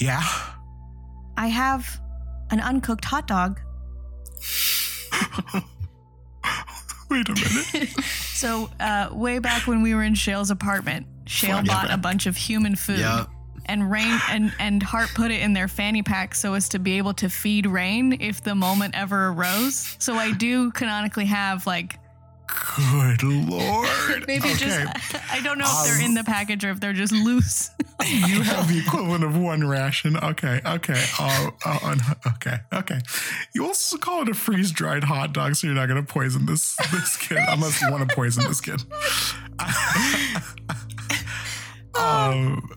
yeah. 0.01 0.23
I 1.37 1.49
have 1.49 2.01
an 2.51 2.61
uncooked 2.61 3.05
hot 3.05 3.27
dog. 3.27 3.61
Wait 7.11 7.29
a 7.29 7.35
minute. 7.35 7.91
So, 8.37 8.69
uh, 8.79 9.09
way 9.13 9.39
back 9.39 9.67
when 9.67 9.81
we 9.81 9.95
were 9.95 10.03
in 10.03 10.15
Shale's 10.15 10.51
apartment, 10.51 11.07
Shale 11.25 11.63
yeah, 11.65 11.73
bought 11.73 11.91
a 11.91 11.97
bunch 11.97 12.27
of 12.27 12.37
human 12.37 12.77
food. 12.77 12.99
Yep. 12.99 13.29
And 13.65 13.91
Raine 13.91 14.21
and, 14.29 14.53
and 14.59 14.83
Hart 14.83 15.09
put 15.15 15.31
it 15.31 15.41
in 15.41 15.55
their 15.55 15.69
fanny 15.69 16.03
pack 16.03 16.35
so 16.35 16.53
as 16.53 16.69
to 16.69 16.79
be 16.79 16.99
able 16.99 17.15
to 17.15 17.31
feed 17.31 17.65
Raine 17.65 18.21
if 18.21 18.43
the 18.43 18.55
moment 18.55 18.95
ever 18.95 19.29
arose. 19.29 19.97
So 19.99 20.17
I 20.17 20.33
do 20.33 20.71
canonically 20.73 21.25
have 21.25 21.67
like 21.67 21.99
Good 22.47 23.23
lord. 23.23 23.89
maybe 24.27 24.51
okay. 24.51 24.55
just 24.55 25.15
I 25.33 25.41
don't 25.43 25.59
know 25.59 25.65
if 25.67 25.87
they're 25.87 26.05
in 26.05 26.15
the 26.15 26.25
package 26.25 26.65
or 26.65 26.71
if 26.71 26.81
they're 26.81 26.93
just 26.93 27.13
loose. 27.13 27.71
you 28.07 28.43
have 28.43 28.69
the 28.69 28.79
equivalent 28.79 29.25
of 29.25 29.37
one 29.37 29.67
ration. 29.67 30.17
Okay, 30.17 30.61
okay, 30.65 31.05
uh, 31.19 31.51
uh, 31.65 31.97
okay, 32.29 32.59
okay. 32.73 33.01
You 33.55 33.67
also 33.67 33.97
call 33.97 34.23
it 34.23 34.29
a 34.29 34.35
freeze 34.35 34.71
dried 34.71 35.05
hot 35.05 35.33
dog, 35.33 35.57
so 35.57 35.67
you're 35.67 35.77
not 35.77 35.89
going 35.89 36.05
to 36.05 36.13
poison 36.13 36.47
this 36.47 36.77
this 36.93 37.17
kid 37.17 37.39
unless 37.49 37.81
you 37.83 37.91
want 37.91 38.09
to 38.09 38.15
poison 38.15 38.45
this 38.45 38.61
kid. 38.61 38.83
um, 41.99 42.71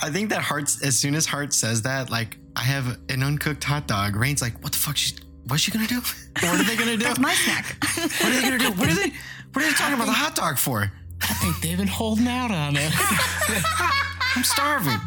I 0.00 0.10
think 0.10 0.30
that 0.30 0.42
Hart's, 0.42 0.82
as 0.84 0.98
soon 0.98 1.14
as 1.14 1.26
Hart 1.26 1.54
says 1.54 1.82
that, 1.82 2.10
like, 2.10 2.36
I 2.54 2.62
have 2.62 2.98
an 3.08 3.22
uncooked 3.22 3.64
hot 3.64 3.86
dog, 3.86 4.16
Raine's 4.16 4.42
like, 4.42 4.62
what 4.62 4.72
the 4.72 4.78
fuck? 4.78 4.96
She's, 4.96 5.18
what's 5.46 5.62
she 5.62 5.70
gonna 5.70 5.86
do? 5.86 6.00
What 6.00 6.60
are 6.60 6.64
they 6.64 6.76
gonna 6.76 6.96
do? 6.96 7.04
That's 7.04 7.18
my 7.18 7.34
snack. 7.34 7.76
what 7.96 8.22
are 8.24 8.30
they 8.30 8.42
gonna 8.42 8.58
do? 8.58 8.72
What 8.72 8.88
are 8.88 8.94
they, 8.94 9.12
what 9.52 9.64
are 9.64 9.68
they 9.68 9.74
talking 9.74 9.94
about 9.94 10.06
the 10.06 10.12
hot 10.12 10.34
dog 10.36 10.58
for? 10.58 10.90
I 11.22 11.34
think 11.34 11.60
they've 11.60 11.78
been 11.78 11.86
holding 11.88 12.28
out 12.28 12.50
on 12.50 12.76
it. 12.76 12.92
I'm 14.36 14.44
starving. 14.44 15.00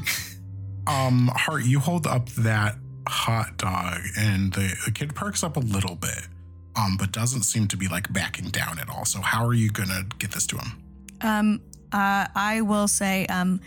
um, 0.88 1.30
Hart, 1.36 1.64
you 1.66 1.80
hold 1.80 2.08
up 2.08 2.28
that 2.30 2.76
hot 3.08 3.58
dog, 3.58 4.00
and 4.18 4.52
the, 4.54 4.76
the 4.86 4.92
kid 4.92 5.14
perks 5.16 5.44
up 5.44 5.56
a 5.58 5.60
little 5.60 5.96
bit, 5.96 6.28
um, 6.76 6.98
but 6.98 7.12
doesn't 7.12 7.44
seem 7.44 7.68
to 7.68 7.78
be 7.78 7.88
like 7.88 8.12
backing 8.12 8.50
down 8.50 8.80
at 8.80 8.90
all. 8.90 9.06
So, 9.06 9.22
how 9.22 9.46
are 9.46 9.54
you 9.54 9.70
gonna 9.70 10.02
get 10.18 10.32
this 10.32 10.48
to 10.48 10.58
him? 10.58 10.84
Um, 11.22 11.62
uh, 11.92 12.26
I 12.36 12.62
will 12.62 12.88
say, 12.88 13.26
um, 13.28 13.62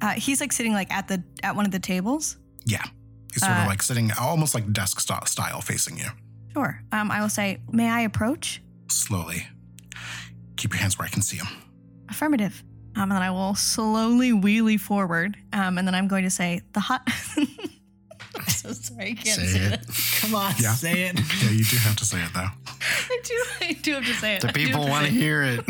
uh, 0.00 0.12
he's 0.12 0.40
like 0.40 0.52
sitting 0.52 0.72
like 0.72 0.92
at 0.92 1.08
the 1.08 1.22
at 1.42 1.56
one 1.56 1.66
of 1.66 1.72
the 1.72 1.78
tables. 1.80 2.36
Yeah, 2.66 2.84
he's 3.32 3.42
sort 3.44 3.56
Uh, 3.56 3.62
of 3.62 3.66
like 3.68 3.82
sitting 3.82 4.10
almost 4.20 4.54
like 4.54 4.72
desk 4.72 5.00
st- 5.00 5.28
style, 5.28 5.60
facing 5.60 5.98
you 5.98 6.08
Sure. 6.52 6.82
Um, 6.90 7.10
I 7.12 7.20
will 7.20 7.28
say, 7.28 7.58
may 7.70 7.88
I 7.88 8.00
approach? 8.00 8.60
slowly. 8.88 9.46
Keep 10.56 10.72
your 10.74 10.80
hands 10.80 10.98
where 10.98 11.06
I 11.06 11.08
can 11.08 11.22
see 11.22 11.38
them. 11.38 11.46
Affirmative. 12.08 12.64
Um, 12.96 13.02
and 13.04 13.12
then 13.12 13.22
I 13.22 13.30
will 13.30 13.54
slowly 13.54 14.32
wheelie 14.32 14.78
forward. 14.80 15.36
Um, 15.52 15.78
and 15.78 15.86
then 15.86 15.94
I'm 15.94 16.08
going 16.08 16.24
to 16.24 16.30
say 16.30 16.60
the 16.72 16.80
hot. 16.80 17.02
I'm 18.34 18.46
so 18.48 18.72
sorry, 18.72 19.12
I 19.12 19.14
can't 19.14 19.40
Say 19.40 19.46
say, 19.46 19.58
it. 19.60 19.70
that. 19.86 20.20
Come 20.20 20.34
on, 20.34 20.52
Yeah. 20.58 20.74
say 20.74 21.02
it. 21.04 21.20
Yeah, 21.42 21.50
you 21.50 21.64
do 21.64 21.76
have 21.76 21.94
to 21.96 22.04
say 22.04 22.20
it 22.22 22.30
though. 22.34 22.40
I 23.10 23.18
do. 23.22 23.44
I 23.60 23.72
do 23.74 23.94
have 23.94 24.04
to 24.06 24.14
say 24.14 24.34
it. 24.34 24.40
The 24.42 24.48
people 24.52 24.88
want 24.88 25.06
to 25.06 25.10
hear 25.12 25.42
it. 25.44 25.60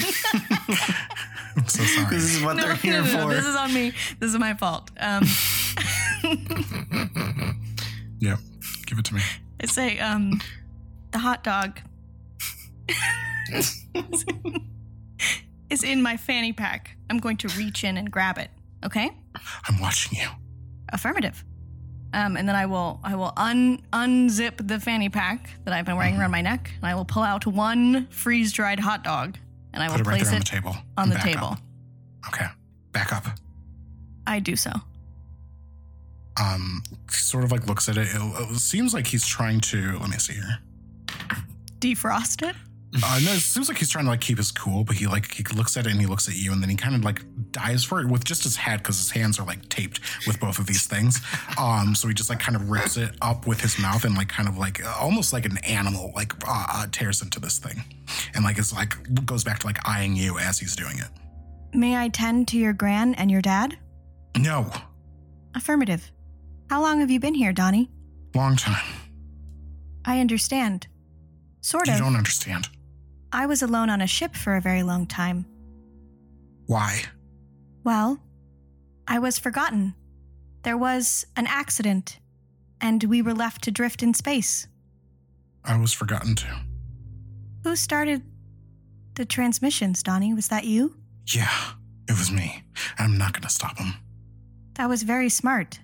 I'm 1.56 1.66
so 1.68 1.82
sorry. 1.84 2.06
This 2.10 2.34
is 2.36 2.42
what 2.42 2.56
No, 2.56 2.62
they're 2.62 2.70
no, 2.72 2.76
here 2.76 3.02
no, 3.02 3.12
no, 3.12 3.22
for. 3.28 3.34
This 3.34 3.44
is 3.46 3.56
on 3.56 3.74
me. 3.74 3.92
This 4.18 4.32
is 4.32 4.38
my 4.38 4.54
fault. 4.54 4.90
Um, 4.98 5.24
Yep. 8.20 8.38
Give 8.86 8.98
it 8.98 9.04
to 9.06 9.14
me. 9.14 9.22
I 9.62 9.66
say, 9.66 9.98
um, 9.98 10.40
the 11.12 11.18
hot 11.18 11.42
dog 11.44 11.80
is 15.70 15.84
in 15.84 16.02
my 16.02 16.16
fanny 16.16 16.52
pack. 16.52 16.96
I'm 17.08 17.18
going 17.18 17.36
to 17.38 17.48
reach 17.58 17.84
in 17.84 17.96
and 17.96 18.10
grab 18.10 18.38
it. 18.38 18.50
Okay. 18.84 19.10
I'm 19.68 19.80
watching 19.80 20.18
you. 20.18 20.28
Affirmative. 20.92 21.44
Um, 22.12 22.36
and 22.36 22.48
then 22.48 22.56
I 22.56 22.66
will 22.66 22.98
I 23.04 23.14
will 23.14 23.32
un 23.36 23.80
unzip 23.92 24.66
the 24.66 24.80
fanny 24.80 25.08
pack 25.08 25.50
that 25.64 25.72
I've 25.72 25.84
been 25.84 25.96
wearing 25.96 26.16
around 26.16 26.32
my 26.32 26.40
neck, 26.40 26.70
and 26.76 26.84
I 26.86 26.94
will 26.96 27.04
pull 27.04 27.22
out 27.22 27.46
one 27.46 28.08
freeze 28.10 28.52
dried 28.52 28.80
hot 28.80 29.04
dog, 29.04 29.38
and 29.72 29.80
I 29.82 29.86
will 29.86 29.92
Put 29.98 30.00
it 30.00 30.06
right 30.08 30.16
place 30.18 30.24
there 30.30 30.34
on 30.36 30.40
it 30.42 30.44
the 30.44 30.50
table. 30.50 30.76
on 30.96 31.08
the 31.08 31.16
table. 31.16 31.46
up. 31.46 31.58
Okay. 32.28 32.46
Back 32.90 33.12
up. 33.12 33.26
I 34.26 34.40
do 34.40 34.56
so. 34.56 34.72
Um, 36.40 36.82
sort 37.08 37.44
of 37.44 37.52
like 37.52 37.66
looks 37.66 37.88
at 37.88 37.96
it. 37.96 38.08
It, 38.10 38.50
it 38.50 38.58
seems 38.58 38.94
like 38.94 39.06
he's 39.06 39.26
trying 39.26 39.60
to. 39.60 39.98
Let 39.98 40.10
me 40.10 40.18
see 40.18 40.34
here. 40.34 40.58
Defrost 41.80 42.48
it. 42.48 42.56
Uh, 43.04 43.20
no, 43.24 43.30
it 43.32 43.40
seems 43.40 43.68
like 43.68 43.78
he's 43.78 43.88
trying 43.88 44.04
to 44.04 44.10
like 44.10 44.20
keep 44.20 44.38
his 44.38 44.50
cool, 44.50 44.82
but 44.82 44.96
he 44.96 45.06
like 45.06 45.32
he 45.32 45.44
looks 45.54 45.76
at 45.76 45.86
it 45.86 45.92
and 45.92 46.00
he 46.00 46.06
looks 46.06 46.28
at 46.28 46.34
you, 46.34 46.52
and 46.52 46.60
then 46.60 46.68
he 46.68 46.74
kind 46.76 46.96
of 46.96 47.04
like 47.04 47.22
dives 47.52 47.84
for 47.84 48.00
it 48.00 48.08
with 48.08 48.24
just 48.24 48.42
his 48.42 48.56
head 48.56 48.78
because 48.78 48.98
his 48.98 49.10
hands 49.10 49.38
are 49.38 49.46
like 49.46 49.68
taped 49.68 50.00
with 50.26 50.40
both 50.40 50.58
of 50.58 50.66
these 50.66 50.86
things. 50.86 51.20
Um, 51.58 51.94
so 51.94 52.08
he 52.08 52.14
just 52.14 52.30
like 52.30 52.40
kind 52.40 52.56
of 52.56 52.70
rips 52.70 52.96
it 52.96 53.10
up 53.20 53.46
with 53.46 53.60
his 53.60 53.78
mouth 53.78 54.04
and 54.04 54.14
like 54.14 54.28
kind 54.28 54.48
of 54.48 54.56
like 54.56 54.80
almost 54.98 55.32
like 55.32 55.44
an 55.44 55.58
animal 55.58 56.10
like 56.14 56.32
uh, 56.48 56.66
uh, 56.72 56.86
tears 56.90 57.20
into 57.22 57.38
this 57.38 57.58
thing, 57.58 57.82
and 58.34 58.44
like 58.44 58.58
is 58.58 58.72
like 58.72 58.94
goes 59.26 59.44
back 59.44 59.58
to 59.58 59.66
like 59.66 59.76
eyeing 59.86 60.16
you 60.16 60.38
as 60.38 60.58
he's 60.58 60.74
doing 60.74 60.96
it. 60.98 61.76
May 61.76 61.96
I 61.96 62.08
tend 62.08 62.48
to 62.48 62.56
your 62.58 62.72
gran 62.72 63.14
and 63.14 63.30
your 63.30 63.42
dad? 63.42 63.76
No, 64.38 64.70
Affirmative. 65.54 66.10
How 66.70 66.80
long 66.80 67.00
have 67.00 67.10
you 67.10 67.18
been 67.18 67.34
here, 67.34 67.52
Donnie? 67.52 67.90
long 68.32 68.54
time. 68.54 68.86
I 70.04 70.20
understand. 70.20 70.86
Sort 71.62 71.88
of. 71.88 71.94
You 71.94 72.00
don't 72.00 72.14
understand 72.14 72.68
I 73.32 73.46
was 73.46 73.60
alone 73.60 73.90
on 73.90 74.00
a 74.00 74.06
ship 74.06 74.36
for 74.36 74.54
a 74.54 74.60
very 74.60 74.84
long 74.84 75.06
time. 75.06 75.46
why. 76.66 77.02
Well, 77.82 78.20
I 79.08 79.18
was 79.18 79.36
forgotten. 79.36 79.94
There 80.62 80.78
was 80.78 81.26
an 81.34 81.48
accident, 81.48 82.20
and 82.80 83.02
we 83.02 83.20
were 83.20 83.34
left 83.34 83.64
to 83.64 83.72
drift 83.72 84.00
in 84.04 84.14
space. 84.14 84.68
I 85.64 85.76
was 85.76 85.92
forgotten 85.92 86.36
too. 86.36 86.54
Who 87.64 87.74
started 87.74 88.22
the 89.14 89.24
transmissions, 89.24 90.04
Donnie? 90.04 90.34
Was 90.34 90.46
that 90.48 90.66
you? 90.66 90.94
Yeah, 91.26 91.50
it 92.08 92.16
was 92.16 92.30
me. 92.30 92.62
I'm 92.96 93.18
not 93.18 93.32
going 93.32 93.42
to 93.42 93.48
stop 93.48 93.76
him. 93.76 93.94
That 94.74 94.88
was 94.88 95.02
very 95.02 95.30
smart. 95.30 95.80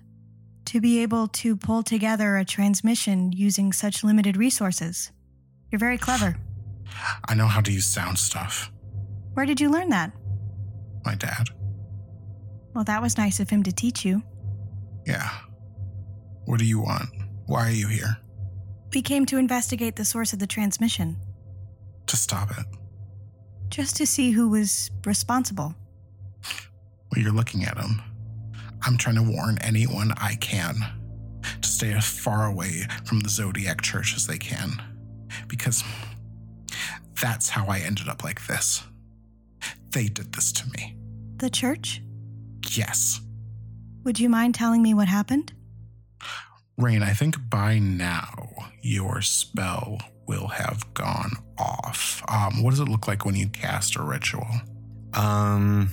To 0.67 0.81
be 0.81 1.01
able 1.01 1.27
to 1.29 1.55
pull 1.55 1.81
together 1.83 2.35
a 2.37 2.43
transmission 2.45 3.31
using 3.31 3.71
such 3.71 4.03
limited 4.03 4.35
resources. 4.35 5.11
You're 5.71 5.79
very 5.79 5.97
clever. 5.97 6.35
I 7.27 7.35
know 7.35 7.47
how 7.47 7.61
to 7.61 7.71
use 7.71 7.85
sound 7.85 8.17
stuff. 8.19 8.71
Where 9.33 9.45
did 9.45 9.61
you 9.61 9.69
learn 9.69 9.89
that? 9.89 10.11
My 11.05 11.15
dad. 11.15 11.47
Well, 12.73 12.83
that 12.83 13.01
was 13.01 13.17
nice 13.17 13.39
of 13.39 13.49
him 13.49 13.63
to 13.63 13.71
teach 13.71 14.03
you. 14.03 14.21
Yeah. 15.05 15.29
What 16.45 16.59
do 16.59 16.65
you 16.65 16.79
want? 16.79 17.09
Why 17.45 17.67
are 17.67 17.71
you 17.71 17.87
here? 17.87 18.17
We 18.93 19.01
came 19.01 19.25
to 19.27 19.37
investigate 19.37 19.95
the 19.95 20.05
source 20.05 20.33
of 20.33 20.39
the 20.39 20.47
transmission, 20.47 21.17
To 22.07 22.17
stop 22.17 22.51
it. 22.51 22.65
just 23.69 23.95
to 23.97 24.05
see 24.07 24.31
who 24.31 24.49
was 24.49 24.91
responsible. 25.05 25.75
Well, 27.11 27.21
you're 27.23 27.31
looking 27.33 27.63
at 27.63 27.77
him. 27.77 28.01
I'm 28.83 28.97
trying 28.97 29.15
to 29.15 29.23
warn 29.23 29.57
anyone 29.61 30.13
I 30.17 30.35
can 30.35 30.75
to 31.61 31.67
stay 31.67 31.93
as 31.93 32.07
far 32.07 32.45
away 32.45 32.87
from 33.05 33.19
the 33.21 33.29
Zodiac 33.29 33.81
Church 33.81 34.15
as 34.15 34.27
they 34.27 34.37
can. 34.37 34.81
Because 35.47 35.83
that's 37.21 37.49
how 37.49 37.67
I 37.67 37.79
ended 37.79 38.07
up 38.07 38.23
like 38.23 38.45
this. 38.47 38.83
They 39.91 40.07
did 40.07 40.33
this 40.33 40.51
to 40.53 40.69
me. 40.69 40.95
The 41.37 41.49
church? 41.49 42.01
Yes. 42.71 43.21
Would 44.03 44.19
you 44.19 44.29
mind 44.29 44.55
telling 44.55 44.81
me 44.81 44.93
what 44.93 45.07
happened? 45.07 45.53
Raine, 46.77 47.03
I 47.03 47.13
think 47.13 47.49
by 47.49 47.79
now 47.79 48.49
your 48.81 49.21
spell 49.21 49.99
will 50.27 50.47
have 50.47 50.93
gone 50.93 51.31
off. 51.57 52.21
Um, 52.27 52.61
what 52.61 52.71
does 52.71 52.79
it 52.79 52.89
look 52.89 53.07
like 53.07 53.25
when 53.25 53.35
you 53.35 53.47
cast 53.47 53.95
a 53.95 54.03
ritual? 54.03 54.47
Um, 55.13 55.89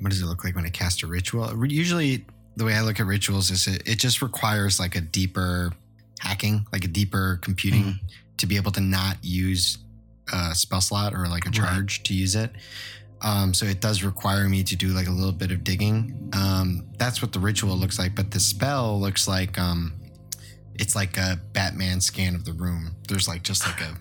what 0.00 0.10
does 0.10 0.20
it 0.22 0.26
look 0.26 0.44
like 0.44 0.54
when 0.54 0.66
I 0.66 0.70
cast 0.70 1.02
a 1.02 1.06
ritual? 1.06 1.66
Usually, 1.66 2.24
the 2.56 2.64
way 2.64 2.74
I 2.74 2.82
look 2.82 3.00
at 3.00 3.06
rituals 3.06 3.50
is 3.50 3.66
it, 3.66 3.82
it 3.86 3.98
just 3.98 4.22
requires 4.22 4.78
like 4.80 4.96
a 4.96 5.00
deeper 5.00 5.72
hacking, 6.20 6.66
like 6.72 6.84
a 6.84 6.88
deeper 6.88 7.38
computing 7.42 8.00
to 8.38 8.46
be 8.46 8.56
able 8.56 8.72
to 8.72 8.80
not 8.80 9.16
use 9.22 9.78
a 10.32 10.54
spell 10.54 10.80
slot 10.80 11.12
or 11.14 11.28
like 11.28 11.44
a 11.46 11.50
Right. 11.50 11.54
charge 11.54 12.02
to 12.04 12.14
use 12.14 12.34
it. 12.34 12.50
Um, 13.22 13.54
so 13.54 13.64
it 13.66 13.80
does 13.80 14.02
require 14.02 14.48
me 14.48 14.62
to 14.64 14.76
do 14.76 14.88
like 14.88 15.06
a 15.08 15.10
little 15.10 15.32
bit 15.32 15.50
of 15.50 15.64
digging. 15.64 16.30
Um, 16.34 16.84
that's 16.98 17.22
what 17.22 17.32
the 17.32 17.38
ritual 17.40 17.76
looks 17.76 17.98
like, 17.98 18.14
but 18.14 18.30
the 18.30 18.40
spell 18.40 19.00
looks 19.00 19.26
like 19.26 19.58
um, 19.58 19.94
it's 20.74 20.94
like 20.94 21.16
a 21.16 21.40
Batman 21.52 22.00
scan 22.00 22.34
of 22.34 22.44
the 22.44 22.52
room. 22.52 22.94
There's 23.08 23.26
like 23.28 23.42
just 23.42 23.66
like 23.66 23.80
a, 23.80 23.96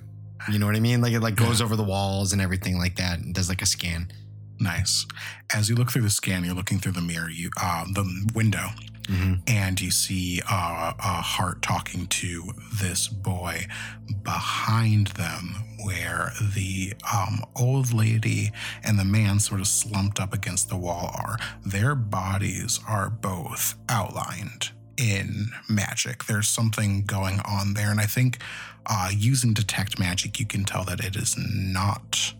you 0.52 0.60
know 0.60 0.66
what 0.66 0.76
I 0.76 0.80
mean? 0.82 1.02
Like 1.02 1.14
it 1.14 1.22
like 1.22 1.36
goes 1.36 1.62
over 1.62 1.76
the 1.76 1.84
walls 1.84 2.34
and 2.34 2.42
everything 2.42 2.78
like 2.78 2.98
that, 2.98 3.20
and 3.20 3.34
does 3.34 3.48
like 3.50 3.62
a 3.62 3.66
scan. 3.66 4.12
Nice. 4.60 5.06
As 5.54 5.70
you 5.70 5.76
look 5.76 5.92
through 5.92 6.04
the 6.04 6.10
scan, 6.10 6.44
you're 6.44 6.56
looking 6.56 6.80
through 6.80 6.94
the 6.94 7.02
mirror, 7.02 7.30
you 7.30 7.50
uh, 7.62 7.86
the 7.92 8.06
window, 8.34 8.70
Mhm. 9.04 9.42
and 9.48 9.80
you 9.80 9.92
see 9.92 10.42
uh, 10.50 10.94
a 10.98 11.22
Hart 11.22 11.62
talking 11.62 12.08
to 12.08 12.54
this 12.82 13.08
boy 13.08 13.68
behind 14.24 15.08
them, 15.08 15.56
where 15.84 16.32
the 16.56 16.94
um, 17.14 17.44
old 17.56 17.94
lady 17.94 18.52
and 18.84 18.98
the 18.98 19.06
man 19.06 19.40
sort 19.40 19.62
of 19.62 19.68
slumped 19.68 20.20
up 20.20 20.34
against 20.34 20.70
the 20.70 20.78
wall 20.78 21.12
are. 21.16 21.38
Their 21.64 21.94
bodies 21.94 22.80
are 22.88 23.10
both 23.10 23.76
outlined 23.90 24.72
in 24.98 25.52
magic. 25.70 26.24
There's 26.26 26.48
something 26.48 27.04
going 27.06 27.42
on 27.42 27.74
there, 27.76 27.92
and 27.92 28.00
I 28.00 28.06
think 28.08 28.40
uh, 28.88 29.10
using 29.16 29.54
detect 29.54 30.00
magic, 30.00 30.40
you 30.40 30.46
can 30.46 30.64
tell 30.64 30.84
that 30.86 31.00
it 31.00 31.16
is 31.16 31.36
not 31.38 32.34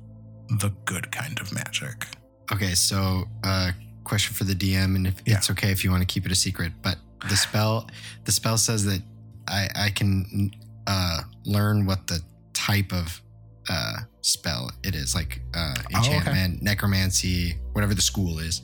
the 0.50 0.72
good 0.86 1.12
kind 1.12 1.40
of 1.40 1.52
magic. 1.54 2.06
Okay, 2.52 2.74
so 2.76 3.26
uh 3.44 3.72
question 4.04 4.36
for 4.36 4.44
the 4.44 4.54
DM 4.56 4.96
and 4.96 5.08
if 5.08 5.16
Yeah. 5.26 5.38
it's 5.38 5.50
okay 5.52 5.72
if 5.72 5.84
you 5.84 5.90
want 5.92 6.02
to 6.02 6.06
keep 6.06 6.26
it 6.26 6.32
a 6.32 6.36
secret, 6.36 6.72
but 6.84 6.98
the 7.30 7.36
spell 7.46 7.90
the 8.26 8.32
spell 8.32 8.58
says 8.58 8.86
that 8.86 9.02
I 9.48 9.68
I 9.76 9.90
can 9.90 10.52
uh 10.88 11.22
learn 11.46 11.86
what 11.86 12.06
the 12.08 12.22
type 12.54 12.92
of 12.94 13.22
uh 13.70 13.98
spell 14.22 14.72
it 14.84 14.94
is, 14.96 15.16
like 15.16 15.42
uh 15.56 15.74
Oh, 15.78 16.00
okay. 16.00 16.16
enchantment, 16.18 16.62
necromancy, 16.62 17.58
whatever 17.74 17.94
the 17.96 18.02
school 18.02 18.40
is. 18.40 18.62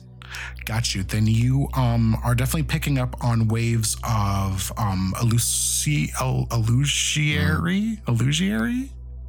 Got 0.64 0.94
you. 0.94 1.02
Then 1.02 1.26
you 1.26 1.68
um 1.74 2.16
are 2.24 2.34
definitely 2.34 2.62
picking 2.62 2.98
up 2.98 3.22
on 3.24 3.48
waves 3.48 3.96
of 4.04 4.72
um 4.78 5.12
illusi- 5.20 6.10
il- 6.20 6.46
illusionary 6.52 7.98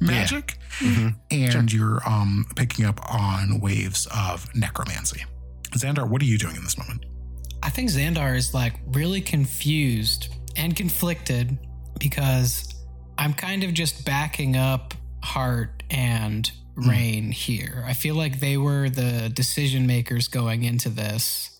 illusionary 0.00 0.20
magic, 0.22 0.58
Mhm. 0.80 1.16
and 1.30 1.72
you're 1.72 2.06
um 2.08 2.46
picking 2.56 2.84
up 2.84 3.00
on 3.12 3.60
waves 3.60 4.06
of 4.14 4.52
necromancy. 4.54 5.24
Xandar, 5.76 6.08
what 6.08 6.22
are 6.22 6.26
you 6.26 6.38
doing 6.38 6.56
in 6.56 6.62
this 6.64 6.78
moment? 6.78 7.04
I 7.62 7.70
think 7.70 7.90
Xandar 7.90 8.36
is 8.36 8.54
like 8.54 8.74
really 8.86 9.20
confused 9.20 10.28
and 10.56 10.76
conflicted 10.76 11.58
because 11.98 12.74
I'm 13.18 13.32
kind 13.34 13.64
of 13.64 13.72
just 13.74 14.04
backing 14.04 14.56
up 14.56 14.94
Hart 15.22 15.82
and 15.90 16.50
Raine 16.76 17.30
here. 17.32 17.84
I 17.86 17.92
feel 17.94 18.14
like 18.16 18.40
they 18.40 18.56
were 18.56 18.90
the 18.90 19.30
decision 19.32 19.86
makers 19.86 20.28
going 20.28 20.64
into 20.64 20.88
this. 20.90 21.50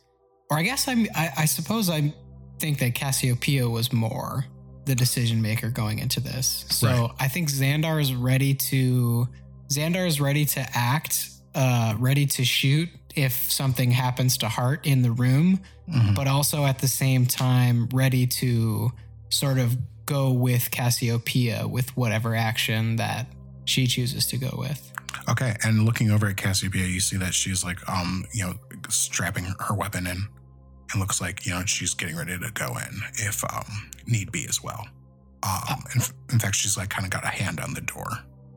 Or 0.50 0.58
I 0.58 0.62
guess 0.62 0.86
I'm 0.88 1.06
I, 1.14 1.30
I 1.38 1.44
suppose 1.46 1.88
I 1.88 2.12
think 2.58 2.78
that 2.80 2.94
Cassiopeia 2.94 3.68
was 3.68 3.92
more 3.92 4.44
the 4.86 4.94
decision 4.94 5.40
maker 5.42 5.70
going 5.70 5.98
into 5.98 6.20
this. 6.20 6.64
So 6.68 6.88
Right. 6.88 7.10
I 7.20 7.28
think 7.28 7.50
Xandar 7.50 8.00
is 8.00 8.14
ready 8.14 8.54
to 8.54 9.28
Xandar 9.70 10.06
is 10.06 10.20
ready 10.20 10.44
to 10.44 10.60
act, 10.76 11.30
uh, 11.54 11.94
ready 11.98 12.26
to 12.26 12.44
shoot 12.44 12.88
if 13.16 13.50
something 13.50 13.90
happens 13.92 14.36
to 14.38 14.48
Hart 14.48 14.86
in 14.86 15.00
the 15.02 15.10
room, 15.10 15.60
Mhm. 15.90 16.14
but 16.14 16.26
also 16.26 16.66
at 16.66 16.80
the 16.80 16.88
same 16.88 17.24
time 17.26 17.88
ready 17.92 18.26
to 18.26 18.92
sort 19.30 19.58
of 19.58 19.76
go 20.06 20.30
with 20.32 20.70
Cassiopeia 20.70 21.66
with 21.66 21.96
whatever 21.96 22.34
action 22.36 22.96
that 22.96 23.26
she 23.64 23.86
chooses 23.86 24.26
to 24.26 24.36
go 24.36 24.54
with. 24.58 24.92
Okay, 25.28 25.56
and 25.62 25.86
looking 25.86 26.10
over 26.10 26.26
at 26.26 26.36
Cassiopeia, 26.36 26.86
you 26.86 27.00
see 27.00 27.16
that 27.16 27.32
she's 27.32 27.64
like, 27.64 27.78
um, 27.88 28.26
you 28.34 28.44
know, 28.44 28.54
strapping 28.90 29.44
her 29.60 29.74
weapon 29.74 30.06
in. 30.06 30.28
It 30.92 30.98
looks 30.98 31.20
like 31.20 31.46
you 31.46 31.52
know 31.52 31.64
she's 31.64 31.94
getting 31.94 32.16
ready 32.16 32.38
to 32.38 32.50
go 32.52 32.76
in 32.76 33.00
if 33.14 33.42
um 33.44 33.90
need 34.06 34.32
be 34.32 34.46
as 34.48 34.62
well. 34.62 34.86
Um, 35.42 35.84
in, 35.94 36.00
in 36.32 36.38
fact, 36.38 36.54
she's 36.54 36.76
like 36.76 36.90
kind 36.90 37.04
of 37.04 37.10
got 37.10 37.24
a 37.24 37.28
hand 37.28 37.60
on 37.60 37.74
the 37.74 37.80
door. 37.82 38.06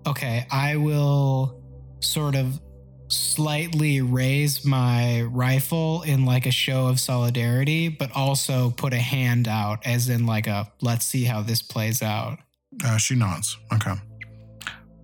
Okay, 0.06 0.48
I 0.52 0.78
will 0.78 1.62
sort 2.00 2.36
of 2.36 2.62
slightly 3.10 4.02
raise 4.02 4.66
my 4.66 5.22
rifle 5.24 6.02
in 6.04 6.26
like 6.26 6.46
a 6.46 6.52
show 6.52 6.88
of 6.88 7.00
solidarity, 7.00 7.90
but 7.90 8.12
also 8.14 8.72
put 8.72 8.94
a 8.94 9.00
hand 9.00 9.48
out 9.48 9.86
as 9.86 10.10
in 10.10 10.26
like 10.26 10.48
a 10.48 10.72
let's 10.82 11.06
see 11.06 11.24
how 11.24 11.42
this 11.42 11.62
plays 11.62 12.02
out. 12.02 12.40
Uh, 12.84 12.98
she 12.98 13.16
nods. 13.16 13.58
Okay. 13.74 13.94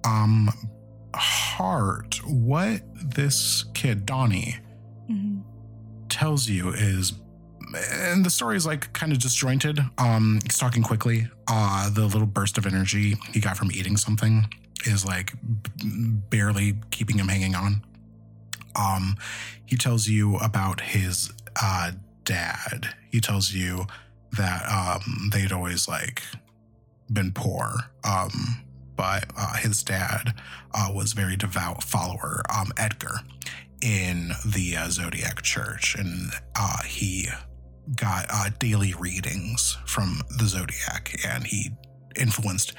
Um, 0.06 0.50
Hart, 1.16 2.20
what 2.26 2.82
this 2.96 3.66
kid 3.74 4.06
Donnie. 4.06 4.58
Tells 6.14 6.48
you 6.48 6.70
is 6.70 7.14
and 7.92 8.24
the 8.24 8.30
story 8.30 8.56
is 8.56 8.66
like 8.66 8.94
kind 8.94 9.12
of 9.12 9.20
disjointed 9.20 9.80
um 9.98 10.40
he's 10.44 10.58
talking 10.60 10.84
quickly 10.84 11.28
uh 11.48 11.90
the 11.90 12.06
little 12.06 12.28
burst 12.28 12.58
of 12.58 12.66
energy 12.68 13.16
he 13.34 13.40
got 13.40 13.58
from 13.58 13.72
eating 13.72 13.98
something 13.98 14.46
is 14.86 15.06
like 15.06 15.34
barely 16.30 16.76
keeping 16.92 17.18
him 17.18 17.28
hanging 17.28 17.56
on. 17.56 17.82
Um 18.76 19.16
he 19.66 19.76
tells 19.78 20.08
you 20.08 20.38
about 20.38 20.82
his 20.82 21.32
uh 21.62 21.92
dad. 22.26 22.96
He 23.12 23.20
tells 23.20 23.54
you 23.54 23.86
that 24.34 24.64
um 24.70 25.30
they'd 25.32 25.52
always 25.52 25.88
like 25.88 26.24
been 27.12 27.32
poor 27.32 27.76
um 28.04 28.64
but 28.96 29.26
uh, 29.38 29.56
his 29.58 29.84
dad 29.84 30.34
uh, 30.74 30.90
was 30.94 31.14
very 31.14 31.36
devout 31.36 31.84
follower 31.84 32.42
um 32.54 32.72
edgar 32.78 33.20
in 33.84 34.32
the 34.46 34.78
uh, 34.78 34.90
Zodiac 34.90 35.42
Church, 35.42 35.96
and 35.96 36.32
uh, 36.56 36.82
he 36.84 37.28
got 37.96 38.26
uh, 38.30 38.50
daily 38.58 38.94
readings 38.98 39.78
from 39.86 40.22
the 40.38 40.46
Zodiac, 40.46 41.16
and 41.28 41.46
he 41.46 41.72
influenced 42.16 42.74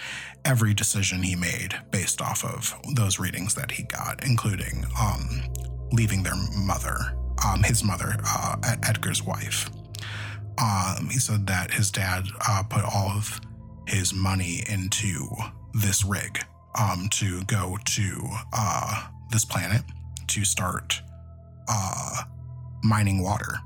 every 0.45 0.73
decision 0.73 1.23
he 1.23 1.37
made 1.37 1.75
based 1.91 2.23
off 2.23 2.45
of 2.45 2.75
those 2.95 3.19
readings 3.19 3.55
that 3.55 3.71
he 3.71 3.83
got, 3.83 4.25
including 4.25 4.85
um, 4.99 5.43
leaving 5.93 6.23
their 6.23 6.37
mother, 6.57 6.97
um, 7.45 7.63
his 7.63 7.85
mother, 7.85 8.17
uh, 8.27 8.57
Edgar's 8.89 9.23
wife. 9.23 9.69
Um, 10.57 11.09
he 11.11 11.19
said 11.19 11.47
that 11.49 11.73
his 11.73 11.91
dad 11.91 12.25
put 12.71 12.85
all 12.85 13.11
of 13.11 13.41
his 13.87 14.15
money 14.15 14.63
into 14.69 15.29
this 15.75 16.05
rig 16.05 16.41
um, 16.79 17.09
to 17.11 17.43
go 17.45 17.77
to 17.85 18.29
uh, 18.53 19.09
this 19.31 19.45
planet 19.45 19.83
to 20.29 20.45
start 20.45 21.01
uh, 21.69 22.23
mining 22.83 23.23
water 23.23 23.59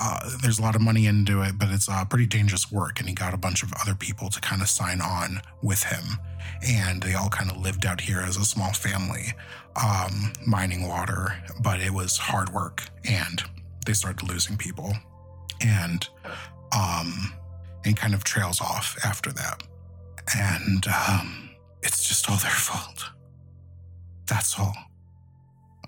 uh, 0.00 0.30
there's 0.42 0.58
a 0.58 0.62
lot 0.62 0.74
of 0.74 0.82
money 0.82 1.06
into 1.06 1.42
it, 1.42 1.56
but 1.58 1.68
it's 1.70 1.88
uh, 1.88 2.04
pretty 2.04 2.26
dangerous 2.26 2.70
work. 2.72 2.98
And 2.98 3.08
he 3.08 3.14
got 3.14 3.32
a 3.32 3.36
bunch 3.36 3.62
of 3.62 3.72
other 3.80 3.94
people 3.94 4.28
to 4.30 4.40
kind 4.40 4.60
of 4.60 4.68
sign 4.68 5.00
on 5.00 5.40
with 5.62 5.84
him. 5.84 6.04
And 6.66 7.02
they 7.02 7.14
all 7.14 7.28
kind 7.28 7.50
of 7.50 7.58
lived 7.58 7.86
out 7.86 8.00
here 8.00 8.20
as 8.20 8.36
a 8.36 8.44
small 8.44 8.72
family, 8.72 9.32
um, 9.82 10.32
mining 10.46 10.88
water. 10.88 11.42
But 11.62 11.80
it 11.80 11.92
was 11.92 12.18
hard 12.18 12.50
work, 12.50 12.82
and 13.08 13.42
they 13.86 13.92
started 13.92 14.28
losing 14.28 14.56
people. 14.56 14.94
And 15.60 16.06
um, 16.76 17.32
and 17.84 17.96
kind 17.96 18.14
of 18.14 18.24
trails 18.24 18.60
off 18.60 18.96
after 19.04 19.30
that. 19.32 19.62
And 20.36 20.86
um, 20.86 21.50
it's 21.82 22.08
just 22.08 22.30
all 22.30 22.36
their 22.36 22.50
fault. 22.50 23.04
That's 24.26 24.58
all. 24.58 24.74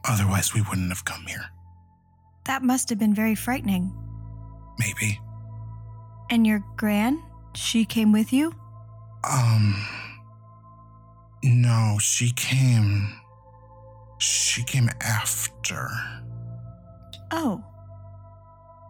Otherwise, 0.05 0.55
we 0.55 0.63
wouldn't 0.63 0.91
have 0.91 1.05
come 1.05 1.25
here. 1.27 1.47
That 2.45 2.63
must 2.63 2.89
have 2.91 2.99
been 2.99 3.15
very 3.15 3.35
frightening. 3.35 3.93
Maybe. 4.79 5.19
And 6.31 6.47
your 6.47 6.63
gran? 6.77 7.23
She 7.55 7.85
came 7.85 8.13
with 8.13 8.33
you? 8.33 8.53
Um. 9.29 9.87
No, 11.43 11.97
she 12.01 12.31
came. 12.33 13.09
She 14.19 14.63
came 14.65 14.91
after. 15.01 15.89
Oh, 17.31 17.65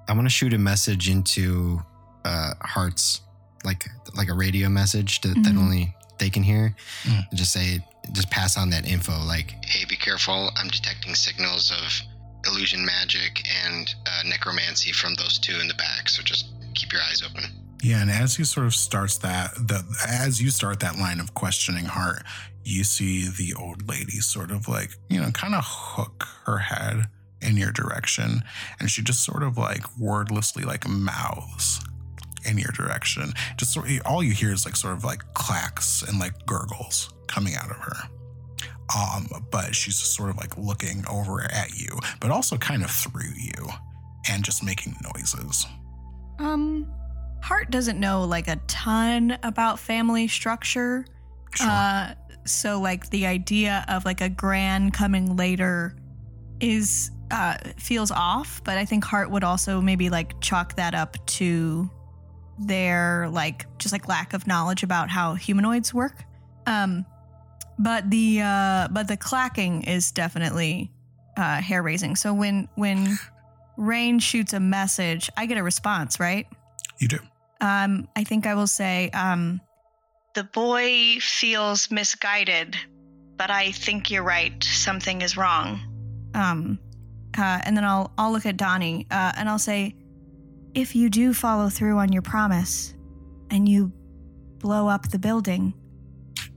I 0.08 0.12
want 0.12 0.26
to 0.26 0.30
shoot 0.30 0.52
a 0.52 0.58
message 0.58 1.08
into 1.08 1.80
uh, 2.24 2.52
Hart's, 2.60 3.22
like 3.66 3.84
like 4.16 4.28
a 4.30 4.34
radio 4.34 4.68
message 4.70 5.20
that, 5.20 5.34
that 5.44 5.52
Mhm. 5.54 5.58
only 5.58 5.94
they 6.18 6.30
can 6.30 6.42
hear. 6.42 6.74
Mm. 7.04 7.26
Just 7.34 7.52
say, 7.52 7.84
just 8.12 8.30
pass 8.30 8.56
on 8.56 8.70
that 8.70 8.86
info. 8.86 9.12
Like, 9.24 9.54
hey, 9.66 9.84
be 9.84 9.96
careful. 9.96 10.50
I'm 10.56 10.68
detecting 10.68 11.14
signals 11.14 11.70
of 11.70 12.00
illusion 12.50 12.82
magic 12.86 13.42
and 13.66 13.94
uh, 14.06 14.22
necromancy 14.24 14.92
from 14.92 15.12
those 15.14 15.38
two 15.38 15.58
in 15.60 15.68
the 15.68 15.74
back. 15.74 16.08
So 16.08 16.22
just 16.22 16.46
keep 16.74 16.90
your 16.92 17.02
eyes 17.02 17.22
open. 17.28 17.44
Yeah, 17.82 18.00
and 18.00 18.10
as 18.10 18.36
he 18.36 18.44
sort 18.44 18.66
of 18.66 18.74
starts 18.74 19.18
that, 19.18 19.52
the 19.56 19.84
as 20.08 20.40
you 20.40 20.48
start 20.50 20.80
that 20.80 20.96
line 20.96 21.20
of 21.20 21.34
questioning 21.34 21.84
Hart, 21.84 22.22
you 22.64 22.82
see 22.84 23.28
the 23.28 23.52
old 23.54 23.86
lady 23.86 24.20
sort 24.20 24.50
of 24.50 24.66
like 24.68 24.92
you 25.10 25.20
know 25.20 25.30
kind 25.32 25.54
of 25.54 25.62
hook 25.66 26.26
her 26.46 26.58
head 26.58 27.08
in 27.42 27.58
your 27.58 27.72
direction, 27.72 28.42
and 28.80 28.90
she 28.90 29.02
just 29.02 29.22
sort 29.22 29.42
of 29.42 29.58
like 29.58 29.84
wordlessly 29.98 30.64
like 30.64 30.88
mouths 30.88 31.80
in 32.44 32.58
your 32.58 32.70
direction. 32.72 33.32
Just 33.56 33.72
sort 33.72 33.90
of, 33.90 34.00
all 34.04 34.22
you 34.22 34.32
hear 34.32 34.52
is 34.52 34.64
like 34.64 34.76
sort 34.76 34.94
of 34.94 35.04
like 35.04 35.22
clacks 35.34 36.02
and 36.02 36.18
like 36.18 36.34
gurgles 36.46 37.10
coming 37.26 37.54
out 37.54 37.70
of 37.70 37.76
her. 37.76 37.96
Um, 38.96 39.28
but 39.50 39.74
she's 39.74 39.98
just 39.98 40.14
sort 40.14 40.30
of 40.30 40.36
like 40.36 40.56
looking 40.56 41.04
over 41.08 41.42
at 41.42 41.76
you, 41.76 41.88
but 42.20 42.30
also 42.30 42.56
kind 42.56 42.84
of 42.84 42.90
through 42.90 43.32
you, 43.36 43.68
and 44.30 44.44
just 44.44 44.62
making 44.62 44.94
noises. 45.02 45.66
um, 46.38 46.86
Hart 47.42 47.70
doesn't 47.70 47.98
know 48.00 48.24
like 48.24 48.48
a 48.48 48.56
ton 48.66 49.38
about 49.42 49.78
family 49.78 50.28
structure. 50.28 51.04
Sure. 51.54 51.66
Uh, 51.68 52.14
so 52.44 52.80
like 52.80 53.10
the 53.10 53.26
idea 53.26 53.84
of 53.88 54.04
like 54.04 54.20
a 54.20 54.28
grand 54.28 54.92
coming 54.94 55.36
later 55.36 55.96
is 56.60 57.10
uh 57.30 57.56
feels 57.76 58.10
off, 58.10 58.62
but 58.64 58.78
I 58.78 58.84
think 58.84 59.04
Hart 59.04 59.30
would 59.30 59.44
also 59.44 59.80
maybe 59.80 60.10
like 60.10 60.40
chalk 60.40 60.76
that 60.76 60.94
up 60.94 61.16
to 61.26 61.90
their 62.58 63.28
like 63.30 63.66
just 63.78 63.92
like 63.92 64.08
lack 64.08 64.32
of 64.32 64.46
knowledge 64.46 64.82
about 64.82 65.10
how 65.10 65.34
humanoids 65.34 65.92
work. 65.92 66.24
Um 66.66 67.04
but 67.78 68.08
the 68.10 68.40
uh 68.42 68.88
but 68.90 69.08
the 69.08 69.16
clacking 69.16 69.84
is 69.84 70.12
definitely 70.12 70.90
uh 71.36 71.60
hair 71.60 71.82
raising. 71.82 72.16
So 72.16 72.32
when 72.34 72.68
when 72.74 73.18
Raine 73.76 74.18
shoots 74.18 74.54
a 74.54 74.60
message, 74.60 75.28
I 75.36 75.44
get 75.44 75.58
a 75.58 75.62
response, 75.62 76.18
right? 76.18 76.46
you 76.98 77.08
do. 77.08 77.18
Um, 77.60 78.08
I 78.16 78.24
think 78.24 78.46
I 78.46 78.54
will 78.54 78.66
say, 78.66 79.10
um, 79.10 79.60
the 80.34 80.44
boy 80.44 81.16
feels 81.20 81.90
misguided, 81.90 82.76
but 83.36 83.50
I 83.50 83.70
think 83.72 84.10
you're 84.10 84.22
right. 84.22 84.62
Something 84.62 85.22
is 85.22 85.36
wrong. 85.36 85.80
Um, 86.34 86.78
uh, 87.38 87.60
and 87.64 87.76
then 87.76 87.84
I'll 87.84 88.12
I'll 88.18 88.32
look 88.32 88.46
at 88.46 88.56
Donnie 88.56 89.06
uh, 89.10 89.32
and 89.36 89.48
I'll 89.48 89.58
say, 89.58 89.94
if 90.76 90.94
you 90.94 91.08
do 91.08 91.32
follow 91.32 91.70
through 91.70 91.96
on 91.96 92.12
your 92.12 92.22
promise, 92.22 92.94
and 93.50 93.66
you 93.68 93.90
blow 94.58 94.88
up 94.88 95.08
the 95.08 95.18
building, 95.18 95.72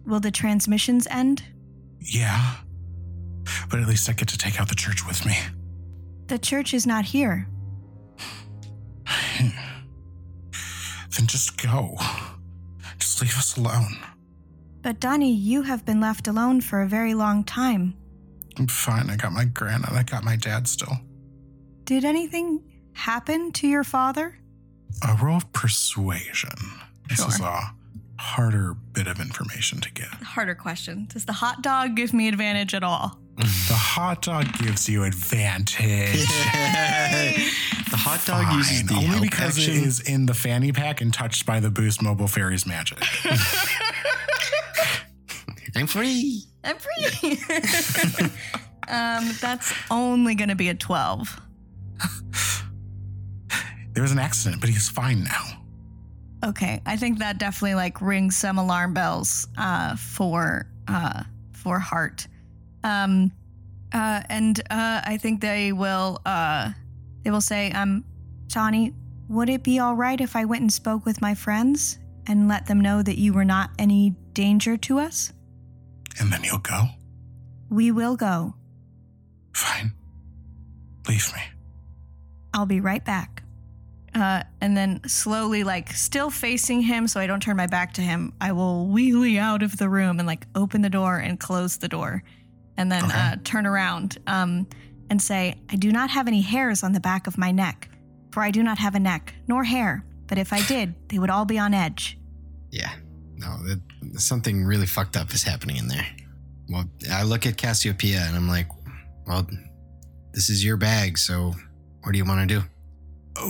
will 0.05 0.20
the 0.20 0.30
transmissions 0.30 1.07
end? 1.09 1.41
Yeah. 2.01 2.55
But 3.70 3.80
at 3.80 3.88
least 3.88 4.09
I 4.09 4.13
get 4.13 4.28
to 4.28 4.38
take 4.38 4.59
out 4.59 4.67
the 4.67 4.76
church 4.76 5.07
with 5.07 5.26
me. 5.26 5.38
The 6.28 6.38
church 6.38 6.74
is 6.74 6.86
not 6.86 7.05
here. 7.05 7.47
then 9.39 9.53
just 11.26 11.61
go. 11.61 11.95
Just 12.99 13.22
leave 13.22 13.38
us 13.38 13.55
alone. 13.55 13.97
But 14.82 14.99
Donnie, 14.99 15.34
you 15.34 15.61
have 15.61 15.86
been 15.86 16.01
left 16.01 16.28
alone 16.28 16.59
for 16.59 16.82
a 16.82 16.88
very 16.88 17.13
long 17.13 17.45
time. 17.45 17.95
I'm 18.57 18.67
fine. 18.67 19.09
I 19.09 19.15
got 19.15 19.32
my 19.32 19.45
gran 19.45 19.86
and 19.88 19.97
I 19.97 20.03
got 20.03 20.26
my 20.26 20.36
dad 20.36 20.67
still. 20.67 20.97
Did 21.86 22.03
anything 22.03 22.61
happen 23.00 23.52
to 23.54 23.68
your 23.68 23.84
father? 23.86 24.38
A 25.08 25.16
roll 25.24 25.38
of 25.38 25.52
persuasion. 25.54 26.52
This 27.08 27.26
is 27.26 27.39
a 27.39 27.62
harder 28.20 28.76
bit 28.93 29.08
of 29.08 29.20
information 29.22 29.80
to 29.80 29.91
get. 29.91 30.08
Harder 30.08 30.54
question. 30.54 31.08
Does 31.12 31.26
the 31.26 31.32
hot 31.34 31.62
dog 31.62 31.95
give 31.95 32.14
me 32.14 32.28
advantage 32.28 32.74
at 32.74 32.84
all? 32.84 33.18
The 33.38 33.74
hot 33.74 34.22
dog 34.22 34.52
gives 34.58 34.89
you 34.89 35.06
advantage. 35.06 36.26
the 37.89 37.95
hot 37.95 38.26
dog 38.26 38.54
uses 38.54 38.86
the 38.86 38.95
only 38.95 39.22
because 39.30 39.58
action. 39.58 39.76
it 39.76 39.84
is 39.88 40.02
in 40.02 40.26
the 40.26 40.34
fanny 40.34 40.74
pack 40.74 41.00
and 41.00 41.14
touched 41.14 41.45
by 41.45 41.62
the 41.62 41.70
Boost 41.70 42.02
Mobile 42.02 42.28
Fairies 42.28 42.66
magic. 42.66 43.00
I'm 45.76 45.88
free. 45.88 46.43
I'm 46.66 46.76
free. 46.78 47.32
um, 48.89 49.32
that's 49.39 49.74
only 49.89 50.36
going 50.36 50.50
to 50.50 50.56
be 50.56 50.68
a 50.68 50.74
12. 50.76 51.39
There 54.00 54.04
was 54.04 54.14
an 54.14 54.20
accident, 54.20 54.62
but 54.62 54.70
he's 54.70 54.88
fine 54.88 55.26
now. 55.26 55.62
Okay, 56.45 56.82
I 56.86 56.95
think 56.95 57.20
that 57.20 57.38
definitely 57.38 57.76
like 57.76 58.00
rings 58.00 58.38
some 58.38 58.58
alarm 58.58 58.93
bells 58.93 59.50
uh, 59.58 59.97
for 59.97 60.68
uh, 60.88 61.24
for 61.52 61.80
Hart. 61.80 62.26
Um, 62.82 63.34
uh, 63.91 64.22
and 64.30 64.58
uh, 64.70 65.02
I 65.04 65.18
think 65.18 65.41
they 65.41 65.74
will 65.74 66.22
uh, 66.26 66.72
they 67.24 67.30
will 67.30 67.41
say, 67.41 67.74
um, 67.74 68.06
Johnny, 68.47 68.93
would 69.28 69.50
it 69.50 69.64
be 69.64 69.80
all 69.80 69.95
right 69.95 70.22
if 70.22 70.34
I 70.34 70.45
went 70.45 70.62
and 70.62 70.72
spoke 70.72 71.06
with 71.06 71.22
my 71.22 71.36
friends 71.36 72.00
and 72.26 72.47
let 72.47 72.68
them 72.68 72.80
know 72.80 73.04
that 73.04 73.18
you 73.18 73.34
were 73.34 73.43
not 73.43 73.72
any 73.78 74.16
danger 74.32 74.78
to 74.78 75.00
us? 75.00 75.34
And 76.22 76.32
then 76.32 76.45
you'll 76.45 76.60
go. 76.60 76.86
We 77.70 77.91
will 77.91 78.16
go. 78.16 78.54
Fine. 79.54 79.91
Leave 81.06 81.34
me. 81.36 81.41
I'll 82.54 82.66
be 82.66 82.80
right 82.80 83.04
back. 83.04 83.43
Uh, 84.16 84.43
and 84.62 84.76
then 84.76 85.01
slowly, 85.07 85.64
like 85.64 85.91
still 85.91 86.30
facing 86.30 86.82
him, 86.82 87.07
so 87.07 87.20
I 87.20 87.28
don't 87.28 87.41
turn 87.41 87.57
my 87.57 87.68
back 87.68 87.93
to 87.93 88.01
him, 88.01 88.34
I 88.41 88.51
will 88.51 88.88
wheelie 88.88 89.38
out 89.39 89.62
of 89.62 89.78
the 89.78 89.88
room 89.89 90.20
and 90.20 90.28
like 90.28 90.47
open 90.55 90.82
the 90.82 90.89
door 90.89 91.18
and 91.18 91.39
close 91.39 91.78
the 91.78 91.88
door, 91.88 92.24
and 92.78 92.91
then 92.91 93.05
Okay. 93.05 93.14
uh, 93.20 93.36
turn 93.43 93.66
around 93.66 94.18
um, 94.26 94.68
and 95.10 95.22
say, 95.22 95.55
"I 95.70 95.76
do 95.76 95.91
not 95.91 96.10
have 96.10 96.28
any 96.28 96.41
hairs 96.41 96.84
on 96.84 96.93
the 96.93 96.99
back 96.99 97.28
of 97.28 97.38
my 97.38 97.51
neck, 97.51 97.89
for 98.32 98.41
I 98.41 98.51
do 98.51 98.64
not 98.64 98.78
have 98.80 98.95
a 98.95 98.99
neck 98.99 99.34
nor 99.47 99.64
hair. 99.64 100.03
But 100.28 100.38
if 100.38 100.53
I 100.53 100.62
did, 100.68 100.93
they 101.10 101.18
would 101.20 101.30
all 101.30 101.45
be 101.45 101.57
on 101.60 101.74
edge." 101.74 102.18
Yeah. 102.72 102.91
No, 103.38 103.57
that, 103.64 103.80
something 104.20 104.66
really 104.66 104.86
fucked 104.86 105.16
up 105.18 105.34
is 105.34 105.43
happening 105.43 105.78
in 105.78 105.88
there. 105.88 106.05
Well, 106.68 106.86
I 107.12 107.24
look 107.24 107.45
at 107.45 107.57
Cassiopeia 107.57 108.20
and 108.28 108.36
I'm 108.36 108.47
like, 108.47 108.68
well, 109.26 109.47
this 110.34 110.49
is 110.49 110.64
your 110.64 110.78
bag, 110.78 111.18
so 111.18 111.55
what 112.03 112.12
do 112.12 112.18
you 112.18 112.26
want 112.26 112.47
to 112.47 112.60
do? 112.60 112.64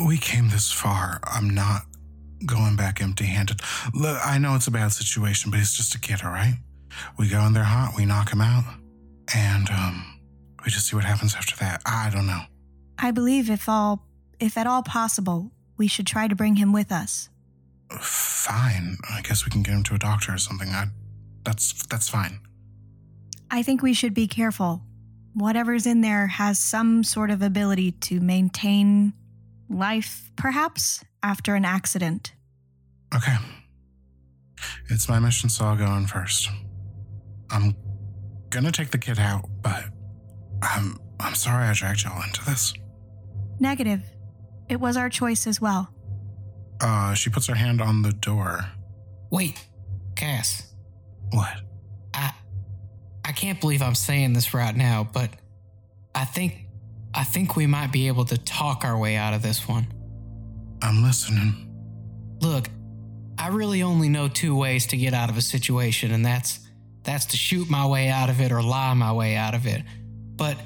We 0.06 0.18
came 0.18 0.50
this 0.50 0.72
far. 0.72 1.20
I'm 1.24 1.50
not 1.50 1.84
going 2.46 2.76
back 2.76 3.02
empty 3.02 3.26
handed. 3.26 3.62
Look, 3.94 4.18
I 4.24 4.38
know 4.38 4.56
it's 4.56 4.68
a 4.68 4.72
bad 4.72 4.92
situation, 4.92 5.52
but 5.52 5.58
he's 5.58 5.74
just 5.74 5.96
a 5.96 6.00
kid, 6.00 6.22
all 6.24 6.32
right? 6.32 6.56
We 7.18 7.30
go 7.30 7.42
in 7.46 7.54
there 7.54 7.64
hot, 7.64 7.94
we 7.98 8.06
knock 8.06 8.32
him 8.32 8.42
out, 8.42 8.64
and 9.36 9.70
um, 9.70 10.20
we 10.64 10.72
just 10.72 10.88
see 10.88 10.96
what 10.96 11.06
happens 11.06 11.36
after 11.36 11.56
that. 11.58 11.82
I 11.86 12.10
don't 12.14 12.28
know. 12.28 12.42
I 12.98 13.12
believe 13.12 13.50
if 13.50 13.70
all, 13.70 14.06
if 14.40 14.58
at 14.58 14.68
all 14.68 14.84
possible, 14.84 15.52
we 15.78 15.88
should 15.88 16.08
try 16.08 16.28
to 16.28 16.36
bring 16.36 16.58
him 16.58 16.74
with 16.74 16.92
us. 16.92 17.30
Fine. 18.00 18.98
I 19.10 19.22
guess 19.22 19.46
we 19.46 19.52
can 19.52 19.64
get 19.64 19.74
him 19.74 19.84
to 19.84 19.96
a 19.96 20.00
doctor 20.00 20.34
or 20.34 20.38
something. 20.38 20.70
I, 20.70 20.86
that's 21.44 21.86
that's 21.88 22.10
fine. 22.10 22.40
I 23.50 23.64
think 23.64 23.82
we 23.82 23.94
should 23.94 24.14
be 24.14 24.28
careful. 24.28 24.84
Whatever's 25.34 25.86
in 25.86 26.02
there 26.02 26.28
has 26.28 26.60
some 26.60 27.04
sort 27.04 27.32
of 27.32 27.42
ability 27.42 27.94
to 27.94 28.20
maintain 28.20 29.14
life, 29.70 30.32
perhaps, 30.36 31.04
after 31.24 31.56
an 31.56 31.66
accident. 31.66 32.34
Okay. 33.16 33.36
It's 34.90 35.08
my 35.08 35.20
mission, 35.20 35.50
so 35.50 35.66
I'll 35.66 35.78
go 35.78 35.86
in 35.96 36.08
first. 36.08 36.50
I'm 37.50 37.76
gonna 38.50 38.72
take 38.72 38.92
the 38.92 38.98
kid 38.98 39.20
out, 39.20 39.46
but 39.62 39.86
I'm 40.62 40.98
I'm 41.20 41.36
sorry 41.36 41.66
I 41.66 41.74
dragged 41.74 42.04
y'all 42.04 42.22
into 42.22 42.44
this. 42.46 42.74
Negative. 43.60 44.02
It 44.68 44.80
was 44.80 44.98
our 44.98 45.10
choice 45.10 45.48
as 45.48 45.60
well. 45.60 45.90
Uh, 46.82 47.14
she 47.14 47.30
puts 47.30 47.48
her 47.48 47.56
hand 47.56 47.82
on 47.82 48.02
the 48.02 48.14
door. 48.14 48.66
Wait, 49.32 49.66
Cass. 50.16 50.74
What? 51.32 51.62
I 52.14 52.34
I 53.26 53.32
can't 53.32 53.60
believe 53.60 53.82
I'm 53.82 53.96
saying 53.96 54.34
this 54.34 54.54
right 54.54 54.76
now, 54.76 55.08
but 55.12 55.30
I 56.16 56.26
think 56.26 56.66
I 57.14 57.24
think 57.24 57.56
we 57.56 57.66
might 57.68 57.92
be 57.92 58.08
able 58.08 58.26
to 58.26 58.38
talk 58.38 58.86
our 58.86 58.98
way 58.98 59.16
out 59.16 59.34
of 59.34 59.42
this 59.42 59.68
one. 59.68 59.88
I'm 60.82 61.04
listening. 61.04 61.66
Look, 62.42 62.70
I 63.38 63.48
really 63.48 63.82
only 63.84 64.10
know 64.10 64.28
two 64.28 64.56
ways 64.56 64.88
to 64.88 64.98
get 64.98 65.14
out 65.14 65.30
of 65.30 65.38
a 65.38 65.42
situation, 65.42 66.12
and 66.12 66.26
that's 66.26 66.60
that's 67.04 67.26
to 67.28 67.38
shoot 67.38 67.70
my 67.70 67.88
way 67.88 68.10
out 68.10 68.30
of 68.30 68.42
it 68.42 68.52
or 68.52 68.62
lie 68.62 68.94
my 68.94 69.12
way 69.12 69.36
out 69.36 69.56
of 69.56 69.66
it. 69.66 69.84
But 70.36 70.58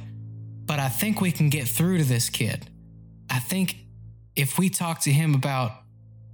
but 0.66 0.80
I 0.80 0.90
think 0.90 1.22
we 1.22 1.32
can 1.32 1.50
get 1.50 1.68
through 1.68 2.00
to 2.00 2.04
this 2.04 2.30
kid. 2.30 2.68
I 3.30 3.40
think 3.40 3.78
if 4.36 4.58
we 4.58 4.70
talk 4.70 5.02
to 5.02 5.12
him 5.12 5.36
about 5.36 5.72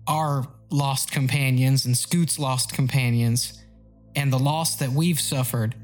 our 0.08 0.46
lost 0.72 1.12
companions 1.12 1.86
and 1.86 1.98
Scoot's 1.98 2.40
lost 2.40 2.74
companions 2.74 3.62
and 4.16 4.32
the 4.32 4.40
loss 4.40 4.76
that 4.78 4.92
we've 4.92 5.20
suffered, 5.20 5.76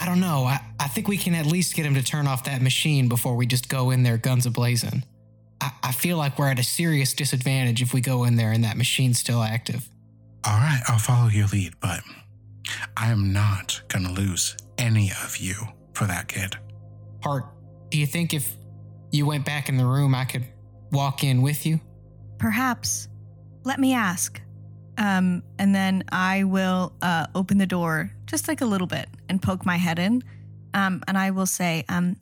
I, 0.00 0.02
I 0.02 0.06
don't 0.06 0.20
know. 0.20 0.44
I, 0.44 0.60
I 0.78 0.88
think 0.88 1.08
we 1.08 1.16
can 1.16 1.34
at 1.34 1.46
least 1.46 1.74
get 1.74 1.86
him 1.86 1.94
to 1.94 2.02
turn 2.02 2.26
off 2.26 2.44
that 2.44 2.62
machine 2.62 3.08
before 3.08 3.36
we 3.36 3.46
just 3.46 3.68
go 3.68 3.90
in 3.90 4.02
there 4.02 4.16
guns 4.16 4.46
a 4.46 4.50
blazing. 4.50 5.04
I, 5.60 5.70
I 5.82 5.92
feel 5.92 6.16
like 6.16 6.38
we're 6.38 6.48
at 6.48 6.58
a 6.58 6.64
serious 6.64 7.12
disadvantage 7.12 7.82
if 7.82 7.92
we 7.92 8.00
go 8.00 8.24
in 8.24 8.36
there 8.36 8.52
and 8.52 8.64
that 8.64 8.76
machine's 8.76 9.18
still 9.18 9.42
active. 9.42 9.88
All 10.44 10.56
right, 10.56 10.80
I'll 10.88 10.98
follow 10.98 11.28
your 11.28 11.46
lead, 11.48 11.74
but 11.80 12.00
I 12.96 13.10
am 13.10 13.32
not 13.32 13.82
going 13.88 14.06
to 14.06 14.12
lose 14.12 14.56
any 14.78 15.10
of 15.24 15.36
you 15.36 15.54
for 15.92 16.06
that 16.06 16.28
kid. 16.28 16.56
Hart, 17.22 17.44
do 17.90 17.98
you 17.98 18.06
think 18.06 18.32
if 18.32 18.54
you 19.12 19.26
went 19.26 19.44
back 19.44 19.68
in 19.68 19.76
the 19.76 19.84
room, 19.84 20.14
I 20.14 20.24
could 20.24 20.46
walk 20.92 21.24
in 21.24 21.42
with 21.42 21.66
you? 21.66 21.80
Perhaps. 22.38 23.08
Let 23.64 23.78
me 23.78 23.92
ask. 23.92 24.40
Um, 24.96 25.42
and 25.58 25.74
then 25.74 26.04
I 26.10 26.44
will 26.44 26.94
uh, 27.02 27.26
open 27.34 27.58
the 27.58 27.66
door 27.66 28.10
just 28.30 28.46
like 28.48 28.60
a 28.60 28.66
little 28.66 28.86
bit 28.86 29.08
and 29.28 29.42
poke 29.42 29.66
my 29.66 29.76
head 29.76 29.98
in. 29.98 30.22
Um, 30.72 31.02
and 31.08 31.18
I 31.18 31.32
will 31.32 31.46
say, 31.46 31.84
um, 31.88 32.16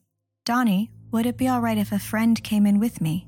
Donnie, 0.45 0.91
would 1.13 1.27
it 1.27 1.37
be 1.37 1.49
all 1.49 1.61
right 1.61 1.77
if 1.77 1.93
a 1.93 1.99
friend 1.99 2.43
came 2.43 2.67
in 2.67 2.81
with 2.81 3.01
me? 3.01 3.27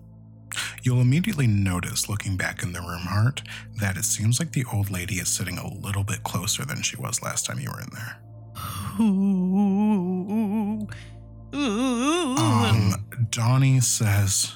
You'll 0.83 1.01
immediately 1.01 1.47
notice, 1.47 2.09
looking 2.09 2.37
back 2.37 2.63
in 2.63 2.73
the 2.73 2.81
room, 2.81 3.03
Hart, 3.03 3.43
that 3.77 3.97
it 3.97 4.05
seems 4.05 4.41
like 4.41 4.53
the 4.53 4.65
old 4.73 4.91
lady 4.91 5.17
is 5.17 5.29
sitting 5.29 5.59
a 5.59 5.69
little 5.75 6.03
bit 6.03 6.23
closer 6.23 6.65
than 6.65 6.83
she 6.83 6.97
was 6.97 7.23
last 7.23 7.47
time 7.47 7.61
you 7.61 7.71
were 7.71 7.81
in 7.81 7.89
there. 7.93 8.17
Um, 11.53 12.95
Donnie 13.31 13.81
says, 13.81 14.53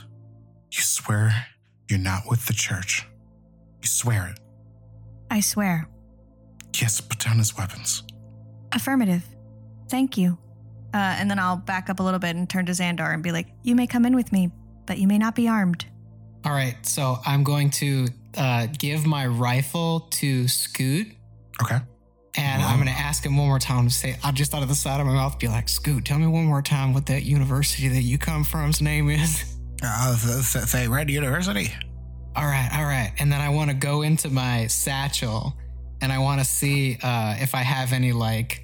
You 0.73 0.83
swear 0.83 1.47
you're 1.89 1.99
not 1.99 2.23
with 2.29 2.47
the 2.47 2.53
church. 2.55 3.07
You 3.83 3.89
swear 3.89 4.29
it. 4.29 4.41
I 5.31 5.41
swear. 5.41 5.89
Yes, 6.81 7.01
put 7.01 7.21
down 7.21 7.39
his 7.39 7.57
weapons. 7.57 8.03
Affirmative. 8.75 9.23
Thank 9.89 10.17
you. 10.19 10.39
Uh, 10.93 10.99
and 11.19 11.31
then 11.31 11.39
I'll 11.39 11.57
back 11.57 11.91
up 11.91 12.01
a 12.01 12.03
little 12.03 12.21
bit 12.21 12.37
and 12.37 12.49
turn 12.49 12.67
to 12.67 12.73
Xandar 12.73 13.13
and 13.13 13.23
be 13.23 13.33
like, 13.33 13.49
You 13.63 13.75
may 13.75 13.87
come 13.87 14.05
in 14.07 14.15
with 14.15 14.33
me, 14.33 14.51
but 14.87 14.99
you 14.99 15.09
may 15.09 15.19
not 15.19 15.35
be 15.35 15.49
armed. 15.49 15.85
All 16.45 16.53
right, 16.53 16.77
so 16.87 17.19
I'm 17.25 17.43
going 17.43 17.71
to 17.71 18.09
uh, 18.37 18.67
give 18.79 19.07
my 19.07 19.27
rifle 19.27 20.01
to 20.11 20.47
Scoot, 20.47 21.07
Okay. 21.63 21.79
and 22.37 22.63
I'm 22.63 22.77
going 22.77 22.95
to 22.95 23.01
ask 23.01 23.25
him 23.25 23.37
one 23.39 23.47
more 23.47 23.59
time 23.59 23.89
to 23.89 23.95
say, 23.95 24.17
I 24.23 24.31
just 24.31 24.55
out 24.55 24.63
of 24.63 24.69
the 24.69 24.75
side 24.75 25.01
of 25.01 25.07
my 25.07 25.15
mouth, 25.15 25.39
be 25.39 25.49
like, 25.49 25.69
Scoot, 25.71 26.05
tell 26.05 26.19
me 26.19 26.27
one 26.27 26.45
more 26.45 26.61
time 26.61 26.93
what 26.93 27.07
that 27.07 27.23
university 27.23 27.89
that 27.89 28.03
you 28.03 28.19
come 28.19 28.45
from's 28.45 28.81
name 28.81 29.11
is. 29.11 29.51
Uh, 29.87 30.15
say 30.17 30.89
Red 30.89 31.11
University. 31.11 31.71
All 32.35 32.47
right, 32.47 32.71
all 32.75 32.85
right. 32.85 33.13
And 33.19 33.31
then 33.31 33.43
I 33.43 33.51
want 33.51 33.69
to 33.69 33.77
go 33.77 34.01
into 34.01 34.31
my 34.31 34.67
satchel 34.67 35.53
and 36.01 36.11
I 36.11 36.21
want 36.21 36.41
to 36.41 36.45
see 36.47 36.97
uh, 37.03 37.37
if 37.39 37.55
I 37.55 37.59
have 37.59 37.93
any 37.93 38.13
like 38.13 38.64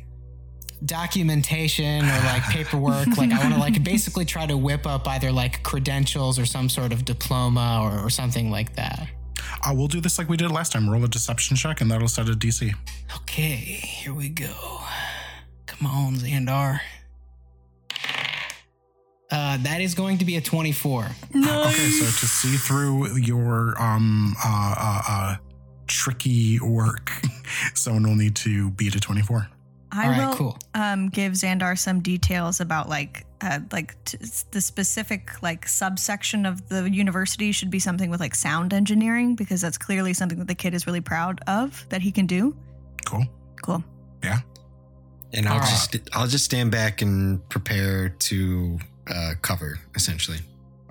documentation 0.85 2.05
or 2.05 2.19
like 2.25 2.43
paperwork. 2.51 3.07
like 3.17 3.33
I 3.33 3.39
want 3.39 3.55
to 3.55 3.61
like 3.61 3.83
basically 3.85 4.25
try 4.25 4.47
to 4.47 4.57
whip 4.57 4.87
up 4.87 5.07
either 5.09 5.33
like 5.33 5.63
credentials 5.63 6.39
or 6.39 6.47
some 6.47 6.69
sort 6.69 6.93
of 6.93 7.05
diploma 7.05 7.81
or, 7.83 8.07
or 8.07 8.11
something 8.11 8.51
like 8.51 8.75
that. 8.77 9.09
Uh, 9.65 9.73
we'll 9.75 9.89
do 9.89 10.01
this 10.01 10.19
like 10.19 10.29
we 10.29 10.37
did 10.37 10.51
last 10.51 10.73
time. 10.73 10.89
Roll 10.89 11.05
a 11.05 11.09
deception 11.09 11.57
check, 11.57 11.81
and 11.81 11.91
that'll 11.91 12.09
set 12.09 12.29
a 12.29 12.33
DC. 12.33 12.73
Okay, 13.23 13.55
here 13.55 14.15
we 14.15 14.29
go. 14.29 14.81
Come 15.67 15.87
on, 15.87 16.15
Xandar. 16.15 16.81
Uh, 19.31 19.57
that 19.59 19.81
is 19.81 19.95
going 19.95 20.19
to 20.19 20.25
be 20.25 20.37
a 20.37 20.41
24. 20.41 21.05
Okay, 21.05 21.11
so 21.31 22.05
to 22.05 22.27
see 22.27 22.57
through 22.57 23.17
your 23.17 23.81
um 23.81 24.35
uh 24.45 24.75
uh, 24.77 25.03
uh 25.09 25.37
tricky 25.87 26.59
work, 26.61 27.11
someone 27.75 28.03
will 28.03 28.17
need 28.17 28.35
to 28.37 28.71
beat 28.73 28.95
a 28.97 29.01
twenty-four. 29.01 29.49
I 29.93 30.05
All 30.05 30.11
right, 30.11 30.27
will 30.29 30.35
cool. 30.35 30.59
um, 30.75 31.09
give 31.09 31.33
Xandar 31.33 31.77
some 31.79 32.01
details 32.01 32.61
about 32.61 32.89
like 32.89 33.27
uh, 33.41 33.61
like 33.73 33.97
t- 34.05 34.19
the 34.51 34.61
specific 34.61 35.43
like 35.43 35.67
subsection 35.67 36.47
of 36.47 36.69
the 36.69 36.89
university 36.91 37.53
should 37.53 37.71
be 37.71 37.79
something 37.81 38.11
with 38.11 38.21
like 38.21 38.35
sound 38.35 38.73
engineering 38.73 39.35
because 39.35 39.61
that's 39.61 39.79
clearly 39.79 40.13
something 40.13 40.39
that 40.39 40.49
the 40.49 40.55
kid 40.55 40.75
is 40.75 40.87
really 40.87 41.01
proud 41.01 41.41
of 41.47 41.85
that 41.89 42.03
he 42.03 42.13
can 42.13 42.27
do. 42.27 42.55
Cool. 43.05 43.25
Cool. 43.63 43.83
Yeah. 44.23 44.41
And 45.33 45.47
I'll 45.47 45.55
All 45.55 45.61
right. 45.61 45.69
just 45.69 45.97
I'll 46.13 46.27
just 46.27 46.45
stand 46.45 46.71
back 46.71 47.03
and 47.03 47.47
prepare 47.49 48.11
to 48.11 48.79
uh, 49.09 49.33
cover 49.43 49.79
essentially. 49.95 50.39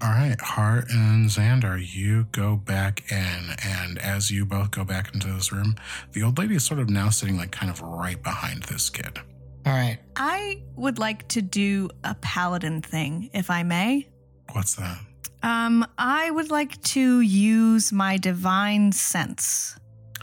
All 0.02 0.12
right, 0.12 0.40
Hart 0.40 0.90
and 0.92 1.30
Xandar, 1.30 1.78
you 1.78 2.26
go 2.32 2.56
back 2.56 3.12
in, 3.12 3.56
and 3.66 3.98
as 4.00 4.32
you 4.32 4.46
both 4.46 4.72
go 4.72 4.86
back 4.86 5.14
into 5.14 5.28
this 5.28 5.52
room, 5.52 5.76
the 6.14 6.24
old 6.24 6.38
lady 6.38 6.56
is 6.56 6.64
sort 6.64 6.80
of 6.80 6.90
now 6.90 7.10
sitting 7.10 7.36
like 7.36 7.52
kind 7.52 7.70
of 7.70 7.82
right 7.82 8.22
behind 8.24 8.64
this 8.64 8.90
kid. 8.90 9.20
All 9.66 9.74
right. 9.74 9.98
I 10.16 10.64
would 10.78 11.00
like 11.00 11.28
to 11.30 11.42
do 11.42 11.90
a 12.06 12.16
paladin 12.16 12.82
thing, 12.82 13.30
if 13.34 13.50
I 13.50 13.64
may. 13.64 14.08
What's 14.54 14.76
that? 14.76 15.00
Um, 15.44 15.86
I 15.98 16.32
would 16.32 16.50
like 16.50 16.82
to 16.84 17.20
use 17.20 17.92
my 17.92 18.16
divine 18.16 18.94
sense. 18.94 19.78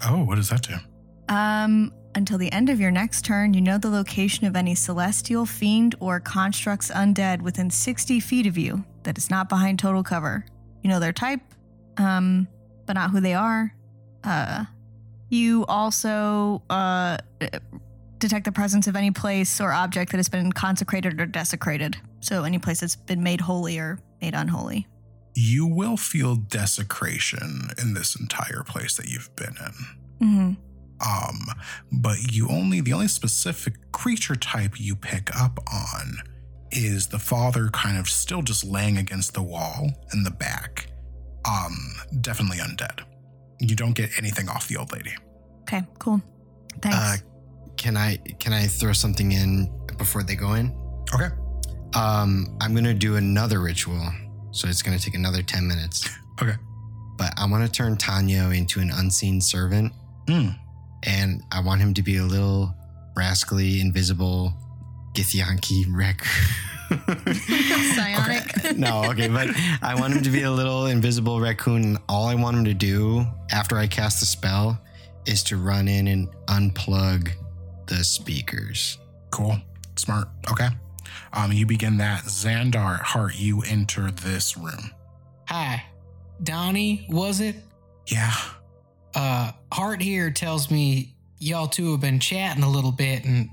Oh, 0.06 0.24
what 0.24 0.36
does 0.36 0.48
that 0.48 0.62
do? 0.62 0.76
Um, 1.28 1.92
until 2.14 2.38
the 2.38 2.50
end 2.50 2.70
of 2.70 2.80
your 2.80 2.90
next 2.90 3.26
turn, 3.26 3.52
you 3.52 3.60
know 3.60 3.76
the 3.76 3.90
location 3.90 4.46
of 4.46 4.56
any 4.56 4.74
celestial, 4.74 5.44
fiend, 5.44 5.94
or 6.00 6.18
constructs 6.18 6.90
undead 6.90 7.42
within 7.42 7.68
60 7.68 8.20
feet 8.20 8.46
of 8.46 8.56
you 8.56 8.84
that 9.06 9.16
is 9.16 9.30
not 9.30 9.48
behind 9.48 9.78
total 9.78 10.02
cover. 10.02 10.44
You 10.82 10.90
know 10.90 11.00
their 11.00 11.12
type, 11.12 11.40
um, 11.96 12.46
but 12.84 12.92
not 12.92 13.10
who 13.10 13.20
they 13.20 13.34
are. 13.34 13.74
Uh, 14.22 14.66
you 15.30 15.64
also 15.66 16.62
uh, 16.68 17.16
detect 18.18 18.44
the 18.44 18.52
presence 18.52 18.86
of 18.86 18.94
any 18.94 19.10
place 19.10 19.60
or 19.60 19.72
object 19.72 20.12
that 20.12 20.18
has 20.18 20.28
been 20.28 20.52
consecrated 20.52 21.20
or 21.20 21.26
desecrated. 21.26 21.96
So 22.20 22.44
any 22.44 22.58
place 22.58 22.80
that's 22.80 22.96
been 22.96 23.22
made 23.22 23.40
holy 23.40 23.78
or 23.78 23.98
made 24.20 24.34
unholy. 24.34 24.86
You 25.34 25.66
will 25.66 25.96
feel 25.96 26.36
desecration 26.36 27.70
in 27.80 27.94
this 27.94 28.18
entire 28.18 28.62
place 28.66 28.96
that 28.96 29.06
you've 29.06 29.34
been 29.36 29.54
in. 29.60 30.26
Mm-hmm. 30.26 30.52
Um, 30.98 31.38
but 31.92 32.32
you 32.32 32.48
only 32.48 32.80
the 32.80 32.94
only 32.94 33.08
specific 33.08 33.92
creature 33.92 34.34
type 34.34 34.80
you 34.80 34.96
pick 34.96 35.34
up 35.38 35.60
on 35.72 36.22
is 36.70 37.06
the 37.08 37.18
father 37.18 37.68
kind 37.68 37.98
of 37.98 38.08
still 38.08 38.42
just 38.42 38.64
laying 38.64 38.98
against 38.98 39.34
the 39.34 39.42
wall 39.42 39.88
in 40.12 40.22
the 40.24 40.30
back. 40.30 40.86
Um, 41.48 41.76
definitely 42.20 42.58
undead. 42.58 43.00
You 43.60 43.76
don't 43.76 43.94
get 43.94 44.10
anything 44.18 44.48
off 44.48 44.68
the 44.68 44.76
old 44.76 44.92
lady. 44.92 45.14
Okay, 45.62 45.82
cool. 45.98 46.20
Thanks. 46.82 46.96
Uh, 46.98 47.16
can 47.76 47.96
I 47.96 48.16
can 48.38 48.52
I 48.52 48.66
throw 48.66 48.92
something 48.92 49.32
in 49.32 49.70
before 49.98 50.22
they 50.22 50.34
go 50.34 50.54
in? 50.54 50.74
Okay. 51.14 51.28
Um, 51.94 52.56
I'm 52.60 52.74
gonna 52.74 52.94
do 52.94 53.16
another 53.16 53.60
ritual, 53.60 54.10
so 54.50 54.68
it's 54.68 54.82
gonna 54.82 54.98
take 54.98 55.14
another 55.14 55.42
ten 55.42 55.66
minutes. 55.66 56.08
Okay. 56.42 56.54
But 57.16 57.32
I 57.38 57.46
want 57.46 57.64
to 57.64 57.70
turn 57.72 57.96
Tanya 57.96 58.50
into 58.50 58.80
an 58.80 58.90
unseen 58.90 59.40
servant, 59.40 59.92
Hmm. 60.28 60.48
and 61.04 61.42
I 61.50 61.60
want 61.60 61.80
him 61.80 61.94
to 61.94 62.02
be 62.02 62.18
a 62.18 62.24
little 62.24 62.74
rascally, 63.16 63.80
invisible, 63.80 64.52
Githyanki 65.16 65.86
wreck. 65.90 66.22
Psionic. 67.34 68.76
no, 68.76 69.04
okay, 69.10 69.28
but 69.28 69.48
I 69.82 69.94
want 69.98 70.12
him 70.14 70.22
to 70.22 70.30
be 70.30 70.42
a 70.42 70.50
little 70.50 70.86
invisible 70.86 71.40
raccoon. 71.40 71.82
and 71.84 71.98
All 72.08 72.26
I 72.26 72.34
want 72.34 72.56
him 72.58 72.64
to 72.66 72.74
do 72.74 73.24
after 73.50 73.78
I 73.78 73.86
cast 73.86 74.20
the 74.20 74.26
spell 74.26 74.78
is 75.24 75.42
to 75.44 75.56
run 75.56 75.88
in 75.88 76.06
and 76.08 76.28
unplug 76.48 77.30
the 77.86 78.04
speakers. 78.04 78.98
Cool. 79.30 79.56
Smart. 79.96 80.28
Okay. 80.50 80.68
Um, 81.32 81.50
you 81.50 81.64
begin 81.64 81.96
that. 81.96 82.24
Xandar, 82.24 83.00
Hart, 83.00 83.38
you 83.38 83.62
enter 83.66 84.10
this 84.10 84.56
room. 84.56 84.90
Hi. 85.48 85.82
Donnie, 86.42 87.06
was 87.08 87.40
it? 87.40 87.56
Yeah. 88.06 88.34
Uh, 89.14 89.52
Hart 89.72 90.02
here 90.02 90.30
tells 90.30 90.70
me 90.70 91.14
y'all 91.38 91.66
two 91.68 91.92
have 91.92 92.00
been 92.00 92.20
chatting 92.20 92.62
a 92.62 92.70
little 92.70 92.92
bit, 92.92 93.24
and 93.24 93.48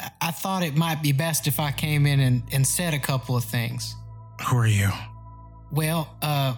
I- 0.00 0.10
I 0.20 0.30
thought 0.30 0.62
it 0.62 0.76
might 0.76 1.02
be 1.02 1.12
best 1.12 1.46
if 1.46 1.58
I 1.60 1.70
came 1.72 2.06
in 2.06 2.20
and, 2.20 2.42
and 2.52 2.66
said 2.66 2.94
a 2.94 2.98
couple 2.98 3.36
of 3.36 3.44
things. 3.44 3.94
Who 4.48 4.56
are 4.58 4.66
you? 4.66 4.90
Well, 5.70 6.14
uh, 6.22 6.56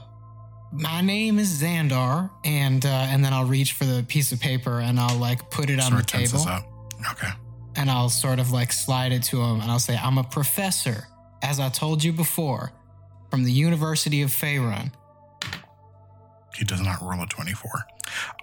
my 0.73 1.01
name 1.01 1.39
is 1.39 1.63
Xandar, 1.63 2.31
and 2.45 2.85
uh, 2.85 2.89
and 2.89 3.25
then 3.25 3.33
I'll 3.33 3.45
reach 3.47 3.73
for 3.73 3.85
the 3.85 4.03
piece 4.03 4.33
of 4.33 4.41
paper 4.41 4.81
and 4.81 4.99
I'll 5.01 5.17
like 5.19 5.51
put 5.51 5.71
it 5.71 5.79
on 5.81 5.91
Sort 5.93 5.93
the 5.93 5.99
of 6.01 6.07
tenses 6.07 6.45
table, 6.45 6.57
up. 6.57 6.65
Okay. 7.13 7.29
and 7.77 7.91
I'll 7.91 8.09
sort 8.09 8.39
of 8.41 8.51
like 8.51 8.73
slide 8.73 9.13
it 9.13 9.23
to 9.25 9.41
him, 9.41 9.61
and 9.61 9.71
I'll 9.71 9.79
say, 9.79 9.97
"I'm 9.97 10.19
a 10.19 10.25
professor, 10.25 11.07
as 11.43 11.61
I 11.61 11.69
told 11.69 12.03
you 12.03 12.13
before, 12.13 12.73
from 13.31 13.45
the 13.45 13.53
University 13.53 14.23
of 14.23 14.31
Faerun." 14.31 14.91
He 16.55 16.65
does 16.65 16.81
not 16.81 17.01
roll 17.03 17.23
a 17.23 17.27
24. 17.27 17.71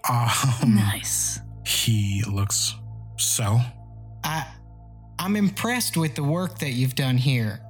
Um, 0.09 0.75
Nice. 0.75 1.39
He 1.65 2.23
looks 2.31 2.75
so. 3.17 3.59
I 4.23 4.45
I'm 5.19 5.35
impressed 5.35 5.97
with 5.97 6.15
the 6.15 6.23
work 6.23 6.59
that 6.59 6.71
you've 6.71 6.95
done 6.95 7.17
here. 7.17 7.61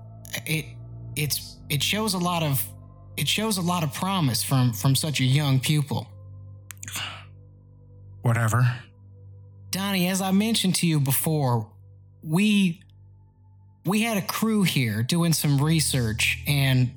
It 0.46 0.66
it's 1.16 1.58
it 1.70 1.84
shows 1.84 2.14
a 2.14 2.18
lot 2.18 2.44
of 2.44 2.64
it 3.18 3.28
shows 3.28 3.58
a 3.58 3.62
lot 3.62 3.84
of 3.84 3.94
promise 3.94 4.44
from 4.44 4.74
from 4.74 4.96
such 4.96 5.20
a 5.20 5.24
young 5.24 5.60
pupil. 5.60 6.08
Whatever. 8.22 8.80
Donnie, 9.70 10.08
as 10.08 10.22
I 10.22 10.32
mentioned 10.32 10.76
to 10.76 10.88
you 10.88 11.00
before, 11.00 11.68
we 12.24 12.82
we 13.86 14.02
had 14.02 14.18
a 14.18 14.22
crew 14.22 14.64
here 14.64 15.04
doing 15.04 15.34
some 15.34 15.62
research 15.62 16.40
and 16.48 16.92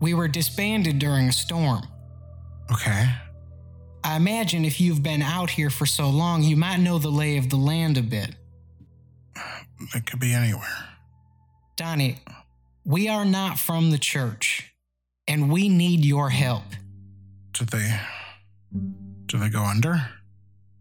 we 0.00 0.12
were 0.12 0.28
disbanded 0.28 0.98
during 0.98 1.28
a 1.28 1.32
storm. 1.32 1.82
Okay. 2.70 3.08
I 4.04 4.16
imagine 4.16 4.64
if 4.64 4.80
you've 4.80 5.02
been 5.02 5.22
out 5.22 5.50
here 5.50 5.70
for 5.70 5.86
so 5.86 6.10
long, 6.10 6.42
you 6.42 6.56
might 6.56 6.78
know 6.78 6.98
the 6.98 7.08
lay 7.10 7.38
of 7.38 7.48
the 7.48 7.56
land 7.56 7.96
a 7.96 8.02
bit. 8.02 8.34
It 9.94 10.06
could 10.06 10.20
be 10.20 10.32
anywhere. 10.32 10.88
Donnie, 11.76 12.18
we 12.84 13.08
are 13.08 13.24
not 13.24 13.58
from 13.58 13.90
the 13.90 13.98
church, 13.98 14.72
and 15.28 15.50
we 15.50 15.68
need 15.68 16.04
your 16.04 16.30
help. 16.30 16.64
Did 17.52 17.68
they. 17.68 18.00
Do 19.26 19.38
they 19.38 19.48
go 19.48 19.62
under? 19.62 20.08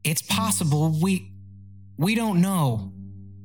It's 0.03 0.22
possible 0.22 0.95
we 1.01 1.32
we 1.97 2.16
don't 2.16 2.41
know. 2.41 2.93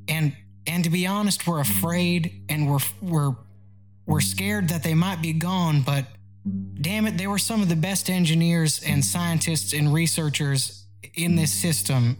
And 0.07 0.35
and 0.67 0.83
to 0.83 0.89
be 0.89 1.07
honest, 1.07 1.47
we're 1.47 1.59
afraid 1.59 2.43
and 2.49 2.69
we're 2.69 2.79
we're 3.01 3.35
we're 4.05 4.21
scared 4.21 4.69
that 4.69 4.83
they 4.83 4.93
might 4.93 5.21
be 5.21 5.33
gone, 5.33 5.81
but 5.81 6.05
damn 6.81 7.07
it, 7.07 7.17
they 7.17 7.27
were 7.27 7.37
some 7.37 7.61
of 7.61 7.69
the 7.69 7.75
best 7.75 8.09
engineers 8.09 8.81
and 8.85 9.03
scientists 9.03 9.73
and 9.73 9.93
researchers 9.93 10.85
in 11.15 11.35
this 11.35 11.51
system. 11.51 12.17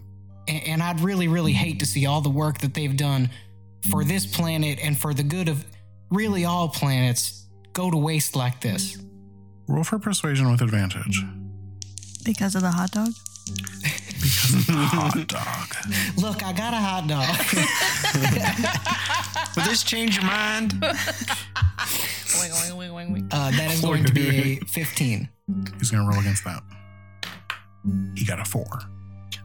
A- 0.48 0.52
And 0.52 0.82
I'd 0.84 1.00
really, 1.02 1.28
really 1.28 1.54
hate 1.54 1.80
to 1.80 1.86
see 1.86 2.06
all 2.06 2.22
the 2.22 2.30
work 2.30 2.60
that 2.60 2.74
they've 2.74 2.96
done 2.96 3.30
for 3.90 4.04
this 4.04 4.26
planet 4.26 4.80
and 4.82 4.98
for 4.98 5.14
the 5.14 5.24
good 5.24 5.50
of 5.50 5.64
really 6.10 6.46
all 6.46 6.70
planets 6.70 7.46
go 7.74 7.90
to 7.90 7.98
waste 7.98 8.36
like 8.36 8.62
this. 8.62 8.98
Roll 9.68 9.84
for 9.84 9.98
persuasion 10.00 10.52
with 10.52 10.62
advantage. 10.62 11.24
Because 12.26 12.56
of 12.56 12.62
the 12.62 12.70
hot 12.72 12.92
dog? 12.92 13.10
Because 14.14 14.54
of 14.54 14.68
the 14.68 14.74
hot 14.74 15.28
dog. 15.28 15.76
Look, 16.18 16.44
I 16.44 16.54
got 16.54 16.74
a 16.74 16.78
hot 16.78 17.08
dog. 17.08 17.36
Will 19.56 19.64
this 19.66 19.84
change 19.84 20.16
your 20.18 20.26
mind? 20.26 20.74
Uh, 23.34 23.52
that 23.52 23.72
is 23.74 23.82
going 23.82 24.04
to 24.06 24.12
be 24.14 24.60
a 24.62 24.66
15. 24.66 25.30
He's 25.80 25.92
going 25.92 26.04
to 26.04 26.10
roll 26.10 26.20
against 26.20 26.44
that. 26.46 26.62
He 28.16 28.26
got 28.26 28.40
a 28.40 28.46
four. 28.46 28.66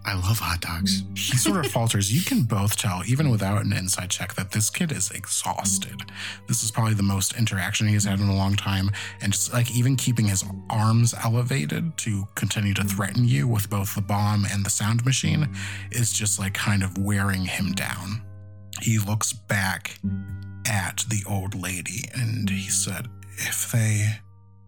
I 0.07 0.15
love 0.15 0.39
hot 0.39 0.61
dogs. 0.61 1.03
He 1.15 1.37
sort 1.37 1.65
of 1.65 1.71
falters. 1.73 2.13
You 2.13 2.23
can 2.23 2.45
both 2.45 2.77
tell, 2.77 3.03
even 3.07 3.29
without 3.29 3.65
an 3.65 3.73
insight 3.73 4.09
check, 4.09 4.35
that 4.35 4.53
this 4.53 4.71
kid 4.71 4.93
is 4.93 5.11
exhausted. 5.11 6.01
This 6.47 6.63
is 6.63 6.71
probably 6.71 6.95
the 6.95 7.03
most 7.03 7.37
interaction 7.37 7.89
he 7.89 7.95
has 7.95 8.05
had 8.05 8.21
in 8.21 8.29
a 8.29 8.37
long 8.37 8.55
time. 8.55 8.91
And 9.21 9.33
just 9.33 9.53
like 9.53 9.71
even 9.75 9.97
keeping 9.97 10.27
his 10.27 10.45
arms 10.71 11.13
elevated 11.25 11.99
to 11.99 12.29
continue 12.37 12.73
to 12.75 12.85
threaten 12.85 13.27
you 13.27 13.49
with 13.49 13.69
both 13.69 13.97
the 13.97 14.01
bomb 14.01 14.45
and 14.45 14.65
the 14.65 14.71
sound 14.71 15.05
machine 15.05 15.49
is 15.91 16.13
just 16.13 16.39
like 16.39 16.55
kind 16.55 16.85
of 16.85 16.97
wearing 16.97 17.45
him 17.45 17.73
down. 17.73 18.23
He 18.81 18.99
looks 18.99 19.33
back 19.33 19.99
at 20.69 21.05
the 21.09 21.25
old 21.29 21.61
lady 21.61 22.09
and 22.15 22.49
he 22.49 22.71
said, 22.71 23.09
If 23.39 23.73
they 23.73 24.07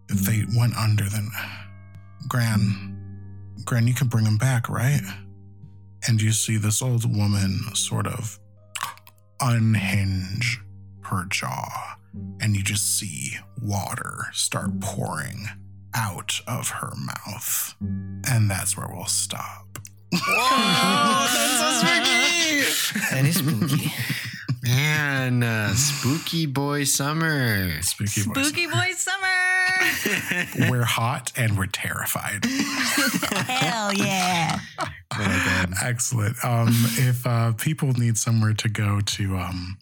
if 0.09 0.20
they 0.20 0.45
went 0.57 0.76
under, 0.76 1.05
then 1.05 1.28
Gran 2.26 2.97
Gran, 3.68 3.86
you 3.86 3.93
can 3.93 4.09
bring 4.09 4.24
him 4.24 4.39
back, 4.39 4.70
right? 4.70 5.03
And 6.07 6.20
you 6.22 6.32
see 6.32 6.57
this 6.57 6.80
old 6.82 7.05
woman 7.16 7.61
sort 7.74 8.07
of 8.07 8.38
unhinge 9.40 10.61
her 11.03 11.24
jaw, 11.30 11.96
and 12.40 12.55
you 12.57 12.62
just 12.62 12.99
see 12.99 13.32
water 13.62 14.26
start 14.32 14.80
pouring 14.80 15.46
out 15.94 16.40
of 16.46 16.68
her 16.68 16.92
mouth. 16.96 17.74
And 18.28 18.51
that's 18.51 18.76
where 18.76 18.88
we'll 18.92 19.07
stop. 19.07 19.78
Whoa, 20.12 21.26
That 23.11 23.24
is 23.24 23.36
spooky. 23.36 23.92
Man, 24.62 25.42
uh, 25.42 25.74
spooky 25.74 26.46
boy 26.46 26.84
summer. 26.84 27.80
Spooky 27.82 28.22
voice. 28.22 28.49
Spooky 28.49 28.66
Boy 28.66 28.90
Summer! 28.96 29.47
We're 30.70 30.84
hot 30.84 31.32
and 31.36 31.56
we're 31.56 31.66
terrified. 31.66 32.44
Hell 32.44 33.92
yeah. 33.92 34.60
Excellent. 35.82 36.36
Um, 36.44 36.68
if 36.96 37.26
uh, 37.26 37.52
people 37.52 37.92
need 37.92 38.16
somewhere 38.16 38.54
to 38.54 38.68
go 38.68 39.00
to 39.00 39.36
um, 39.36 39.78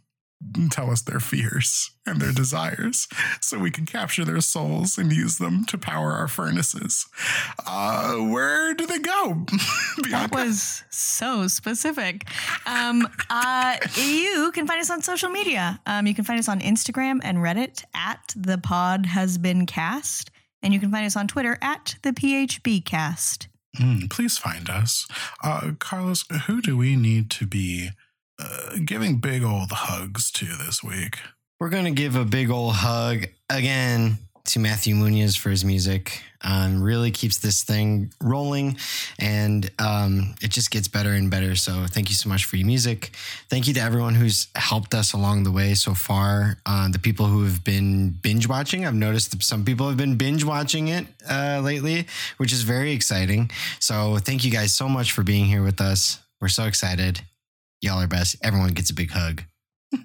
tell 0.71 0.91
us 0.91 1.03
their 1.03 1.21
fears 1.21 1.91
and 2.05 2.21
their 2.21 2.33
desires 2.33 3.09
so 3.41 3.59
we 3.59 3.71
can 3.71 3.87
capture 3.87 4.25
their 4.25 4.41
souls 4.41 4.99
and 4.99 5.13
use 5.13 5.39
them 5.39 5.65
to 5.67 5.79
power 5.79 6.13
our 6.13 6.29
furnaces, 6.29 7.07
uh, 7.67 8.15
where 8.17 8.75
do 8.75 8.87
they 8.87 8.99
go? 8.99 9.47
That 10.11 10.33
was 10.33 10.85
so 10.91 11.49
specific. 11.49 12.29
Um, 12.67 13.09
uh, 13.29 13.77
you 13.97 14.53
can 14.53 14.67
find 14.67 14.81
us 14.81 14.91
on 14.91 15.03
social 15.03 15.31
media. 15.31 15.81
Um, 15.87 16.07
you 16.07 16.15
can 16.15 16.25
find 16.25 16.39
us 16.39 16.49
on 16.49 16.61
Instagram 16.61 17.21
and 17.23 17.39
Reddit 17.39 17.83
at 17.95 18.33
the 18.37 18.59
pod 18.59 19.07
has 19.07 19.39
been 19.39 19.67
cast. 19.67 20.31
And 20.63 20.73
you 20.73 20.81
can 20.81 20.91
find 20.91 21.07
us 21.07 21.17
on 21.17 21.27
Twitter 21.29 21.59
at 21.61 21.97
the 22.03 22.13
PHB 22.13 22.85
cast. 22.85 23.49
Mm, 23.79 24.11
please 24.11 24.39
find 24.39 24.71
us. 24.71 25.07
Uh, 25.43 25.73
Carlos, 25.79 26.25
who 26.47 26.61
do 26.61 26.77
we 26.77 26.97
need 26.97 27.31
to 27.33 27.47
be 27.47 27.91
uh, 28.39 28.77
giving 28.85 29.19
big 29.19 29.43
old 29.43 29.71
hugs 29.71 30.31
to 30.33 30.47
this 30.47 30.83
week? 30.83 31.19
We're 31.59 31.71
going 31.71 31.85
to 31.85 31.91
give 31.91 32.17
a 32.17 32.25
big 32.25 32.51
old 32.51 32.75
hug 32.75 33.27
again 33.49 34.19
to 34.47 34.59
Matthew 34.61 34.95
Muñiz 34.95 35.37
for 35.37 35.51
his 35.51 35.65
music. 35.65 36.23
Um, 36.43 36.81
really 36.81 37.11
keeps 37.11 37.39
this 37.39 37.65
thing 37.65 38.13
rolling 38.23 38.77
and 39.19 39.69
um, 39.81 40.37
it 40.41 40.51
just 40.51 40.71
gets 40.71 40.87
better 40.87 41.11
and 41.11 41.31
better. 41.31 41.57
So 41.57 41.87
thank 41.89 42.09
you 42.09 42.15
so 42.15 42.29
much 42.29 42.45
for 42.45 42.57
your 42.57 42.67
music. 42.67 43.11
Thank 43.49 43.67
you 43.67 43.75
to 43.75 43.81
everyone 43.81 44.15
who's 44.15 44.47
helped 44.55 44.95
us 44.95 45.13
along 45.13 45.43
the 45.43 45.51
way 45.51 45.75
so 45.75 45.95
far. 45.95 46.59
Uh, 46.65 46.89
the 46.89 47.01
people 47.01 47.27
who 47.27 47.43
have 47.43 47.65
been 47.65 48.11
binge 48.11 48.49
watching, 48.49 48.87
I've 48.87 48.95
noticed 48.95 49.43
some 49.43 49.65
people 49.65 49.89
have 49.89 49.97
been 49.97 50.17
binge 50.17 50.45
watching 50.45 50.89
it 50.89 51.07
uh, 51.29 51.61
lately, 51.65 52.07
which 52.37 52.53
is 52.53 52.63
very 52.63 52.93
exciting. 52.93 53.51
So 53.81 54.19
thank 54.19 54.45
you 54.45 54.53
guys 54.53 54.73
so 54.73 54.89
much 54.89 55.13
for 55.13 55.25
being 55.25 55.47
here 55.47 55.65
with 55.65 55.81
us. 55.81 56.21
We're 56.41 56.49
so 56.49 56.65
excited. 56.65 57.23
Y'all 57.81 58.01
are 58.01 58.07
best. 58.07 58.37
Everyone 58.43 58.73
gets 58.73 58.91
a 58.91 58.95
big 58.95 59.11
hug. 59.11 59.45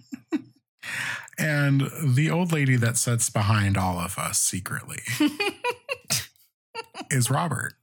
And 1.41 1.89
the 2.03 2.29
old 2.29 2.51
lady 2.51 2.75
that 2.75 2.97
sits 2.97 3.29
behind 3.31 3.75
all 3.75 3.97
of 3.97 4.19
us 4.19 4.39
secretly 4.39 4.99
is 7.09 7.31
Robert. 7.31 7.73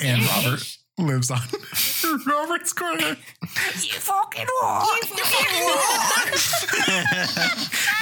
And 0.00 0.22
Robert 0.24 0.76
lives 0.98 1.30
on 1.30 1.38
Robert's 2.26 2.72
corner. 2.72 3.16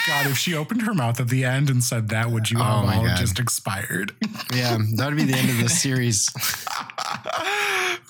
God, 0.06 0.26
if 0.26 0.38
she 0.38 0.54
opened 0.54 0.82
her 0.82 0.94
mouth 0.94 1.20
at 1.20 1.28
the 1.28 1.44
end 1.44 1.68
and 1.68 1.84
said 1.84 2.08
that, 2.08 2.30
would 2.30 2.50
you 2.50 2.58
Oh 2.58 2.62
all 2.62 3.04
just 3.16 3.38
expired? 3.38 4.14
Yeah, 4.54 4.78
that 4.96 5.06
would 5.08 5.16
be 5.16 5.24
the 5.24 5.36
end 5.36 5.50
of 5.50 5.58
this 5.58 5.82
series. 5.82 6.28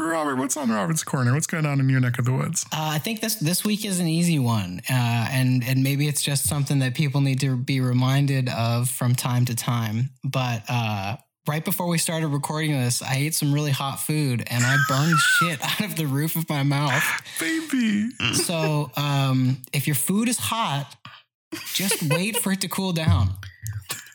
Robert, 0.04 0.36
what's 0.36 0.56
on 0.56 0.70
Robert's 0.70 1.02
corner? 1.04 1.32
What's 1.34 1.46
going 1.46 1.66
on 1.66 1.80
in 1.80 1.88
your 1.88 2.00
neck 2.00 2.18
of 2.18 2.24
the 2.24 2.32
woods? 2.32 2.64
Uh, 2.72 2.90
I 2.92 2.98
think 2.98 3.20
this 3.20 3.36
this 3.36 3.64
week 3.64 3.84
is 3.84 4.00
an 4.00 4.06
easy 4.06 4.38
one, 4.38 4.80
uh, 4.90 5.28
and 5.30 5.62
and 5.64 5.82
maybe 5.82 6.08
it's 6.08 6.22
just 6.22 6.44
something 6.44 6.78
that 6.80 6.94
people 6.94 7.20
need 7.20 7.40
to 7.40 7.56
be 7.56 7.80
reminded 7.80 8.48
of 8.48 8.88
from 8.90 9.14
time 9.14 9.44
to 9.46 9.54
time. 9.54 10.10
But 10.24 10.64
uh, 10.68 11.16
right 11.46 11.64
before 11.64 11.86
we 11.88 11.98
started 11.98 12.28
recording 12.28 12.72
this, 12.72 13.02
I 13.02 13.16
ate 13.16 13.34
some 13.34 13.52
really 13.52 13.70
hot 13.70 14.00
food, 14.00 14.44
and 14.46 14.64
I 14.64 14.76
burned 14.88 15.18
shit 15.38 15.62
out 15.62 15.80
of 15.80 15.96
the 15.96 16.06
roof 16.06 16.36
of 16.36 16.48
my 16.48 16.62
mouth. 16.62 17.04
Baby. 17.40 18.10
So 18.34 18.90
um, 18.96 19.58
if 19.72 19.86
your 19.86 19.96
food 19.96 20.28
is 20.28 20.38
hot, 20.38 20.94
just 21.74 22.02
wait 22.02 22.36
for 22.38 22.52
it 22.52 22.60
to 22.62 22.68
cool 22.68 22.92
down. 22.92 23.30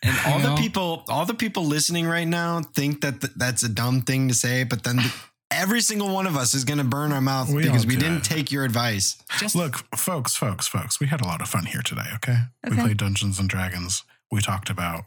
And 0.04 0.16
all 0.26 0.40
You 0.40 0.50
the 0.50 0.56
people, 0.62 1.04
all 1.10 1.26
the 1.26 1.34
people 1.34 1.66
listening 1.66 2.06
right 2.08 2.28
now 2.28 2.62
think 2.62 3.02
that 3.02 3.20
th- 3.22 3.34
that's 3.36 3.64
a 3.64 3.70
dumb 3.70 4.02
thing 4.02 4.28
to 4.28 4.34
say, 4.34 4.64
but 4.64 4.84
then 4.84 5.00
th- 5.00 5.14
every 5.52 5.82
single 5.82 6.14
one 6.14 6.28
of 6.28 6.36
us 6.36 6.54
is 6.54 6.64
going 6.66 6.78
to 6.80 6.84
burn 6.84 7.12
our 7.12 7.22
mouth 7.22 7.52
We 7.52 7.64
because 7.64 7.86
we 7.86 7.96
do. 7.96 8.02
didn't 8.02 8.22
take 8.24 8.52
your 8.52 8.64
advice. 8.66 9.18
Just 9.40 9.56
Look, 9.56 9.78
folks, 9.96 10.36
folks, 10.36 10.68
folks, 10.68 11.00
we 11.00 11.08
had 11.08 11.22
a 11.22 11.26
lot 11.26 11.42
of 11.42 11.48
fun 11.50 11.66
here 11.66 11.82
today, 11.82 12.08
okay? 12.16 12.38
We 12.70 12.76
played 12.76 12.98
Dungeons 12.98 13.40
and 13.40 13.50
Dragons. 13.50 14.04
We 14.32 14.42
talked 14.42 14.70
about 14.70 15.06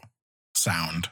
sound. 0.55 1.09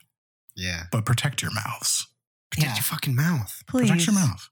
Yeah. 0.55 0.83
but 0.91 1.05
protect 1.05 1.41
your 1.41 1.51
mouths. 1.53 2.07
Protect 2.51 2.67
Yeah. 2.71 2.75
your 2.75 2.83
fucking 2.83 3.15
mouth. 3.15 3.63
Please. 3.67 3.87
Protect 3.89 4.07
your 4.07 4.15
mouth. 4.15 4.49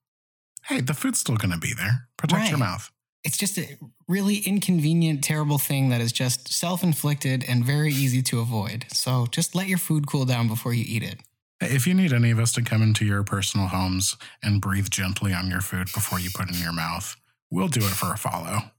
Hey, 0.63 0.79
the 0.79 0.93
food's 0.93 1.19
still 1.19 1.35
going 1.35 1.51
to 1.51 1.57
be 1.57 1.73
there. 1.73 2.07
Protect 2.17 2.49
your 2.49 2.59
mouth. 2.59 2.91
It's 3.25 3.35
just 3.37 3.57
a 3.57 3.77
really 4.07 4.37
inconvenient, 4.37 5.21
terrible 5.23 5.57
thing 5.57 5.89
that 5.89 5.99
is 5.99 6.13
just 6.13 6.53
self 6.53 6.81
inflicted 6.81 7.43
and 7.45 7.65
very 7.65 7.91
easy 7.91 8.21
to 8.21 8.39
avoid. 8.39 8.85
So 8.93 9.27
just 9.31 9.53
let 9.53 9.67
your 9.67 9.79
food 9.79 10.07
cool 10.07 10.23
down 10.23 10.47
before 10.47 10.73
you 10.73 10.85
eat 10.87 11.03
it. 11.03 11.19
Hey, 11.59 11.75
If 11.75 11.87
you 11.87 11.93
need 11.93 12.13
any 12.13 12.31
of 12.31 12.39
us 12.39 12.51
to 12.53 12.61
come 12.61 12.81
into 12.81 13.05
your 13.05 13.23
personal 13.23 13.67
homes 13.67 14.15
and 14.43 14.61
breathe 14.61 14.89
gently 14.89 15.33
on 15.33 15.49
your 15.49 15.61
food 15.61 15.87
before 15.93 16.19
you 16.19 16.29
put 16.33 16.49
it 16.49 16.55
in 16.55 16.61
your 16.61 16.73
mouth, 16.73 17.15
we'll 17.49 17.67
do 17.69 17.79
it 17.79 17.89
for 17.89 18.13
a 18.13 18.17
follow. 18.17 18.59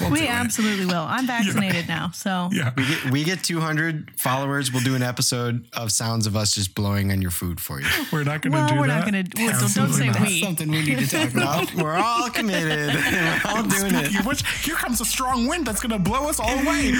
We'll 0.00 0.10
we 0.10 0.18
do 0.18 0.24
it. 0.24 0.30
absolutely 0.30 0.86
will. 0.86 1.04
I'm 1.08 1.26
vaccinated 1.36 1.86
now, 1.88 2.10
so 2.10 2.48
Yeah. 2.52 2.72
We 2.76 2.86
get, 2.86 3.10
we 3.10 3.24
get 3.24 3.42
200 3.44 4.10
followers. 4.18 4.72
We'll 4.72 4.82
do 4.82 4.94
an 4.96 5.02
episode 5.02 5.66
of 5.72 5.90
sounds 5.92 6.26
of 6.26 6.36
us 6.36 6.54
just 6.54 6.74
blowing 6.74 7.10
on 7.12 7.22
your 7.22 7.30
food 7.30 7.60
for 7.60 7.80
you. 7.80 7.86
We're 8.12 8.24
not 8.24 8.42
going 8.42 8.52
to 8.52 8.58
well, 8.58 8.68
do 8.68 8.74
we're 8.76 8.86
that. 8.88 9.04
not 9.04 9.10
going 9.12 9.24
to. 9.24 9.42
Well, 9.44 9.68
don't 9.74 9.92
say 9.92 10.06
not. 10.06 10.18
That's 10.18 10.30
we. 10.30 10.40
something 10.42 10.70
we 10.70 10.82
need 10.84 10.98
to 10.98 11.06
talk 11.08 11.32
about. 11.32 11.74
We're 11.82 11.96
all 11.96 12.28
committed. 12.30 12.94
We're 12.94 13.40
all 13.46 13.62
doing 13.62 13.94
it. 13.94 14.04
Speaking 14.06 14.20
of 14.20 14.26
which, 14.26 14.46
here 14.64 14.74
comes 14.76 15.00
a 15.00 15.04
strong 15.04 15.46
wind 15.48 15.66
that's 15.66 15.80
going 15.80 15.92
to 15.92 15.98
blow 16.10 16.28
us 16.28 16.38
all 16.40 16.48
away. 16.58 16.92